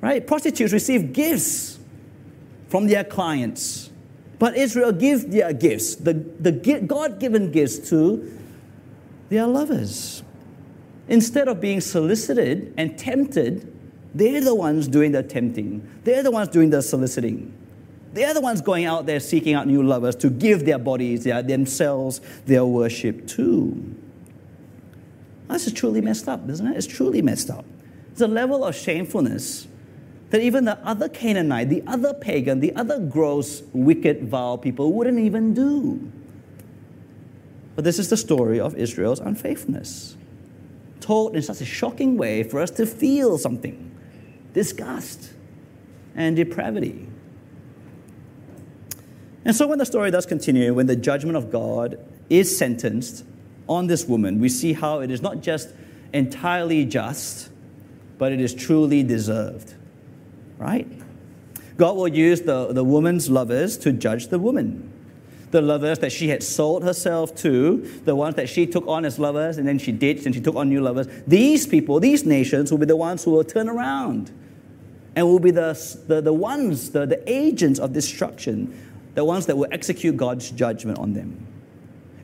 Right? 0.00 0.26
Prostitutes 0.26 0.72
receive 0.72 1.12
gifts 1.12 1.78
from 2.68 2.88
their 2.88 3.04
clients. 3.04 3.90
But 4.40 4.56
Israel 4.56 4.90
gives 4.90 5.24
their 5.26 5.52
gifts, 5.52 5.94
the, 5.94 6.12
the 6.12 6.50
God 6.86 7.20
given 7.20 7.52
gifts 7.52 7.88
to 7.90 8.36
their 9.28 9.46
lovers. 9.46 10.24
Instead 11.08 11.46
of 11.46 11.60
being 11.60 11.80
solicited 11.80 12.74
and 12.76 12.98
tempted, 12.98 13.72
they're 14.12 14.40
the 14.40 14.56
ones 14.56 14.88
doing 14.88 15.12
the 15.12 15.22
tempting. 15.22 15.88
They're 16.02 16.24
the 16.24 16.32
ones 16.32 16.48
doing 16.48 16.70
the 16.70 16.82
soliciting. 16.82 17.56
They're 18.12 18.34
the 18.34 18.40
ones 18.40 18.60
going 18.60 18.86
out 18.86 19.06
there 19.06 19.20
seeking 19.20 19.54
out 19.54 19.68
new 19.68 19.84
lovers 19.84 20.16
to 20.16 20.30
give 20.30 20.64
their 20.64 20.78
bodies, 20.78 21.22
their, 21.22 21.42
themselves, 21.42 22.20
their 22.46 22.64
worship 22.66 23.28
to. 23.28 23.94
This 25.48 25.66
is 25.66 25.72
truly 25.72 26.00
messed 26.00 26.28
up, 26.28 26.48
isn't 26.48 26.66
it? 26.66 26.76
It's 26.76 26.86
truly 26.86 27.22
messed 27.22 27.50
up. 27.50 27.64
It's 28.12 28.20
a 28.20 28.28
level 28.28 28.64
of 28.64 28.74
shamefulness 28.74 29.66
that 30.30 30.40
even 30.40 30.64
the 30.64 30.78
other 30.78 31.08
Canaanite, 31.08 31.68
the 31.68 31.82
other 31.86 32.14
pagan, 32.14 32.60
the 32.60 32.74
other 32.74 32.98
gross, 32.98 33.62
wicked, 33.72 34.28
vile 34.28 34.58
people 34.58 34.92
wouldn't 34.92 35.18
even 35.18 35.54
do. 35.54 36.10
But 37.76 37.84
this 37.84 37.98
is 37.98 38.10
the 38.10 38.16
story 38.16 38.60
of 38.60 38.74
Israel's 38.76 39.20
unfaithfulness 39.20 40.16
told 41.00 41.36
in 41.36 41.42
such 41.42 41.60
a 41.60 41.64
shocking 41.64 42.16
way 42.16 42.42
for 42.42 42.60
us 42.60 42.70
to 42.70 42.86
feel 42.86 43.36
something 43.36 43.94
disgust 44.54 45.34
and 46.14 46.34
depravity. 46.34 47.06
And 49.44 49.54
so, 49.54 49.66
when 49.66 49.78
the 49.78 49.84
story 49.84 50.10
does 50.10 50.24
continue, 50.24 50.72
when 50.72 50.86
the 50.86 50.96
judgment 50.96 51.36
of 51.36 51.50
God 51.50 51.98
is 52.30 52.56
sentenced 52.56 53.24
on 53.68 53.86
this 53.86 54.06
woman, 54.06 54.40
we 54.40 54.48
see 54.48 54.72
how 54.72 55.00
it 55.00 55.10
is 55.10 55.22
not 55.22 55.40
just 55.40 55.70
entirely 56.12 56.84
just, 56.84 57.50
but 58.18 58.32
it 58.32 58.40
is 58.40 58.54
truly 58.54 59.02
deserved. 59.02 59.74
Right? 60.58 60.86
God 61.76 61.96
will 61.96 62.08
use 62.08 62.42
the, 62.42 62.72
the 62.72 62.84
woman's 62.84 63.28
lovers 63.28 63.76
to 63.78 63.92
judge 63.92 64.28
the 64.28 64.38
woman 64.38 64.92
the 65.54 65.62
lovers 65.62 66.00
that 66.00 66.10
she 66.10 66.28
had 66.28 66.42
sold 66.42 66.82
herself 66.82 67.32
to, 67.36 67.76
the 68.04 68.14
ones 68.16 68.34
that 68.34 68.48
she 68.48 68.66
took 68.66 68.84
on 68.88 69.04
as 69.04 69.20
lovers 69.20 69.56
and 69.56 69.68
then 69.68 69.78
she 69.78 69.92
ditched 69.92 70.26
and 70.26 70.34
she 70.34 70.40
took 70.40 70.56
on 70.56 70.68
new 70.68 70.80
lovers, 70.80 71.06
these 71.28 71.64
people, 71.64 72.00
these 72.00 72.26
nations 72.26 72.72
will 72.72 72.78
be 72.78 72.86
the 72.86 72.96
ones 72.96 73.22
who 73.22 73.30
will 73.30 73.44
turn 73.44 73.68
around 73.68 74.32
and 75.14 75.24
will 75.24 75.38
be 75.38 75.52
the, 75.52 75.72
the, 76.08 76.20
the 76.20 76.32
ones, 76.32 76.90
the, 76.90 77.06
the 77.06 77.22
agents 77.32 77.78
of 77.78 77.92
destruction, 77.92 78.76
the 79.14 79.24
ones 79.24 79.46
that 79.46 79.56
will 79.56 79.68
execute 79.70 80.16
God's 80.16 80.50
judgment 80.50 80.98
on 80.98 81.12
them. 81.12 81.46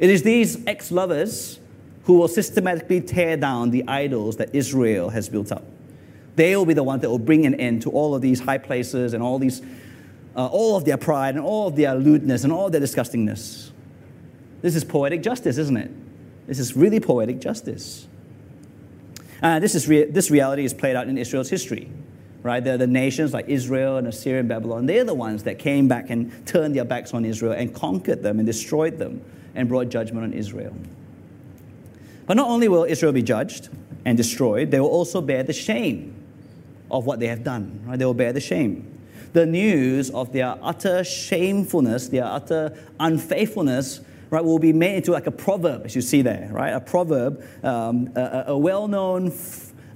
It 0.01 0.09
is 0.09 0.22
these 0.22 0.66
ex 0.66 0.90
lovers 0.90 1.61
who 2.05 2.14
will 2.14 2.28
systematically 2.28 3.03
tear 3.03 3.36
down 3.36 3.70
the 3.70 3.86
idols 3.86 4.38
that 4.38 4.55
Israel 4.55 5.11
has 5.11 5.28
built 5.28 5.53
up. 5.53 5.62
They 6.36 6.57
will 6.57 6.64
be 6.64 6.74
the 6.74 6.82
ones 6.82 7.03
that 7.03 7.11
will 7.11 7.18
bring 7.18 7.44
an 7.44 7.55
end 7.55 7.82
to 7.82 7.90
all 7.90 8.14
of 8.14 8.22
these 8.22 8.40
high 8.40 8.59
places 8.59 9.12
and 9.12 9.22
all 9.22 9.38
these 9.38 9.61
uh, 10.34 10.46
all 10.46 10.76
of 10.76 10.84
their 10.86 10.96
pride 10.96 11.34
and 11.34 11.44
all 11.44 11.68
of 11.68 11.76
their 11.76 11.94
lewdness 11.94 12.44
and 12.44 12.53
all 12.53 12.70
their 12.70 12.80
disgustingness. 12.80 13.72
This 14.62 14.74
is 14.74 14.84
poetic 14.84 15.22
justice, 15.22 15.59
isn't 15.59 15.76
it? 15.76 15.90
This 16.46 16.59
is 16.59 16.76
really 16.76 17.01
poetic 17.01 17.40
justice. 17.40 18.07
Uh, 19.42 19.59
this, 19.59 19.74
is 19.74 19.88
rea- 19.88 20.05
this 20.05 20.30
reality 20.30 20.64
is 20.64 20.72
played 20.72 20.96
out 20.96 21.09
in 21.09 21.18
Israel's 21.18 21.51
history, 21.51 21.90
right? 22.42 22.62
They're 22.62 22.78
the 22.78 22.86
nations 22.86 23.32
like 23.32 23.48
Israel 23.48 23.96
and 23.96 24.07
Assyria 24.07 24.40
and 24.40 24.48
Babylon. 24.48 24.86
They're 24.86 25.05
the 25.05 25.14
ones 25.14 25.42
that 25.44 25.59
came 25.59 25.88
back 25.88 26.11
and 26.11 26.46
turned 26.46 26.76
their 26.76 26.84
backs 26.84 27.12
on 27.12 27.24
Israel 27.24 27.53
and 27.53 27.74
conquered 27.74 28.22
them 28.22 28.38
and 28.38 28.46
destroyed 28.46 28.98
them 28.98 29.22
and 29.55 29.68
brought 29.68 29.88
judgment 29.88 30.24
on 30.24 30.32
Israel. 30.32 30.74
But 32.26 32.36
not 32.36 32.48
only 32.48 32.68
will 32.68 32.84
Israel 32.84 33.12
be 33.12 33.22
judged 33.22 33.68
and 34.05 34.16
destroyed, 34.16 34.70
they 34.70 34.80
will 34.80 34.88
also 34.88 35.20
bear 35.20 35.42
the 35.42 35.53
shame 35.53 36.14
of 36.90 37.07
what 37.07 37.20
they 37.20 37.26
have 37.26 37.42
done. 37.42 37.82
Right? 37.84 37.98
They 37.98 38.05
will 38.05 38.14
bear 38.14 38.32
the 38.32 38.40
shame 38.40 38.90
the 39.32 39.46
news 39.46 40.11
of 40.11 40.32
their 40.32 40.57
utter 40.62 41.05
shamefulness, 41.05 42.09
their 42.09 42.24
utter 42.24 42.76
unfaithfulness, 42.98 44.01
right, 44.30 44.44
will 44.44 44.59
be 44.59 44.72
made 44.72 44.96
into 44.96 45.12
like 45.12 45.26
a 45.26 45.30
proverb, 45.30 45.82
as 45.84 45.94
you 45.94 46.03
see 46.03 46.22
there, 46.22 46.48
right? 46.53 46.70
A 46.70 46.80
proverb, 46.80 47.44
um, 47.62 48.11
a, 48.16 48.44
a 48.48 48.59
well 48.59 48.88
known. 48.88 49.32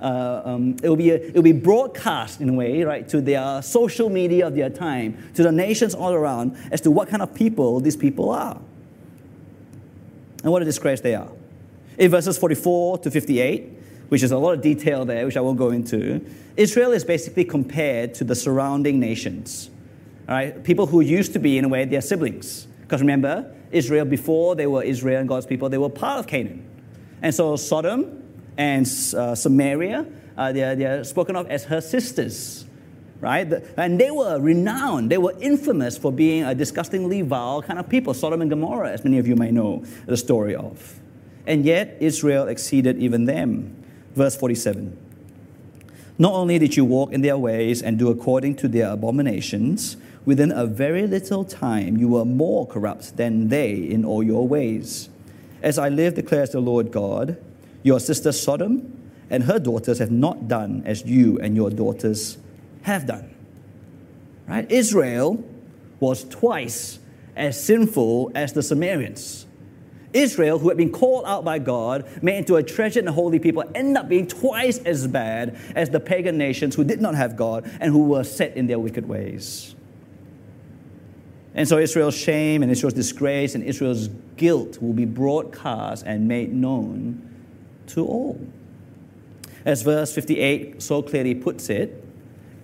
Uh, 0.01 0.43
um, 0.45 0.77
it 0.83 0.89
will 0.89 0.97
be 0.97 1.11
a, 1.11 1.15
it 1.15 1.35
will 1.35 1.43
be 1.43 1.53
broadcast 1.53 2.41
in 2.41 2.49
a 2.51 2.53
way, 2.53 2.83
right, 2.83 3.09
to 3.09 3.21
their 3.21 3.63
social 3.63 4.11
media 4.11 4.47
of 4.47 4.55
their 4.55 4.69
time, 4.69 5.17
to 5.35 5.43
the 5.43 5.53
nations 5.53 5.95
all 5.95 6.13
around, 6.13 6.57
as 6.71 6.81
to 6.83 6.91
what 6.91 7.09
kind 7.09 7.23
of 7.23 7.35
people 7.35 7.81
these 7.81 7.97
people 7.97 8.31
are, 8.31 8.61
and 10.45 10.53
what 10.53 10.63
a 10.63 10.65
disgrace 10.65 11.01
they 11.01 11.15
are. 11.17 11.29
In 11.99 12.11
verses 12.11 12.39
44 12.39 12.99
to 12.99 13.11
58, 13.11 13.71
which 14.11 14.23
is 14.23 14.31
a 14.31 14.39
lot 14.39 14.53
of 14.53 14.61
detail 14.61 15.05
there, 15.05 15.25
which 15.25 15.37
I 15.37 15.41
won't 15.41 15.59
go 15.59 15.71
into, 15.71 16.25
Israel 16.57 16.93
is 16.93 17.03
basically 17.03 17.45
compared 17.45 18.15
to 18.15 18.25
the 18.25 18.35
surrounding 18.35 19.01
nations. 19.01 19.71
All 20.29 20.35
right? 20.35 20.63
People 20.63 20.87
who 20.87 21.01
used 21.01 21.33
to 21.33 21.39
be, 21.39 21.57
in 21.57 21.65
a 21.65 21.69
way, 21.69 21.85
their 21.87 22.03
siblings. 22.03 22.67
Because 22.83 23.01
remember, 23.01 23.53
Israel, 23.73 24.05
before 24.05 24.55
they 24.55 24.67
were 24.67 24.83
Israel 24.83 25.21
and 25.21 25.29
God's 25.29 25.47
people, 25.47 25.71
they 25.71 25.79
were 25.79 25.89
part 25.89 26.19
of 26.19 26.27
Canaan. 26.27 26.65
And 27.23 27.35
so 27.35 27.57
Sodom 27.57 28.23
and 28.59 28.87
uh, 29.17 29.35
Samaria, 29.35 30.07
uh, 30.37 30.53
they're, 30.53 30.77
they're 30.77 31.05
spoken 31.05 31.37
of 31.37 31.49
as 31.49 31.65
her 31.65 31.81
sisters. 31.81 32.67
Right? 33.25 33.51
And 33.79 33.99
they 33.99 34.11
were 34.11 34.39
renowned, 34.39 35.11
they 35.11 35.17
were 35.17 35.35
infamous 35.41 35.97
for 35.97 36.13
being 36.13 36.45
a 36.45 36.55
disgustingly 36.55 37.23
vile 37.23 37.63
kind 37.63 37.79
of 37.79 37.89
people, 37.89 38.13
Sodom 38.13 38.43
and 38.43 38.51
Gomorrah, 38.51 38.93
as 38.93 39.03
many 39.03 39.17
of 39.17 39.27
you 39.27 39.35
may 39.35 39.51
know 39.51 39.83
the 40.05 40.19
story 40.19 40.55
of. 40.55 41.01
And 41.47 41.65
yet, 41.65 41.97
Israel 42.01 42.49
exceeded 42.49 42.99
even 42.99 43.25
them. 43.25 43.83
Verse 44.15 44.37
47. 44.37 44.95
Not 46.19 46.35
only 46.35 46.59
did 46.59 46.77
you 46.77 46.85
walk 46.85 47.15
in 47.15 47.23
their 47.23 47.39
ways 47.39 47.81
and 47.81 47.99
do 47.99 48.11
according 48.11 48.57
to 48.57 48.69
their 48.69 48.91
abominations, 48.91 49.97
within 50.27 50.53
a 50.53 50.67
very 50.67 51.07
little 51.07 51.47
time 51.47 51.97
you 51.97 52.09
were 52.09 52.27
more 52.27 52.67
corrupt 52.67 53.17
than 53.17 53.49
they 53.49 53.73
in 53.73 54.05
all 54.05 54.23
your 54.23 54.47
ways. 54.47 55.09
As 55.63 55.79
I 55.79 55.89
live, 55.89 56.15
declares 56.15 56.51
the 56.51 56.61
Lord 56.61 56.93
God, 56.93 57.43
your 57.83 58.01
sister 58.01 58.33
Sodom 58.33 59.01
and 59.31 59.45
her 59.45 59.59
daughters 59.59 59.99
have 59.99 60.11
not 60.11 60.47
done 60.47 60.83
as 60.85 61.07
you 61.07 61.39
and 61.39 61.57
your 61.57 61.71
daughters 61.71 62.37
have 62.85 63.07
done. 63.07 63.35
Right? 64.47 64.71
Israel 64.71 65.43
was 66.01 66.25
twice 66.25 66.99
as 67.35 67.63
sinful 67.63 68.31
as 68.35 68.53
the 68.53 68.63
Samaritans. 68.63 69.47
Israel, 70.13 70.61
who 70.61 70.69
had 70.69 70.77
been 70.77 70.93
called 70.93 71.25
out 71.27 71.45
by 71.45 71.59
God, 71.59 72.23
made 72.23 72.39
into 72.39 72.55
a 72.55 72.63
treasured 72.63 73.05
and 73.05 73.15
holy 73.15 73.41
people, 73.41 73.65
end 73.75 73.99
up 73.99 74.09
being 74.09 74.29
twice 74.29 74.79
as 74.79 75.09
bad 75.09 75.59
as 75.75 75.91
the 75.91 75.99
pagan 75.99 76.39
nations 76.39 76.77
who 76.77 76.85
did 76.85 77.01
not 77.01 77.17
have 77.17 77.37
God 77.37 77.69
and 77.81 77.93
who 77.93 78.05
were 78.05 78.23
set 78.23 78.57
in 78.57 78.69
their 78.69 78.79
wicked 78.79 79.09
ways. 79.09 79.75
And 81.55 81.67
so 81.67 81.79
Israel's 81.79 82.17
shame 82.17 82.63
and 82.63 82.71
Israel's 82.71 82.95
disgrace 82.95 83.55
and 83.55 83.65
Israel's 83.65 84.09
guilt 84.37 84.81
will 84.81 84.93
be 84.93 85.05
broadcast 85.05 86.05
and 86.07 86.29
made 86.29 86.53
known 86.53 87.29
to 87.89 88.05
all. 88.05 88.47
As 89.65 89.83
verse 89.83 90.15
58 90.15 90.83
so 90.83 91.03
clearly 91.03 91.35
puts 91.35 91.71
it, 91.71 92.04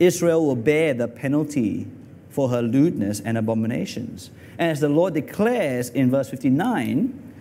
Israel 0.00 0.44
will 0.44 0.56
bear 0.56 0.94
the 0.94 1.06
penalty 1.06 1.86
for 2.30 2.48
her 2.48 2.62
lewdness 2.62 3.20
and 3.20 3.38
abominations. 3.38 4.30
And 4.58 4.70
as 4.70 4.80
the 4.80 4.88
Lord 4.88 5.14
declares 5.14 5.90
in 5.90 6.10
verse 6.10 6.30
59, 6.30 7.32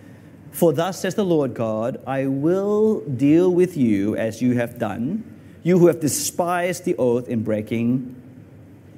for 0.52 0.72
thus 0.72 1.00
says 1.00 1.14
the 1.14 1.24
Lord 1.24 1.54
God, 1.54 2.02
I 2.06 2.26
will 2.26 3.00
deal 3.00 3.50
with 3.50 3.76
you 3.76 4.16
as 4.16 4.42
you 4.42 4.56
have 4.56 4.78
done, 4.78 5.24
you 5.62 5.78
who 5.78 5.86
have 5.86 6.00
despised 6.00 6.84
the 6.84 6.96
oath 6.96 7.28
in 7.28 7.42
breaking 7.42 8.20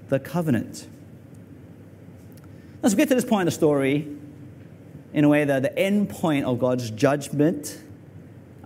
the 0.09 0.19
covenant. 0.19 0.89
We 2.83 2.91
get 2.91 3.09
to 3.09 3.15
this 3.15 3.25
point 3.25 3.43
in 3.43 3.47
the 3.47 3.53
story, 3.53 4.09
in 5.13 5.25
a 5.25 5.29
way, 5.29 5.45
that 5.45 5.63
the 5.63 5.79
end 5.79 6.11
point 6.11 6.47
of 6.47 6.59
God's 6.59 6.91
judgment, 6.91 7.79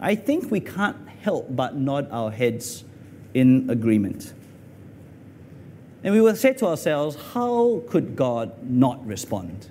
I 0.01 0.15
think 0.15 0.51
we 0.51 0.61
can't 0.61 0.97
help 1.21 1.55
but 1.55 1.77
nod 1.77 2.09
our 2.11 2.31
heads 2.31 2.85
in 3.35 3.69
agreement. 3.69 4.33
And 6.07 6.15
we 6.15 6.21
will 6.21 6.37
say 6.37 6.53
to 6.53 6.67
ourselves, 6.67 7.17
how 7.33 7.83
could 7.89 8.15
God 8.15 8.63
not 8.63 9.05
respond, 9.05 9.67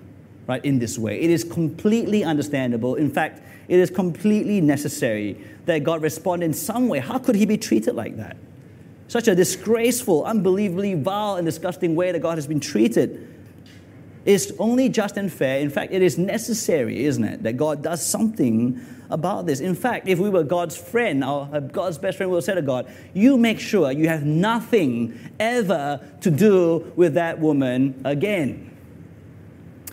right, 0.47 0.63
in 0.65 0.79
this 0.79 0.97
way? 0.97 1.21
It 1.21 1.29
is 1.29 1.45
completely 1.45 2.25
understandable. 2.25 2.95
In 2.95 3.09
fact, 3.09 3.41
it 3.69 3.79
is 3.79 3.89
completely 3.89 4.59
necessary 4.59 5.41
that 5.65 5.85
God 5.85 6.01
respond 6.01 6.43
in 6.43 6.51
some 6.51 6.89
way. 6.89 6.99
How 6.99 7.19
could 7.19 7.35
he 7.35 7.45
be 7.45 7.57
treated 7.57 7.95
like 7.95 8.17
that? 8.17 8.35
Such 9.07 9.29
a 9.29 9.33
disgraceful, 9.33 10.25
unbelievably 10.25 10.95
vile, 10.95 11.37
and 11.37 11.45
disgusting 11.45 11.95
way 11.95 12.11
that 12.11 12.19
God 12.19 12.37
has 12.37 12.47
been 12.47 12.59
treated 12.59 13.33
is 14.25 14.53
only 14.59 14.89
just 14.89 15.17
and 15.17 15.31
fair. 15.31 15.59
In 15.59 15.69
fact, 15.69 15.93
it 15.93 16.01
is 16.01 16.17
necessary, 16.17 17.05
isn't 17.05 17.23
it, 17.23 17.43
that 17.43 17.57
God 17.57 17.83
does 17.83 18.05
something 18.05 18.83
about 19.09 19.45
this. 19.45 19.59
In 19.59 19.75
fact, 19.75 20.07
if 20.07 20.17
we 20.19 20.29
were 20.29 20.43
God's 20.43 20.75
friend, 20.75 21.23
our 21.23 21.61
God's 21.61 21.97
best 21.97 22.17
friend, 22.17 22.31
we 22.31 22.35
would 22.35 22.43
say 22.43 22.55
to 22.55 22.61
God, 22.61 22.91
You 23.13 23.37
make 23.37 23.59
sure 23.59 23.91
you 23.91 24.09
have 24.09 24.25
nothing 24.25 25.17
ever 25.39 26.01
to 26.21 26.31
do 26.31 26.91
with 26.95 27.13
that 27.13 27.39
woman 27.39 28.01
again. 28.03 28.71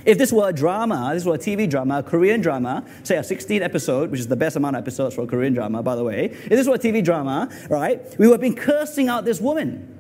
If 0.05 0.19
this 0.19 0.33
were 0.33 0.49
a 0.49 0.53
drama, 0.53 1.11
this 1.15 1.25
were 1.25 1.35
a 1.35 1.39
TV 1.39 1.71
drama, 1.71 1.99
a 1.99 2.03
Korean 2.03 2.41
drama, 2.41 2.85
say 3.05 3.17
a 3.17 3.23
16 3.23 3.63
episode, 3.63 4.11
which 4.11 4.19
is 4.19 4.27
the 4.27 4.37
best 4.37 4.57
amount 4.57 4.75
of 4.75 4.83
episodes 4.83 5.15
for 5.15 5.23
a 5.23 5.27
Korean 5.27 5.55
drama, 5.55 5.83
by 5.83 5.95
the 5.95 6.03
way, 6.03 6.25
if 6.25 6.49
this 6.49 6.67
were 6.67 6.75
a 6.75 6.79
TV 6.79 7.05
drama, 7.05 7.49
right, 7.71 8.01
we 8.19 8.27
would 8.27 8.35
have 8.35 8.41
been 8.41 8.57
cursing 8.57 9.09
out 9.09 9.25
this 9.25 9.41
woman. 9.41 9.92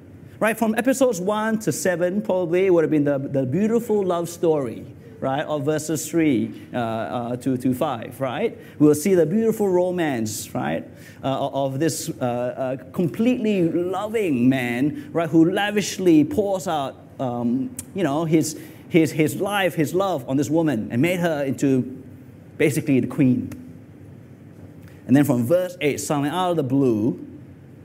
Right, 0.42 0.58
from 0.58 0.74
episodes 0.74 1.20
one 1.20 1.60
to 1.60 1.70
seven, 1.70 2.20
probably 2.20 2.68
would 2.68 2.82
have 2.82 2.90
been 2.90 3.04
the, 3.04 3.16
the 3.16 3.46
beautiful 3.46 4.04
love 4.04 4.28
story, 4.28 4.84
right, 5.20 5.44
of 5.44 5.64
verses 5.64 6.10
three 6.10 6.66
uh, 6.74 6.78
uh, 6.78 7.36
to, 7.36 7.56
to 7.56 7.72
five, 7.72 8.20
right? 8.20 8.58
We'll 8.80 8.96
see 8.96 9.14
the 9.14 9.24
beautiful 9.24 9.68
romance, 9.68 10.52
right, 10.52 10.84
uh, 11.22 11.48
of 11.48 11.78
this 11.78 12.10
uh, 12.20 12.24
uh, 12.24 12.90
completely 12.90 13.70
loving 13.70 14.48
man, 14.48 15.10
right, 15.12 15.30
who 15.30 15.48
lavishly 15.48 16.24
pours 16.24 16.66
out, 16.66 16.96
um, 17.20 17.72
you 17.94 18.02
know, 18.02 18.24
his, 18.24 18.60
his, 18.88 19.12
his 19.12 19.36
life, 19.40 19.76
his 19.76 19.94
love 19.94 20.28
on 20.28 20.38
this 20.38 20.50
woman 20.50 20.88
and 20.90 21.00
made 21.00 21.20
her 21.20 21.44
into 21.44 21.82
basically 22.58 22.98
the 22.98 23.06
queen. 23.06 23.48
And 25.06 25.14
then 25.14 25.22
from 25.22 25.46
verse 25.46 25.76
8, 25.80 26.00
suddenly 26.00 26.30
out 26.30 26.50
of 26.50 26.56
the 26.56 26.64
blue, 26.64 27.31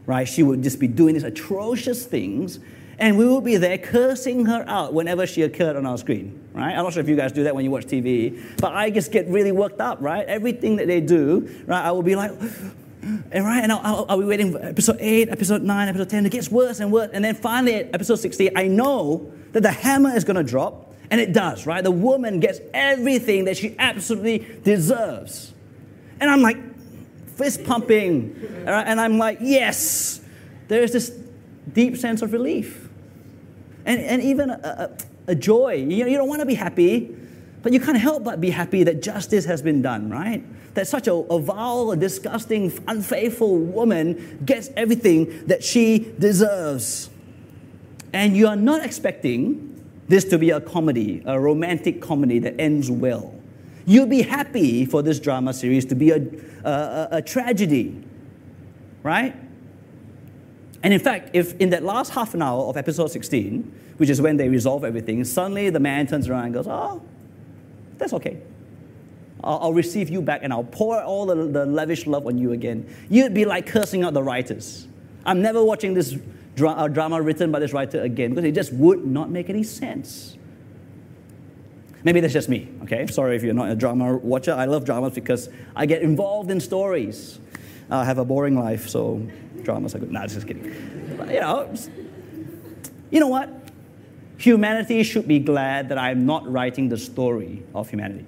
right, 0.07 0.27
she 0.27 0.41
would 0.41 0.63
just 0.63 0.79
be 0.79 0.87
doing 0.87 1.13
these 1.13 1.23
atrocious 1.23 2.05
things, 2.05 2.59
and 2.97 3.17
we 3.17 3.25
would 3.27 3.43
be 3.43 3.57
there 3.57 3.77
cursing 3.77 4.45
her 4.45 4.63
out 4.67 4.93
whenever 4.93 5.27
she 5.27 5.43
occurred 5.43 5.75
on 5.75 5.85
our 5.85 5.97
screen, 5.99 6.41
right? 6.53 6.75
I'm 6.75 6.83
not 6.83 6.93
sure 6.93 7.03
if 7.03 7.09
you 7.09 7.15
guys 7.15 7.31
do 7.33 7.43
that 7.43 7.53
when 7.53 7.63
you 7.63 7.69
watch 7.69 7.85
TV, 7.85 8.41
but 8.57 8.73
I 8.73 8.89
just 8.89 9.11
get 9.11 9.27
really 9.27 9.51
worked 9.51 9.79
up, 9.79 9.99
right? 10.01 10.25
Everything 10.25 10.77
that 10.77 10.87
they 10.87 11.01
do, 11.01 11.63
right, 11.67 11.85
I 11.85 11.91
will 11.91 12.01
be 12.01 12.15
like, 12.15 12.31
and 13.01 13.45
right, 13.45 13.61
and 13.61 13.71
I'll, 13.71 14.05
I'll, 14.09 14.17
be 14.17 14.25
waiting 14.25 14.53
for 14.53 14.65
episode 14.65 14.97
8, 14.99 15.29
episode 15.29 15.61
9, 15.61 15.87
episode 15.89 16.09
10. 16.09 16.25
It 16.25 16.31
gets 16.31 16.49
worse 16.49 16.79
and 16.79 16.91
worse. 16.91 17.11
And 17.13 17.23
then 17.23 17.35
finally, 17.35 17.75
at 17.75 17.93
episode 17.93 18.15
60, 18.15 18.57
I 18.57 18.67
know 18.67 19.31
that 19.51 19.61
the 19.61 19.71
hammer 19.71 20.15
is 20.15 20.23
going 20.23 20.37
to 20.37 20.43
drop, 20.43 20.95
and 21.11 21.21
it 21.21 21.33
does, 21.33 21.65
right? 21.67 21.83
The 21.83 21.91
woman 21.91 22.39
gets 22.39 22.59
everything 22.73 23.45
that 23.45 23.57
she 23.57 23.75
absolutely 23.77 24.39
deserves. 24.63 25.53
And 26.19 26.31
I'm 26.31 26.41
like, 26.41 26.57
fist 27.37 27.63
pumping. 27.63 28.35
And 28.65 28.99
I'm 28.99 29.17
like, 29.17 29.37
yes, 29.41 30.21
there's 30.67 30.91
this 30.91 31.09
deep 31.71 31.97
sense 31.97 32.21
of 32.21 32.33
relief. 32.33 32.89
And, 33.85 34.01
and 34.01 34.21
even 34.21 34.49
a, 34.49 34.53
a, 35.27 35.31
a 35.31 35.35
joy. 35.35 35.75
You, 35.75 36.03
know, 36.03 36.09
you 36.09 36.17
don't 36.17 36.27
want 36.27 36.41
to 36.41 36.45
be 36.45 36.55
happy, 36.55 37.15
but 37.61 37.71
you 37.73 37.79
can't 37.79 37.97
help 37.97 38.23
but 38.23 38.41
be 38.41 38.49
happy 38.49 38.83
that 38.83 39.01
justice 39.01 39.45
has 39.45 39.61
been 39.61 39.81
done, 39.81 40.09
right? 40.09 40.43
That 40.73 40.87
such 40.87 41.07
a, 41.07 41.13
a 41.13 41.39
vile, 41.39 41.95
disgusting, 41.95 42.71
unfaithful 42.87 43.57
woman 43.57 44.39
gets 44.45 44.69
everything 44.75 45.47
that 45.47 45.63
she 45.63 46.13
deserves. 46.19 47.09
And 48.13 48.35
you 48.35 48.47
are 48.47 48.55
not 48.55 48.83
expecting 48.83 49.73
this 50.07 50.23
to 50.25 50.37
be 50.37 50.51
a 50.51 50.61
comedy, 50.61 51.21
a 51.25 51.39
romantic 51.39 52.01
comedy 52.01 52.39
that 52.39 52.59
ends 52.59 52.89
well. 52.89 53.33
You'll 53.85 54.07
be 54.07 54.21
happy 54.21 54.85
for 54.85 55.01
this 55.01 55.19
drama 55.19 55.53
series 55.53 55.85
to 55.85 55.95
be 55.95 56.11
a, 56.11 56.25
a, 56.69 57.07
a 57.17 57.21
tragedy, 57.21 58.03
right? 59.03 59.35
And 60.83 60.93
in 60.93 60.99
fact, 60.99 61.31
if 61.33 61.59
in 61.59 61.71
that 61.71 61.83
last 61.83 62.11
half 62.11 62.33
an 62.33 62.41
hour 62.41 62.65
of 62.65 62.77
episode 62.77 63.07
16, 63.07 63.71
which 63.97 64.09
is 64.09 64.21
when 64.21 64.37
they 64.37 64.47
resolve 64.49 64.83
everything, 64.83 65.23
suddenly 65.23 65.69
the 65.69 65.79
man 65.79 66.07
turns 66.07 66.29
around 66.29 66.45
and 66.45 66.53
goes, 66.53 66.67
Oh, 66.67 67.01
that's 67.97 68.13
okay. 68.13 68.41
I'll, 69.43 69.59
I'll 69.63 69.73
receive 69.73 70.09
you 70.09 70.21
back 70.21 70.41
and 70.43 70.53
I'll 70.53 70.63
pour 70.63 71.01
all 71.01 71.25
the, 71.25 71.35
the 71.35 71.65
lavish 71.65 72.05
love 72.05 72.27
on 72.27 72.37
you 72.37 72.51
again. 72.51 72.87
You'd 73.09 73.33
be 73.33 73.45
like 73.45 73.65
cursing 73.65 74.03
out 74.03 74.13
the 74.13 74.23
writers. 74.23 74.87
I'm 75.25 75.41
never 75.41 75.63
watching 75.63 75.93
this 75.93 76.15
dra- 76.55 76.71
uh, 76.71 76.87
drama 76.87 77.21
written 77.21 77.51
by 77.51 77.59
this 77.59 77.73
writer 77.73 78.01
again 78.01 78.31
because 78.31 78.45
it 78.45 78.53
just 78.53 78.71
would 78.73 79.05
not 79.05 79.29
make 79.29 79.49
any 79.49 79.63
sense. 79.63 80.37
Maybe 82.03 82.19
that's 82.19 82.33
just 82.33 82.47
me, 82.47 82.69
okay? 82.83 83.07
Sorry 83.07 83.35
if 83.35 83.43
you're 83.43 83.53
not 83.53 83.69
a 83.69 83.75
drama 83.75 84.17
watcher. 84.17 84.53
I 84.53 84.65
love 84.65 84.85
dramas 84.85 85.13
because 85.13 85.49
I 85.75 85.85
get 85.85 86.01
involved 86.01 86.51
in 86.51 86.59
stories. 86.59 87.39
I 87.89 88.05
have 88.05 88.17
a 88.17 88.25
boring 88.25 88.57
life, 88.57 88.87
so 88.87 89.21
dramas 89.63 89.95
are 89.95 89.99
good. 89.99 90.11
Nah, 90.11 90.27
just 90.27 90.47
kidding. 90.47 91.15
But, 91.17 91.33
you 91.33 91.39
know, 91.39 91.73
you 93.09 93.19
know 93.19 93.27
what? 93.27 93.49
Humanity 94.37 95.01
should 95.03 95.27
be 95.27 95.39
glad 95.39 95.89
that 95.89 95.97
I'm 95.97 96.25
not 96.25 96.49
writing 96.51 96.89
the 96.89 96.97
story 96.97 97.63
of 97.73 97.89
humanity. 97.89 98.25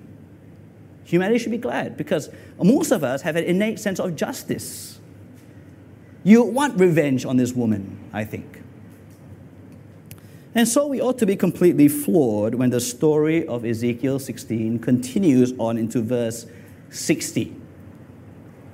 Humanity 1.03 1.39
should 1.39 1.51
be 1.51 1.57
glad 1.57 1.97
because 1.97 2.29
most 2.61 2.91
of 2.91 3.03
us 3.03 3.21
have 3.21 3.35
an 3.35 3.43
innate 3.43 3.79
sense 3.79 3.99
of 3.99 4.15
justice. 4.15 4.99
You 6.23 6.43
want 6.43 6.79
revenge 6.79 7.25
on 7.25 7.37
this 7.37 7.53
woman, 7.53 8.09
I 8.13 8.25
think. 8.25 8.58
And 10.59 10.67
so 10.67 10.87
we 10.87 10.99
ought 10.99 11.17
to 11.19 11.25
be 11.25 11.37
completely 11.37 11.87
floored 11.87 12.53
when 12.53 12.69
the 12.69 12.81
story 12.81 13.47
of 13.47 13.63
Ezekiel 13.63 14.19
16 14.19 14.79
continues 14.79 15.53
on 15.57 15.77
into 15.77 16.01
verse 16.01 16.47
60. 16.89 17.55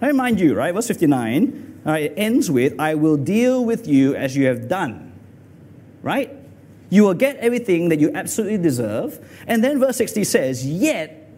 I 0.02 0.08
remind 0.08 0.40
you, 0.40 0.56
right? 0.56 0.74
Verse 0.74 0.88
59, 0.88 1.82
right, 1.86 2.06
it 2.06 2.14
ends 2.18 2.50
with, 2.50 2.74
I 2.80 2.96
will 2.96 3.18
deal 3.18 3.64
with 3.64 3.88
you 3.88 4.16
as 4.16 4.36
you 4.36 4.48
have 4.48 4.68
done. 4.68 5.14
Right? 6.02 6.36
You 6.90 7.04
will 7.04 7.14
get 7.14 7.36
everything 7.36 7.90
that 7.90 8.00
you 8.00 8.10
absolutely 8.16 8.58
deserve. 8.58 9.24
And 9.46 9.64
then 9.64 9.80
verse 9.80 9.98
60 9.98 10.24
says, 10.24 10.66
Yet, 10.66 11.30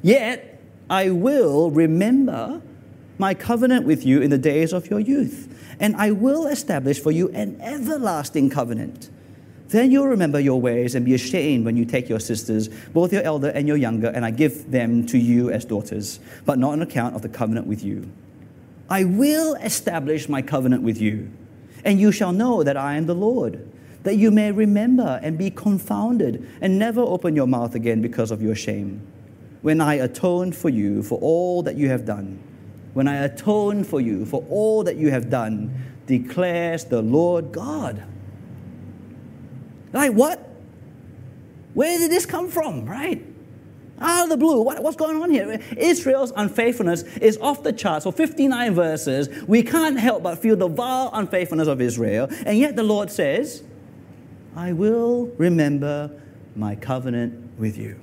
yet 0.00 0.58
I 0.88 1.10
will 1.10 1.70
remember 1.70 2.62
my 3.18 3.34
covenant 3.34 3.84
with 3.84 4.06
you 4.06 4.22
in 4.22 4.30
the 4.30 4.38
days 4.38 4.72
of 4.72 4.88
your 4.88 5.00
youth, 5.00 5.76
and 5.78 5.94
I 5.96 6.12
will 6.12 6.46
establish 6.46 6.98
for 6.98 7.10
you 7.10 7.28
an 7.32 7.60
everlasting 7.60 8.48
covenant. 8.48 9.10
Then 9.74 9.90
you'll 9.90 10.06
remember 10.06 10.38
your 10.38 10.60
ways 10.60 10.94
and 10.94 11.04
be 11.04 11.14
ashamed 11.14 11.64
when 11.64 11.76
you 11.76 11.84
take 11.84 12.08
your 12.08 12.20
sisters, 12.20 12.68
both 12.68 13.12
your 13.12 13.22
elder 13.22 13.48
and 13.48 13.66
your 13.66 13.76
younger, 13.76 14.06
and 14.06 14.24
I 14.24 14.30
give 14.30 14.70
them 14.70 15.04
to 15.06 15.18
you 15.18 15.50
as 15.50 15.64
daughters, 15.64 16.20
but 16.44 16.60
not 16.60 16.74
on 16.74 16.82
account 16.82 17.16
of 17.16 17.22
the 17.22 17.28
covenant 17.28 17.66
with 17.66 17.82
you. 17.82 18.08
I 18.88 19.02
will 19.02 19.56
establish 19.56 20.28
my 20.28 20.42
covenant 20.42 20.84
with 20.84 21.00
you, 21.00 21.28
and 21.84 22.00
you 22.00 22.12
shall 22.12 22.30
know 22.30 22.62
that 22.62 22.76
I 22.76 22.94
am 22.94 23.06
the 23.06 23.16
Lord, 23.16 23.68
that 24.04 24.14
you 24.14 24.30
may 24.30 24.52
remember 24.52 25.18
and 25.24 25.36
be 25.36 25.50
confounded, 25.50 26.48
and 26.60 26.78
never 26.78 27.00
open 27.00 27.34
your 27.34 27.48
mouth 27.48 27.74
again 27.74 28.00
because 28.00 28.30
of 28.30 28.40
your 28.40 28.54
shame, 28.54 29.04
when 29.62 29.80
I 29.80 29.94
atone 29.94 30.52
for 30.52 30.68
you 30.68 31.02
for 31.02 31.18
all 31.18 31.64
that 31.64 31.74
you 31.74 31.88
have 31.88 32.04
done 32.04 32.38
when 32.92 33.08
I 33.08 33.24
atone 33.24 33.82
for 33.82 34.00
you 34.00 34.24
for 34.24 34.44
all 34.48 34.84
that 34.84 34.94
you 34.94 35.10
have 35.10 35.28
done, 35.28 35.74
declares 36.06 36.84
the 36.84 37.02
Lord 37.02 37.50
God. 37.50 38.04
Like, 39.94 40.12
what? 40.12 40.50
Where 41.72 41.98
did 41.98 42.10
this 42.10 42.26
come 42.26 42.50
from, 42.50 42.84
right? 42.84 43.24
Out 44.00 44.24
of 44.24 44.28
the 44.28 44.36
blue, 44.36 44.60
what, 44.60 44.82
what's 44.82 44.96
going 44.96 45.22
on 45.22 45.30
here? 45.30 45.60
Israel's 45.76 46.32
unfaithfulness 46.34 47.04
is 47.18 47.38
off 47.38 47.62
the 47.62 47.72
charts. 47.72 48.04
For 48.04 48.12
59 48.12 48.74
verses, 48.74 49.28
we 49.46 49.62
can't 49.62 49.98
help 49.98 50.24
but 50.24 50.40
feel 50.40 50.56
the 50.56 50.68
vile 50.68 51.10
unfaithfulness 51.12 51.68
of 51.68 51.80
Israel. 51.80 52.28
And 52.44 52.58
yet 52.58 52.74
the 52.74 52.82
Lord 52.82 53.10
says, 53.10 53.62
I 54.56 54.72
will 54.72 55.26
remember 55.38 56.10
my 56.56 56.74
covenant 56.74 57.58
with 57.58 57.78
you. 57.78 58.00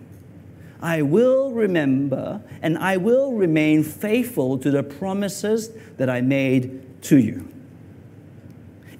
I 0.81 1.01
will 1.01 1.51
remember 1.51 2.41
and 2.61 2.77
I 2.77 2.97
will 2.97 3.33
remain 3.33 3.83
faithful 3.83 4.57
to 4.59 4.71
the 4.71 4.81
promises 4.81 5.71
that 5.97 6.09
I 6.09 6.21
made 6.21 7.03
to 7.03 7.17
you. 7.17 7.50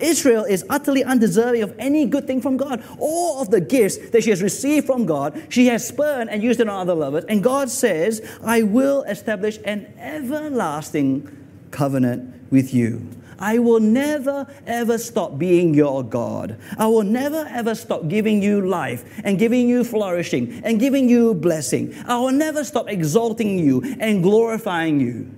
Israel 0.01 0.43
is 0.43 0.65
utterly 0.69 1.03
undeserving 1.03 1.61
of 1.61 1.75
any 1.79 2.05
good 2.05 2.27
thing 2.27 2.41
from 2.41 2.57
God. 2.57 2.83
All 2.99 3.41
of 3.41 3.49
the 3.49 3.61
gifts 3.61 3.97
that 4.09 4.23
she 4.23 4.29
has 4.29 4.41
received 4.41 4.85
from 4.85 5.05
God, 5.05 5.47
she 5.49 5.67
has 5.67 5.87
spurned 5.87 6.29
and 6.29 6.41
used 6.41 6.59
it 6.59 6.67
on 6.67 6.79
other 6.81 6.95
lovers. 6.95 7.23
And 7.25 7.43
God 7.43 7.69
says, 7.69 8.21
I 8.43 8.63
will 8.63 9.03
establish 9.03 9.59
an 9.65 9.93
everlasting 9.97 11.37
covenant 11.71 12.51
with 12.51 12.73
you. 12.73 13.07
I 13.41 13.57
will 13.57 13.79
never 13.79 14.45
ever 14.67 14.99
stop 14.99 15.39
being 15.39 15.73
your 15.73 16.03
God. 16.03 16.59
I 16.77 16.85
will 16.85 17.03
never 17.03 17.47
ever 17.49 17.73
stop 17.73 18.07
giving 18.07 18.43
you 18.43 18.61
life 18.61 19.03
and 19.23 19.39
giving 19.39 19.67
you 19.67 19.83
flourishing 19.83 20.61
and 20.63 20.79
giving 20.79 21.09
you 21.09 21.33
blessing. 21.33 21.95
I 22.05 22.19
will 22.19 22.31
never 22.31 22.63
stop 22.63 22.87
exalting 22.87 23.57
you 23.57 23.81
and 23.99 24.21
glorifying 24.21 24.99
you. 24.99 25.31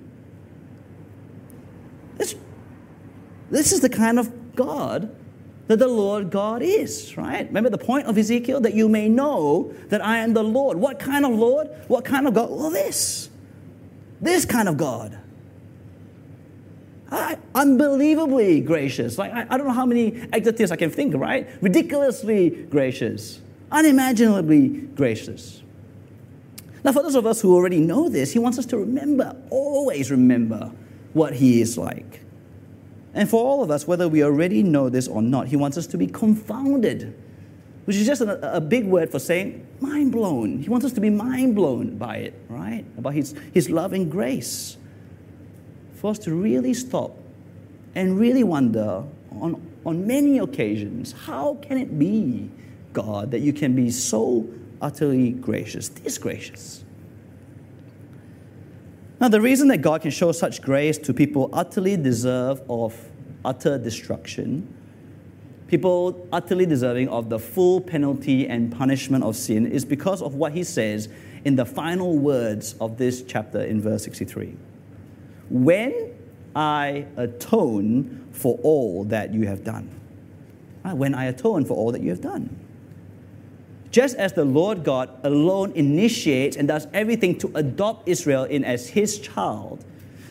This, 2.18 2.36
this 3.50 3.72
is 3.72 3.80
the 3.80 3.90
kind 3.90 4.20
of 4.20 4.43
God 4.56 5.16
that 5.68 5.80
the 5.80 5.88
Lord 5.88 6.30
God 6.30 6.62
is, 6.62 7.16
right? 7.16 7.48
Remember 7.48 7.70
the 7.70 7.78
point 7.78 8.08
of 8.08 8.18
Ezekiel? 8.18 8.60
That 8.62 8.74
you 8.74 8.90
may 8.90 9.08
know 9.08 9.74
that 9.90 10.04
I 10.04 10.18
am 10.18 10.34
the 10.34 10.44
Lord. 10.44 10.78
What 10.78 11.00
kind 11.00 11.26
of 11.26 11.32
Lord? 11.32 11.70
What 11.88 12.04
kind 12.04 12.28
of 12.28 12.34
God? 12.34 12.50
Well, 12.50 12.70
this. 12.70 13.30
This 14.20 14.46
kind 14.46 14.68
of 14.68 14.78
God. 14.78 15.18
I, 17.12 17.38
unbelievably 17.54 18.62
gracious. 18.62 19.18
Like, 19.18 19.32
I, 19.32 19.46
I 19.50 19.58
don't 19.58 19.68
know 19.68 19.74
how 19.74 19.86
many 19.86 20.20
adjectives 20.34 20.72
I 20.72 20.76
can 20.76 20.90
think, 20.90 21.14
right? 21.16 21.48
Ridiculously 21.62 22.50
gracious. 22.50 23.40
Unimaginably 23.72 24.70
gracious. 24.70 25.62
Now, 26.84 26.92
for 26.92 27.04
those 27.04 27.16
of 27.16 27.26
us 27.26 27.40
who 27.40 27.56
already 27.56 27.80
know 27.80 28.10
this, 28.10 28.34
he 28.34 28.40
wants 28.40 28.58
us 28.58 28.66
to 28.68 28.78
remember, 28.78 29.36
always 29.50 30.12
remember 30.12 30.72
what 31.14 31.34
he 31.34 31.62
is 31.62 31.78
like. 31.78 32.23
And 33.14 33.30
for 33.30 33.44
all 33.44 33.62
of 33.62 33.70
us, 33.70 33.88
whether 33.88 34.08
we 34.08 34.24
already 34.24 34.64
know 34.64 34.90
this 34.90 35.08
or 35.08 35.22
not, 35.22 35.48
he 35.48 35.56
wants 35.56 35.78
us 35.78 35.86
to 35.88 35.98
be 35.98 36.08
confounded, 36.08 37.16
which 37.86 37.96
is 37.96 38.08
just 38.08 38.22
a, 38.22 38.56
a 38.56 38.62
big 38.62 38.86
word 38.86 39.12
for 39.12 39.20
saying 39.20 39.66
mind 39.80 40.12
blown. 40.12 40.60
He 40.60 40.70
wants 40.70 40.86
us 40.86 40.94
to 40.94 41.02
be 41.02 41.10
mind 41.10 41.56
blown 41.56 41.98
by 41.98 42.18
it, 42.18 42.34
right? 42.50 42.86
About 42.98 43.14
his, 43.14 43.36
his 43.54 43.70
love 43.70 43.94
and 43.94 44.10
grace. 44.10 44.78
For 45.96 46.10
us 46.10 46.20
to 46.20 46.34
really 46.34 46.74
stop 46.74 47.16
and 47.96 48.20
really 48.20 48.44
wonder 48.44 49.04
on, 49.40 49.62
on 49.86 50.08
many 50.08 50.40
occasions 50.40 51.12
how 51.12 51.56
can 51.62 51.78
it 51.78 51.98
be, 52.00 52.50
God, 52.94 53.32
that 53.32 53.40
you 53.40 53.54
can 53.54 53.76
be 53.76 53.92
so 53.92 54.48
utterly 54.82 55.32
gracious, 55.32 55.90
this 55.90 56.18
gracious? 56.18 56.83
Now, 59.24 59.30
the 59.30 59.40
reason 59.40 59.70
that 59.70 59.78
God 59.78 60.02
can 60.02 60.12
show 60.12 60.34
such 60.34 60.62
grace 60.62 60.98
to 60.98 61.14
people 61.14 61.50
utterly 61.54 61.96
deserve 61.96 62.62
of 62.70 62.94
utter 63.46 63.78
destruction, 63.78 64.68
people 65.70 66.28
utterly 66.34 66.66
deserving 66.66 67.08
of 67.08 67.30
the 67.30 67.40
full 67.40 67.80
penalty 67.80 68.50
and 68.50 68.70
punishment 68.70 69.24
of 69.24 69.38
sin, 69.38 69.66
is 69.66 69.86
because 69.86 70.22
of 70.22 70.36
what 70.36 70.52
he 70.52 70.62
says 70.62 71.08
in 71.46 71.56
the 71.56 71.64
final 71.64 72.18
words 72.18 72.76
of 72.82 72.98
this 72.98 73.22
chapter 73.22 73.64
in 73.64 73.80
verse 73.80 74.04
63. 74.04 74.58
When 75.50 76.14
I 76.54 77.06
atone 77.16 78.28
for 78.34 78.60
all 78.62 79.06
that 79.06 79.34
you 79.34 79.48
have 79.48 79.64
done. 79.64 79.90
Ah, 80.84 80.96
when 80.96 81.16
I 81.16 81.28
atone 81.28 81.64
for 81.64 81.78
all 81.78 81.94
that 81.94 82.02
you 82.02 82.10
have 82.10 82.20
done. 82.20 82.60
Just 83.94 84.16
as 84.18 84.34
the 84.34 84.44
Lord 84.44 84.84
God 84.84 85.12
alone 85.24 85.72
initiates 85.74 86.58
and 86.58 86.68
does 86.68 86.88
everything 86.96 87.38
to 87.38 87.52
adopt 87.54 88.10
Israel 88.10 88.46
in 88.46 88.66
as 88.66 88.90
his 88.90 89.20
child, 89.20 89.86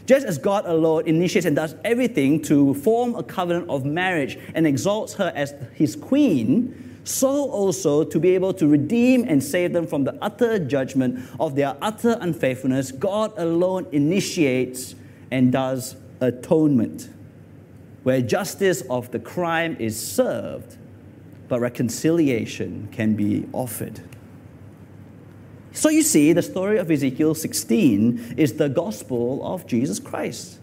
just 0.05 0.27
as 0.27 0.37
God 0.37 0.67
alone 0.67 1.07
initiates 1.07 1.47
and 1.47 1.55
does 1.55 1.77
everything 1.85 2.43
to 2.43 2.75
form 2.75 3.15
a 3.15 3.23
covenant 3.23 3.71
of 3.71 3.85
marriage 3.85 4.37
and 4.57 4.67
exalts 4.67 5.15
her 5.15 5.33
as 5.37 5.55
his 5.75 5.95
queen, 5.95 6.99
so 7.05 7.29
also 7.53 8.03
to 8.03 8.19
be 8.19 8.35
able 8.35 8.53
to 8.53 8.67
redeem 8.67 9.25
and 9.29 9.41
save 9.41 9.73
them 9.73 9.87
from 9.87 10.03
the 10.03 10.19
utter 10.21 10.59
judgment 10.59 11.25
of 11.39 11.55
their 11.55 11.77
utter 11.81 12.19
unfaithfulness, 12.21 12.91
God 12.91 13.33
alone 13.37 13.87
initiates 13.93 14.97
and 15.31 15.53
does 15.53 15.95
atonement, 16.21 17.11
where 18.03 18.21
justice 18.23 18.81
of 18.91 19.13
the 19.13 19.21
crime 19.21 19.77
is 19.79 19.97
served 19.97 20.79
but 21.53 21.61
reconciliation 21.61 22.89
can 22.93 23.15
be 23.15 23.47
offered. 23.53 24.01
So 25.73 25.91
you 25.91 26.01
see, 26.01 26.33
the 26.33 26.41
story 26.41 26.79
of 26.79 26.91
Ezekiel 26.91 27.35
16 27.35 28.37
is 28.39 28.55
the 28.55 28.71
gospel 28.71 29.45
of 29.45 29.67
Jesus 29.67 30.01
Christ. 30.01 30.61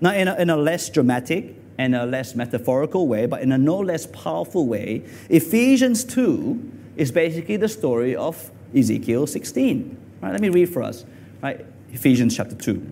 Now, 0.00 0.12
in 0.12 0.26
a, 0.26 0.34
in 0.34 0.50
a 0.50 0.56
less 0.56 0.90
dramatic 0.90 1.54
and 1.78 1.94
a 1.94 2.06
less 2.06 2.34
metaphorical 2.34 3.06
way, 3.06 3.26
but 3.26 3.40
in 3.40 3.52
a 3.52 3.58
no 3.58 3.78
less 3.78 4.04
powerful 4.06 4.66
way, 4.66 5.04
Ephesians 5.28 6.02
2 6.02 6.72
is 6.96 7.12
basically 7.12 7.56
the 7.56 7.68
story 7.68 8.16
of 8.16 8.50
Ezekiel 8.74 9.28
16. 9.28 9.96
Right, 10.22 10.32
let 10.32 10.40
me 10.40 10.48
read 10.48 10.70
for 10.70 10.82
us. 10.82 11.04
Right, 11.40 11.64
Ephesians 11.92 12.36
chapter 12.36 12.56
2. 12.56 12.84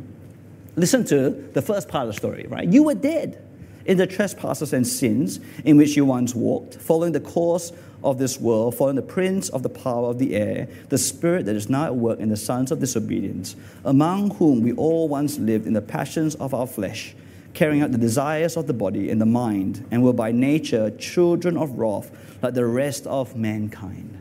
Listen 0.76 1.04
to 1.06 1.30
the 1.30 1.62
first 1.62 1.88
part 1.88 2.06
of 2.06 2.14
the 2.14 2.16
story, 2.16 2.46
right? 2.48 2.72
You 2.72 2.84
were 2.84 2.94
dead 2.94 3.44
in 3.88 3.96
the 3.96 4.06
trespasses 4.06 4.72
and 4.72 4.86
sins 4.86 5.40
in 5.64 5.76
which 5.78 5.96
you 5.96 6.04
once 6.04 6.34
walked, 6.34 6.76
following 6.76 7.12
the 7.12 7.20
course 7.20 7.72
of 8.04 8.18
this 8.18 8.38
world, 8.38 8.74
following 8.76 8.96
the 8.96 9.02
prince 9.02 9.48
of 9.48 9.62
the 9.62 9.68
power 9.68 10.10
of 10.10 10.18
the 10.18 10.36
air, 10.36 10.68
the 10.90 10.98
spirit 10.98 11.46
that 11.46 11.56
is 11.56 11.68
now 11.68 11.86
at 11.86 11.96
work 11.96 12.20
in 12.20 12.28
the 12.28 12.36
sons 12.36 12.70
of 12.70 12.78
disobedience, 12.78 13.56
among 13.84 14.30
whom 14.36 14.62
we 14.62 14.72
all 14.74 15.08
once 15.08 15.38
lived 15.38 15.66
in 15.66 15.72
the 15.72 15.80
passions 15.80 16.34
of 16.36 16.52
our 16.52 16.66
flesh, 16.66 17.16
carrying 17.54 17.82
out 17.82 17.90
the 17.90 17.98
desires 17.98 18.58
of 18.58 18.66
the 18.66 18.74
body 18.74 19.10
and 19.10 19.20
the 19.20 19.26
mind, 19.26 19.84
and 19.90 20.04
were 20.04 20.12
by 20.12 20.30
nature 20.30 20.90
children 20.92 21.56
of 21.56 21.78
wrath, 21.78 22.10
like 22.42 22.52
the 22.52 22.66
rest 22.66 23.06
of 23.06 23.34
mankind. 23.36 24.16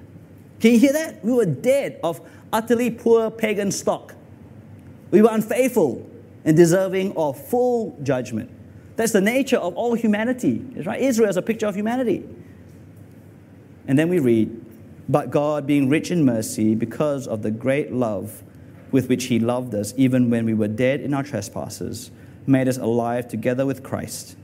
Can 0.61 0.72
you 0.72 0.80
hear 0.80 0.93
that? 0.93 1.24
We 1.24 1.34
were 1.34 1.45
dead 1.45 1.99
of 2.03 2.22
utterly 2.53 2.89
poor 2.89 3.30
pagan 3.30 3.72
stock. 3.72 4.15
We 5.11 5.22
were 5.22 5.30
unfaithful 5.30 6.09
and 6.45 6.55
deserving 6.55 7.15
of 7.18 7.38
full 7.49 7.99
judgment. 8.01 8.49
That's 8.98 9.14
the 9.14 9.22
nature 9.22 9.58
of 9.58 9.76
all 9.76 9.93
humanity. 9.93 10.66
Right? 10.84 11.00
Israel 11.00 11.30
is 11.30 11.38
a 11.38 11.41
picture 11.41 11.68
of 11.68 11.76
humanity. 11.76 12.28
And 13.88 13.98
then 13.98 14.10
we 14.10 14.20
read, 14.20 14.60
But 15.08 15.30
God, 15.30 15.66
being 15.66 15.88
rich 15.88 16.12
in 16.12 16.26
mercy, 16.26 16.76
because 16.76 17.28
of 17.28 17.43
the 17.43 17.52
great 17.52 17.93
love 17.93 18.43
with 18.91 19.08
which 19.08 19.26
He 19.26 19.39
loved 19.39 19.74
us, 19.76 19.93
even 19.98 20.30
when 20.30 20.45
we 20.45 20.54
were 20.54 20.68
dead 20.68 21.00
in 21.00 21.14
our 21.14 21.24
trespasses, 21.24 22.12
made 22.45 22.68
us 22.68 22.78
alive 22.78 23.28
together 23.28 23.66
with 23.66 23.84
Christ. 23.84 24.36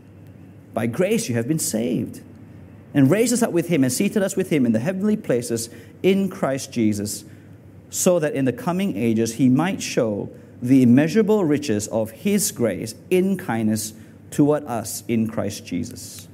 By 0.73 0.85
grace 0.85 1.27
you 1.27 1.35
have 1.35 1.47
been 1.47 1.59
saved, 1.59 2.21
and 2.93 3.09
raised 3.09 3.33
us 3.33 3.41
up 3.41 3.51
with 3.51 3.69
Him, 3.69 3.83
and 3.83 3.91
seated 3.91 4.21
us 4.21 4.35
with 4.35 4.51
Him 4.51 4.67
in 4.67 4.71
the 4.71 4.79
heavenly 4.79 5.17
places 5.17 5.69
in 6.03 6.29
Christ 6.29 6.71
Jesus, 6.71 7.25
so 7.89 8.19
that 8.19 8.33
in 8.33 8.45
the 8.45 8.53
coming 8.53 8.95
ages 8.95 9.35
He 9.35 9.49
might 9.49 9.81
show 9.81 10.29
the 10.61 10.83
immeasurable 10.83 11.43
riches 11.43 11.87
of 11.87 12.11
His 12.11 12.51
grace 12.51 12.93
in 13.09 13.37
kindness 13.37 13.93
toward 14.33 14.65
us 14.65 15.03
in 15.07 15.27
Christ 15.27 15.65
Jesus. 15.65 16.27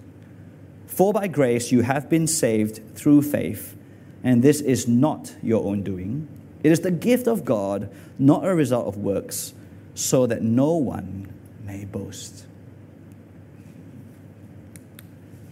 For 0.88 1.14
by 1.14 1.28
grace 1.28 1.72
you 1.72 1.82
have 1.82 2.10
been 2.10 2.28
saved 2.28 2.96
through 2.96 3.22
faith, 3.22 3.76
and 4.24 4.42
this 4.42 4.62
is 4.62 4.88
not 4.88 5.36
your 5.44 5.66
own 5.66 5.84
doing. 5.84 6.28
It 6.64 6.72
is 6.72 6.82
the 6.82 6.92
gift 6.92 7.28
of 7.28 7.46
God, 7.46 7.90
not 8.18 8.46
a 8.46 8.54
result 8.54 8.88
of 8.88 8.98
works, 8.98 9.54
so 9.94 10.26
that 10.28 10.42
no 10.42 10.74
one 10.74 11.34
may 11.64 11.86
boast. 11.86 12.46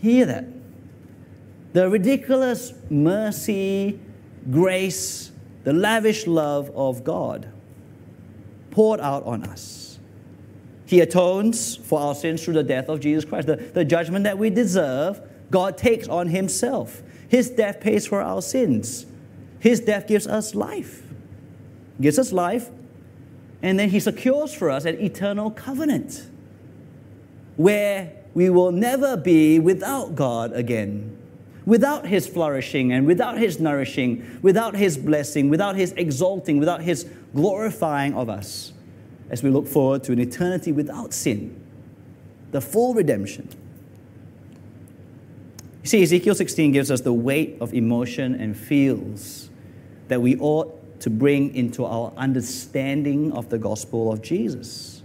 Hear 0.01 0.25
that. 0.25 0.45
The 1.73 1.89
ridiculous 1.89 2.73
mercy, 2.89 3.99
grace, 4.49 5.31
the 5.63 5.73
lavish 5.73 6.27
love 6.27 6.71
of 6.75 7.03
God 7.03 7.49
poured 8.71 8.99
out 8.99 9.23
on 9.23 9.43
us. 9.43 9.86
He 10.87 11.01
atones 11.01 11.75
for 11.75 11.99
our 11.99 12.15
sins 12.15 12.43
through 12.43 12.53
the 12.53 12.63
death 12.63 12.87
of 12.87 13.01
Jesus 13.01 13.25
Christ. 13.25 13.47
The, 13.47 13.57
the 13.57 13.83
judgment 13.83 14.23
that 14.23 14.37
we 14.37 14.49
deserve, 14.49 15.21
God 15.51 15.77
takes 15.77 16.07
on 16.07 16.29
Himself. 16.29 17.03
His 17.27 17.49
death 17.49 17.81
pays 17.81 18.07
for 18.07 18.21
our 18.21 18.41
sins. 18.41 19.05
His 19.59 19.81
death 19.81 20.07
gives 20.07 20.25
us 20.25 20.55
life. 20.55 21.03
Gives 21.99 22.17
us 22.17 22.31
life, 22.31 22.69
and 23.61 23.77
then 23.77 23.89
He 23.89 23.99
secures 23.99 24.53
for 24.53 24.69
us 24.69 24.85
an 24.85 24.97
eternal 25.01 25.51
covenant 25.51 26.29
where 27.57 28.13
we 28.33 28.49
will 28.49 28.71
never 28.71 29.17
be 29.17 29.59
without 29.59 30.15
God 30.15 30.53
again. 30.53 31.17
Without 31.65 32.07
His 32.07 32.27
flourishing 32.27 32.93
and 32.93 33.05
without 33.05 33.37
His 33.37 33.59
nourishing, 33.59 34.39
without 34.41 34.73
His 34.73 34.97
blessing, 34.97 35.49
without 35.49 35.75
His 35.75 35.91
exalting, 35.97 36.59
without 36.59 36.81
His 36.81 37.09
glorifying 37.33 38.13
of 38.13 38.29
us 38.29 38.71
as 39.29 39.43
we 39.43 39.49
look 39.49 39.67
forward 39.67 40.03
to 40.05 40.11
an 40.11 40.19
eternity 40.19 40.71
without 40.71 41.13
sin, 41.13 41.61
the 42.51 42.61
full 42.61 42.93
redemption. 42.93 43.49
You 45.83 45.89
see, 45.89 46.03
Ezekiel 46.03 46.35
16 46.35 46.71
gives 46.71 46.91
us 46.91 47.01
the 47.01 47.13
weight 47.13 47.57
of 47.61 47.73
emotion 47.73 48.35
and 48.35 48.57
feels 48.57 49.49
that 50.07 50.21
we 50.21 50.37
ought 50.37 50.99
to 51.01 51.09
bring 51.09 51.55
into 51.55 51.85
our 51.85 52.11
understanding 52.17 53.31
of 53.33 53.49
the 53.49 53.57
gospel 53.57 54.11
of 54.11 54.21
Jesus. 54.21 55.01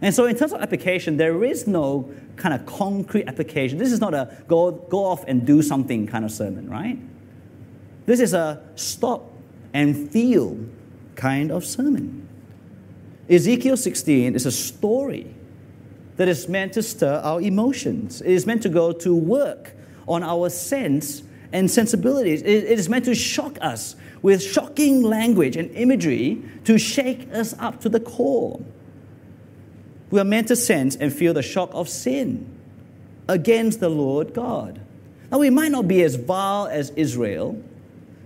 And 0.00 0.14
so, 0.14 0.26
in 0.26 0.36
terms 0.36 0.52
of 0.52 0.60
application, 0.60 1.16
there 1.16 1.42
is 1.42 1.66
no 1.66 2.12
kind 2.36 2.54
of 2.54 2.64
concrete 2.66 3.26
application. 3.26 3.78
This 3.78 3.90
is 3.90 4.00
not 4.00 4.14
a 4.14 4.36
go, 4.46 4.70
go 4.70 5.04
off 5.04 5.24
and 5.26 5.44
do 5.44 5.62
something 5.62 6.06
kind 6.06 6.24
of 6.24 6.30
sermon, 6.30 6.70
right? 6.70 6.98
This 8.06 8.20
is 8.20 8.32
a 8.34 8.62
stop 8.76 9.32
and 9.74 10.10
feel 10.10 10.56
kind 11.16 11.50
of 11.50 11.64
sermon. 11.64 12.27
Ezekiel 13.28 13.76
16 13.76 14.34
is 14.34 14.46
a 14.46 14.52
story 14.52 15.34
that 16.16 16.28
is 16.28 16.48
meant 16.48 16.72
to 16.72 16.82
stir 16.82 17.20
our 17.22 17.40
emotions. 17.40 18.20
It 18.22 18.32
is 18.32 18.46
meant 18.46 18.62
to 18.62 18.68
go 18.68 18.92
to 18.92 19.14
work 19.14 19.72
on 20.06 20.22
our 20.22 20.48
sense 20.48 21.22
and 21.52 21.70
sensibilities. 21.70 22.42
It 22.42 22.64
is 22.64 22.88
meant 22.88 23.04
to 23.04 23.14
shock 23.14 23.58
us 23.60 23.96
with 24.22 24.42
shocking 24.42 25.02
language 25.02 25.56
and 25.56 25.70
imagery 25.72 26.42
to 26.64 26.78
shake 26.78 27.32
us 27.32 27.54
up 27.58 27.80
to 27.82 27.88
the 27.88 28.00
core. 28.00 28.60
We 30.10 30.18
are 30.20 30.24
meant 30.24 30.48
to 30.48 30.56
sense 30.56 30.96
and 30.96 31.12
feel 31.12 31.34
the 31.34 31.42
shock 31.42 31.70
of 31.72 31.88
sin 31.88 32.50
against 33.28 33.80
the 33.80 33.90
Lord 33.90 34.32
God. 34.32 34.80
Now, 35.30 35.38
we 35.38 35.50
might 35.50 35.70
not 35.70 35.86
be 35.86 36.02
as 36.02 36.14
vile 36.14 36.66
as 36.66 36.90
Israel, 36.90 37.62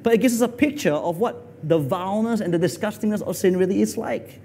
but 0.04 0.14
it 0.14 0.18
gives 0.18 0.40
us 0.40 0.48
a 0.48 0.52
picture 0.52 0.92
of 0.92 1.18
what 1.18 1.68
the 1.68 1.78
vileness 1.78 2.40
and 2.40 2.54
the 2.54 2.58
disgustingness 2.58 3.22
of 3.22 3.36
sin 3.36 3.56
really 3.56 3.82
is 3.82 3.96
like. 3.96 4.40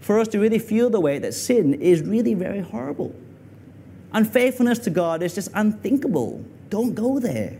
For 0.00 0.18
us 0.18 0.28
to 0.28 0.38
really 0.38 0.58
feel 0.58 0.90
the 0.90 1.00
way 1.00 1.18
that 1.18 1.34
sin 1.34 1.74
is 1.74 2.02
really 2.02 2.34
very 2.34 2.60
horrible. 2.60 3.14
Unfaithfulness 4.12 4.78
to 4.80 4.90
God 4.90 5.22
is 5.22 5.34
just 5.34 5.50
unthinkable. 5.54 6.44
Don't 6.70 6.94
go 6.94 7.18
there. 7.18 7.58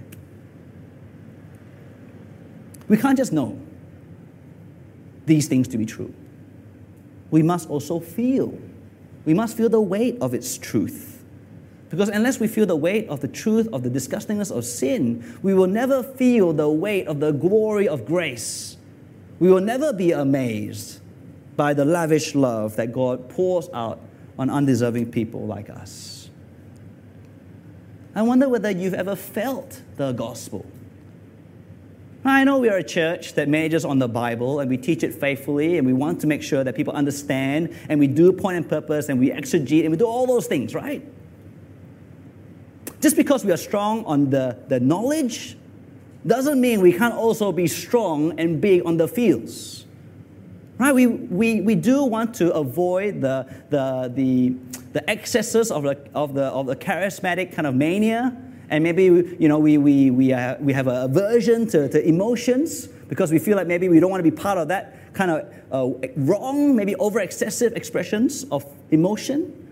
We 2.88 2.96
can't 2.96 3.16
just 3.16 3.32
know 3.32 3.58
these 5.26 5.48
things 5.48 5.66
to 5.68 5.78
be 5.78 5.84
true. 5.84 6.14
We 7.30 7.42
must 7.42 7.68
also 7.68 7.98
feel. 7.98 8.56
We 9.24 9.34
must 9.34 9.56
feel 9.56 9.68
the 9.68 9.80
weight 9.80 10.18
of 10.20 10.34
its 10.34 10.56
truth. 10.56 11.24
Because 11.90 12.08
unless 12.08 12.40
we 12.40 12.46
feel 12.46 12.66
the 12.66 12.76
weight 12.76 13.08
of 13.08 13.20
the 13.20 13.28
truth 13.28 13.68
of 13.72 13.82
the 13.82 13.90
disgustingness 13.90 14.56
of 14.56 14.64
sin, 14.64 15.38
we 15.42 15.54
will 15.54 15.66
never 15.66 16.02
feel 16.02 16.52
the 16.52 16.68
weight 16.68 17.06
of 17.06 17.20
the 17.20 17.32
glory 17.32 17.88
of 17.88 18.06
grace. 18.06 18.76
We 19.38 19.50
will 19.50 19.60
never 19.60 19.92
be 19.92 20.12
amazed 20.12 21.00
by 21.56 21.74
the 21.74 21.84
lavish 21.84 22.34
love 22.34 22.76
that 22.76 22.92
God 22.92 23.28
pours 23.28 23.68
out 23.72 24.00
on 24.38 24.50
undeserving 24.50 25.10
people 25.10 25.46
like 25.46 25.70
us. 25.70 26.28
I 28.14 28.22
wonder 28.22 28.48
whether 28.48 28.70
you've 28.70 28.94
ever 28.94 29.16
felt 29.16 29.82
the 29.96 30.12
gospel. 30.12 30.66
I 32.24 32.42
know 32.44 32.58
we 32.58 32.68
are 32.68 32.78
a 32.78 32.82
church 32.82 33.34
that 33.34 33.48
majors 33.48 33.84
on 33.84 33.98
the 33.98 34.08
Bible 34.08 34.58
and 34.58 34.68
we 34.68 34.76
teach 34.76 35.04
it 35.04 35.14
faithfully 35.14 35.78
and 35.78 35.86
we 35.86 35.92
want 35.92 36.20
to 36.22 36.26
make 36.26 36.42
sure 36.42 36.64
that 36.64 36.74
people 36.74 36.92
understand 36.92 37.74
and 37.88 38.00
we 38.00 38.08
do 38.08 38.32
point 38.32 38.56
and 38.56 38.68
purpose 38.68 39.08
and 39.08 39.20
we 39.20 39.30
exegete 39.30 39.82
and 39.82 39.90
we 39.90 39.96
do 39.96 40.06
all 40.06 40.26
those 40.26 40.46
things, 40.46 40.74
right? 40.74 41.06
Just 43.00 43.16
because 43.16 43.44
we 43.44 43.52
are 43.52 43.56
strong 43.56 44.04
on 44.06 44.30
the, 44.30 44.58
the 44.68 44.80
knowledge 44.80 45.56
doesn't 46.26 46.60
mean 46.60 46.80
we 46.80 46.92
can't 46.92 47.14
also 47.14 47.52
be 47.52 47.68
strong 47.68 48.38
and 48.40 48.60
big 48.60 48.84
on 48.84 48.96
the 48.96 49.06
fields. 49.06 49.85
Right? 50.78 50.94
We, 50.94 51.06
we, 51.06 51.60
we 51.62 51.74
do 51.74 52.04
want 52.04 52.34
to 52.34 52.52
avoid 52.52 53.22
the, 53.22 53.46
the, 53.70 54.12
the, 54.14 54.54
the 54.92 55.08
excesses 55.08 55.70
of 55.70 55.84
the, 55.84 55.98
of, 56.14 56.34
the, 56.34 56.44
of 56.44 56.66
the 56.66 56.76
charismatic 56.76 57.54
kind 57.54 57.66
of 57.66 57.74
mania. 57.74 58.36
And 58.68 58.82
maybe 58.82 59.04
you 59.04 59.48
know 59.48 59.58
we, 59.58 59.78
we, 59.78 60.10
we, 60.10 60.32
uh, 60.32 60.56
we 60.58 60.72
have 60.72 60.86
a 60.86 61.04
aversion 61.04 61.66
to, 61.68 61.88
to 61.88 62.06
emotions 62.06 62.88
because 63.08 63.30
we 63.30 63.38
feel 63.38 63.56
like 63.56 63.66
maybe 63.66 63.88
we 63.88 64.00
don't 64.00 64.10
want 64.10 64.24
to 64.24 64.30
be 64.30 64.36
part 64.36 64.58
of 64.58 64.68
that 64.68 65.14
kind 65.14 65.30
of 65.30 65.54
uh, 65.70 66.08
wrong 66.16 66.74
maybe 66.76 66.94
over 66.96 67.20
excessive 67.20 67.72
expressions 67.74 68.44
of 68.50 68.66
emotion. 68.90 69.62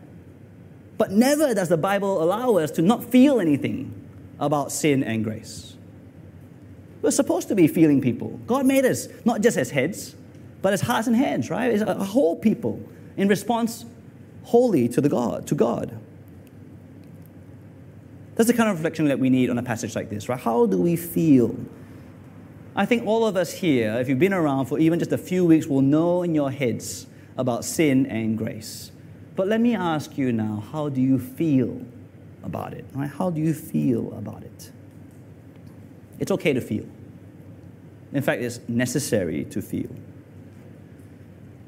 But 0.97 1.11
never 1.11 1.53
does 1.55 1.69
the 1.69 1.77
bible 1.77 2.23
allow 2.23 2.57
us 2.57 2.71
to 2.73 2.83
not 2.83 3.05
feel 3.05 3.41
anything 3.41 3.93
about 4.39 4.73
sin 4.73 5.03
and 5.03 5.25
grace. 5.25 5.77
We're 7.03 7.11
supposed 7.11 7.49
to 7.49 7.55
be 7.55 7.67
feeling 7.67 8.01
people. 8.01 8.41
God 8.47 8.65
made 8.65 8.85
us 8.85 9.09
not 9.25 9.41
just 9.43 9.59
as 9.59 9.71
heads 9.71 10.15
but 10.65 10.73
it's 10.73 10.83
hearts 10.83 11.07
and 11.07 11.15
hands 11.15 11.51
right 11.51 11.71
It's 11.71 11.83
a 11.83 11.95
whole 11.95 12.37
people 12.37 12.81
in 13.17 13.29
response 13.29 13.85
wholly 14.45 14.89
to 14.89 15.01
the 15.01 15.11
god 15.11 15.47
to 15.49 15.55
god 15.55 16.01
that's 18.35 18.49
the 18.49 18.55
kind 18.55 18.69
of 18.69 18.77
reflection 18.77 19.07
that 19.07 19.19
we 19.19 19.31
need 19.31 19.49
on 19.49 19.59
a 19.59 19.63
passage 19.63 19.95
like 19.95 20.11
this, 20.11 20.29
right? 20.29 20.39
How 20.39 20.67
do 20.67 20.79
we 20.79 20.97
feel? 20.97 21.57
I 22.75 22.85
think 22.85 23.07
all 23.07 23.25
of 23.27 23.37
us 23.37 23.53
here, 23.53 23.95
if 24.01 24.09
you've 24.09 24.19
been 24.19 24.35
around 24.35 24.67
for 24.67 24.79
even 24.79 24.99
just 24.99 25.13
a 25.13 25.19
few 25.19 25.45
weeks, 25.45 25.67
will 25.67 25.83
know 25.83 26.23
in 26.23 26.35
your 26.35 26.51
heads 26.51 27.07
about 27.37 27.65
sin 27.65 28.07
and 28.07 28.37
grace. 28.37 28.91
But 29.37 29.47
let 29.47 29.61
me 29.61 29.77
ask 29.77 30.19
you 30.19 30.33
now, 30.33 30.65
how 30.73 30.89
do 30.89 31.01
you 31.01 31.19
feel 31.19 31.81
about 32.43 32.75
it? 32.75 32.85
Right? 32.93 33.09
How 33.09 33.31
do 33.31 33.41
you 33.41 33.55
feel 33.55 34.13
about 34.15 34.43
it? 34.43 34.73
It's 36.19 36.33
okay 36.33 36.53
to 36.53 36.61
feel. 36.61 36.87
In 38.13 38.23
fact, 38.23 38.43
it's 38.43 38.61
necessary 38.69 39.45
to 39.47 39.63
feel. 39.63 39.91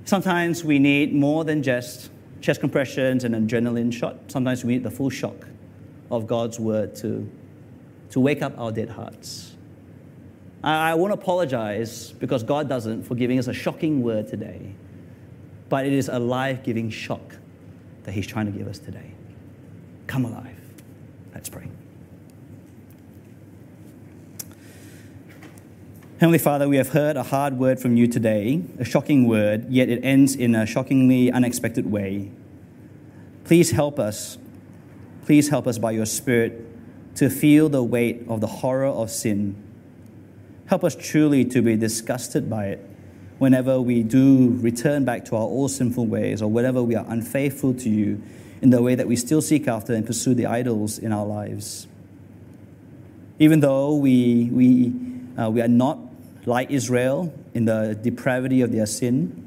Sometimes 0.06 0.62
we 0.62 0.78
need 0.78 1.12
more 1.12 1.44
than 1.44 1.64
just 1.64 2.10
chest 2.40 2.60
compressions 2.60 3.24
and 3.24 3.34
adrenaline 3.34 3.92
shot. 3.92 4.16
Sometimes 4.28 4.64
we 4.64 4.74
need 4.74 4.84
the 4.84 4.90
full 4.90 5.10
shock 5.10 5.48
of 6.12 6.28
God's 6.28 6.60
word 6.60 6.94
to, 6.96 7.28
to 8.10 8.20
wake 8.20 8.40
up 8.40 8.56
our 8.56 8.70
dead 8.70 8.88
hearts. 8.88 9.56
I, 10.62 10.92
I 10.92 10.94
won't 10.94 11.12
apologize 11.12 12.12
because 12.12 12.44
God 12.44 12.68
doesn't 12.68 13.02
for 13.02 13.16
giving 13.16 13.40
us 13.40 13.48
a 13.48 13.52
shocking 13.52 14.00
word 14.00 14.28
today, 14.28 14.74
but 15.68 15.84
it 15.84 15.92
is 15.92 16.08
a 16.08 16.20
life 16.20 16.62
giving 16.62 16.88
shock 16.88 17.34
that 18.04 18.12
He's 18.12 18.28
trying 18.28 18.46
to 18.46 18.52
give 18.56 18.68
us 18.68 18.78
today. 18.78 19.10
Come 20.06 20.24
alive. 20.24 20.56
Let's 21.34 21.48
pray. 21.48 21.66
Heavenly 26.18 26.38
Father, 26.38 26.68
we 26.68 26.78
have 26.78 26.88
heard 26.90 27.16
a 27.16 27.22
hard 27.22 27.58
word 27.58 27.78
from 27.78 27.96
you 27.96 28.06
today, 28.06 28.62
a 28.78 28.84
shocking 28.84 29.28
word, 29.28 29.70
yet 29.70 29.88
it 29.88 30.02
ends 30.02 30.34
in 30.34 30.54
a 30.54 30.64
shockingly 30.64 31.30
unexpected 31.30 31.90
way. 31.90 32.30
Please 33.44 33.70
help 33.70 33.98
us 33.98 34.38
Please 35.26 35.48
help 35.48 35.66
us 35.66 35.76
by 35.76 35.90
your 35.90 36.06
Spirit 36.06 36.64
to 37.16 37.28
feel 37.28 37.68
the 37.68 37.82
weight 37.82 38.24
of 38.28 38.40
the 38.40 38.46
horror 38.46 38.86
of 38.86 39.10
sin. 39.10 39.60
Help 40.66 40.84
us 40.84 40.94
truly 40.94 41.44
to 41.46 41.62
be 41.62 41.76
disgusted 41.76 42.48
by 42.48 42.66
it 42.66 42.88
whenever 43.38 43.80
we 43.80 44.04
do 44.04 44.56
return 44.60 45.04
back 45.04 45.24
to 45.24 45.34
our 45.34 45.42
old 45.42 45.72
sinful 45.72 46.06
ways 46.06 46.40
or 46.40 46.48
whenever 46.48 46.80
we 46.80 46.94
are 46.94 47.04
unfaithful 47.08 47.74
to 47.74 47.90
you 47.90 48.22
in 48.62 48.70
the 48.70 48.80
way 48.80 48.94
that 48.94 49.08
we 49.08 49.16
still 49.16 49.42
seek 49.42 49.66
after 49.66 49.92
and 49.92 50.06
pursue 50.06 50.32
the 50.32 50.46
idols 50.46 50.96
in 50.96 51.12
our 51.12 51.26
lives. 51.26 51.88
Even 53.40 53.58
though 53.58 53.96
we, 53.96 54.48
we, 54.52 54.92
uh, 55.36 55.50
we 55.50 55.60
are 55.60 55.68
not 55.68 56.05
like 56.46 56.70
Israel 56.70 57.34
in 57.54 57.64
the 57.64 57.98
depravity 58.00 58.62
of 58.62 58.72
their 58.72 58.86
sin, 58.86 59.42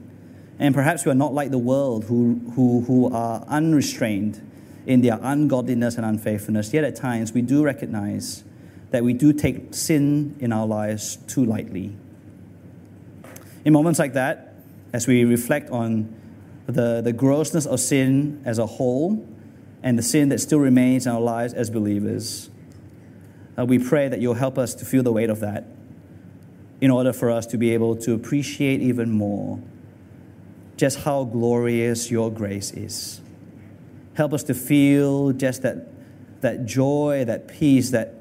and 0.59 0.75
perhaps 0.75 1.05
we 1.05 1.11
are 1.11 1.15
not 1.15 1.33
like 1.33 1.49
the 1.49 1.57
world 1.57 2.03
who, 2.03 2.41
who, 2.55 2.81
who 2.81 3.13
are 3.13 3.43
unrestrained 3.47 4.45
in 4.85 5.01
their 5.01 5.17
ungodliness 5.21 5.95
and 5.95 6.05
unfaithfulness, 6.05 6.73
yet 6.73 6.83
at 6.83 6.95
times 6.95 7.31
we 7.31 7.41
do 7.41 7.63
recognize 7.63 8.43
that 8.91 9.03
we 9.03 9.13
do 9.13 9.31
take 9.31 9.73
sin 9.73 10.35
in 10.39 10.51
our 10.51 10.67
lives 10.67 11.15
too 11.27 11.45
lightly. 11.45 11.95
In 13.63 13.71
moments 13.71 13.99
like 13.99 14.13
that, 14.13 14.55
as 14.91 15.07
we 15.07 15.23
reflect 15.23 15.69
on 15.69 16.13
the, 16.65 17.01
the 17.01 17.13
grossness 17.13 17.65
of 17.65 17.79
sin 17.79 18.41
as 18.45 18.57
a 18.57 18.65
whole 18.65 19.25
and 19.83 19.97
the 19.97 20.03
sin 20.03 20.29
that 20.29 20.39
still 20.39 20.59
remains 20.59 21.05
in 21.05 21.11
our 21.13 21.21
lives 21.21 21.53
as 21.53 21.69
believers, 21.69 22.49
uh, 23.57 23.65
we 23.65 23.79
pray 23.79 24.07
that 24.09 24.19
you'll 24.19 24.33
help 24.33 24.57
us 24.57 24.73
to 24.75 24.85
feel 24.85 25.03
the 25.03 25.11
weight 25.11 25.29
of 25.29 25.39
that 25.39 25.65
in 26.81 26.91
order 26.91 27.11
for 27.11 27.29
us 27.29 27.45
to 27.47 27.57
be 27.57 27.73
able 27.73 27.95
to 27.95 28.13
appreciate 28.13 28.81
even 28.81 29.11
more 29.11 29.59
just 30.79 30.99
how 30.99 31.25
glorious 31.25 32.09
your 32.09 32.31
grace 32.31 32.71
is. 32.71 33.19
Help 34.13 34.33
us 34.33 34.43
to 34.43 34.53
feel 34.53 35.33
just 35.33 35.61
that, 35.61 35.87
that 36.39 36.65
joy, 36.65 37.25
that 37.25 37.49
peace, 37.49 37.91
that, 37.91 38.13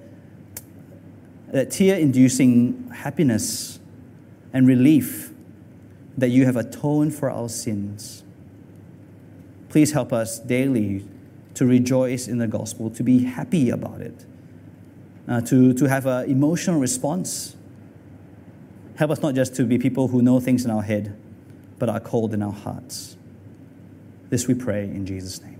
that 1.53 1.71
tear 1.71 1.97
inducing 1.97 2.91
happiness 2.91 3.79
and 4.53 4.67
relief 4.67 5.33
that 6.17 6.31
you 6.31 6.47
have 6.47 6.57
atoned 6.57 7.15
for 7.15 7.31
our 7.31 7.49
sins. 7.49 8.25
Please 9.69 9.93
help 9.93 10.13
us 10.13 10.41
daily 10.41 11.07
to 11.55 11.65
rejoice 11.65 12.27
in 12.27 12.39
the 12.39 12.49
gospel, 12.49 12.91
to 12.91 13.05
be 13.05 13.23
happy 13.23 13.71
about 13.71 14.01
it, 14.01 14.27
uh, 15.29 15.41
to, 15.43 15.73
to 15.75 15.89
have 15.89 16.07
an 16.07 16.29
emotional 16.29 16.81
response. 16.81 17.55
Help 18.99 19.13
us 19.13 19.23
not 19.23 19.37
just 19.37 19.55
to 19.55 19.65
be 19.65 19.79
people 19.79 20.09
who 20.09 20.21
know 20.23 20.41
things 20.41 20.65
in 20.65 20.73
our 20.73 20.83
head, 20.83 21.17
but 21.79 21.89
are 21.89 22.01
cold 22.01 22.35
in 22.35 22.43
our 22.43 22.53
hearts. 22.53 23.17
This 24.29 24.49
we 24.49 24.55
pray 24.55 24.87
in 24.87 25.07
Jesus' 25.07 25.41
name. 25.41 25.58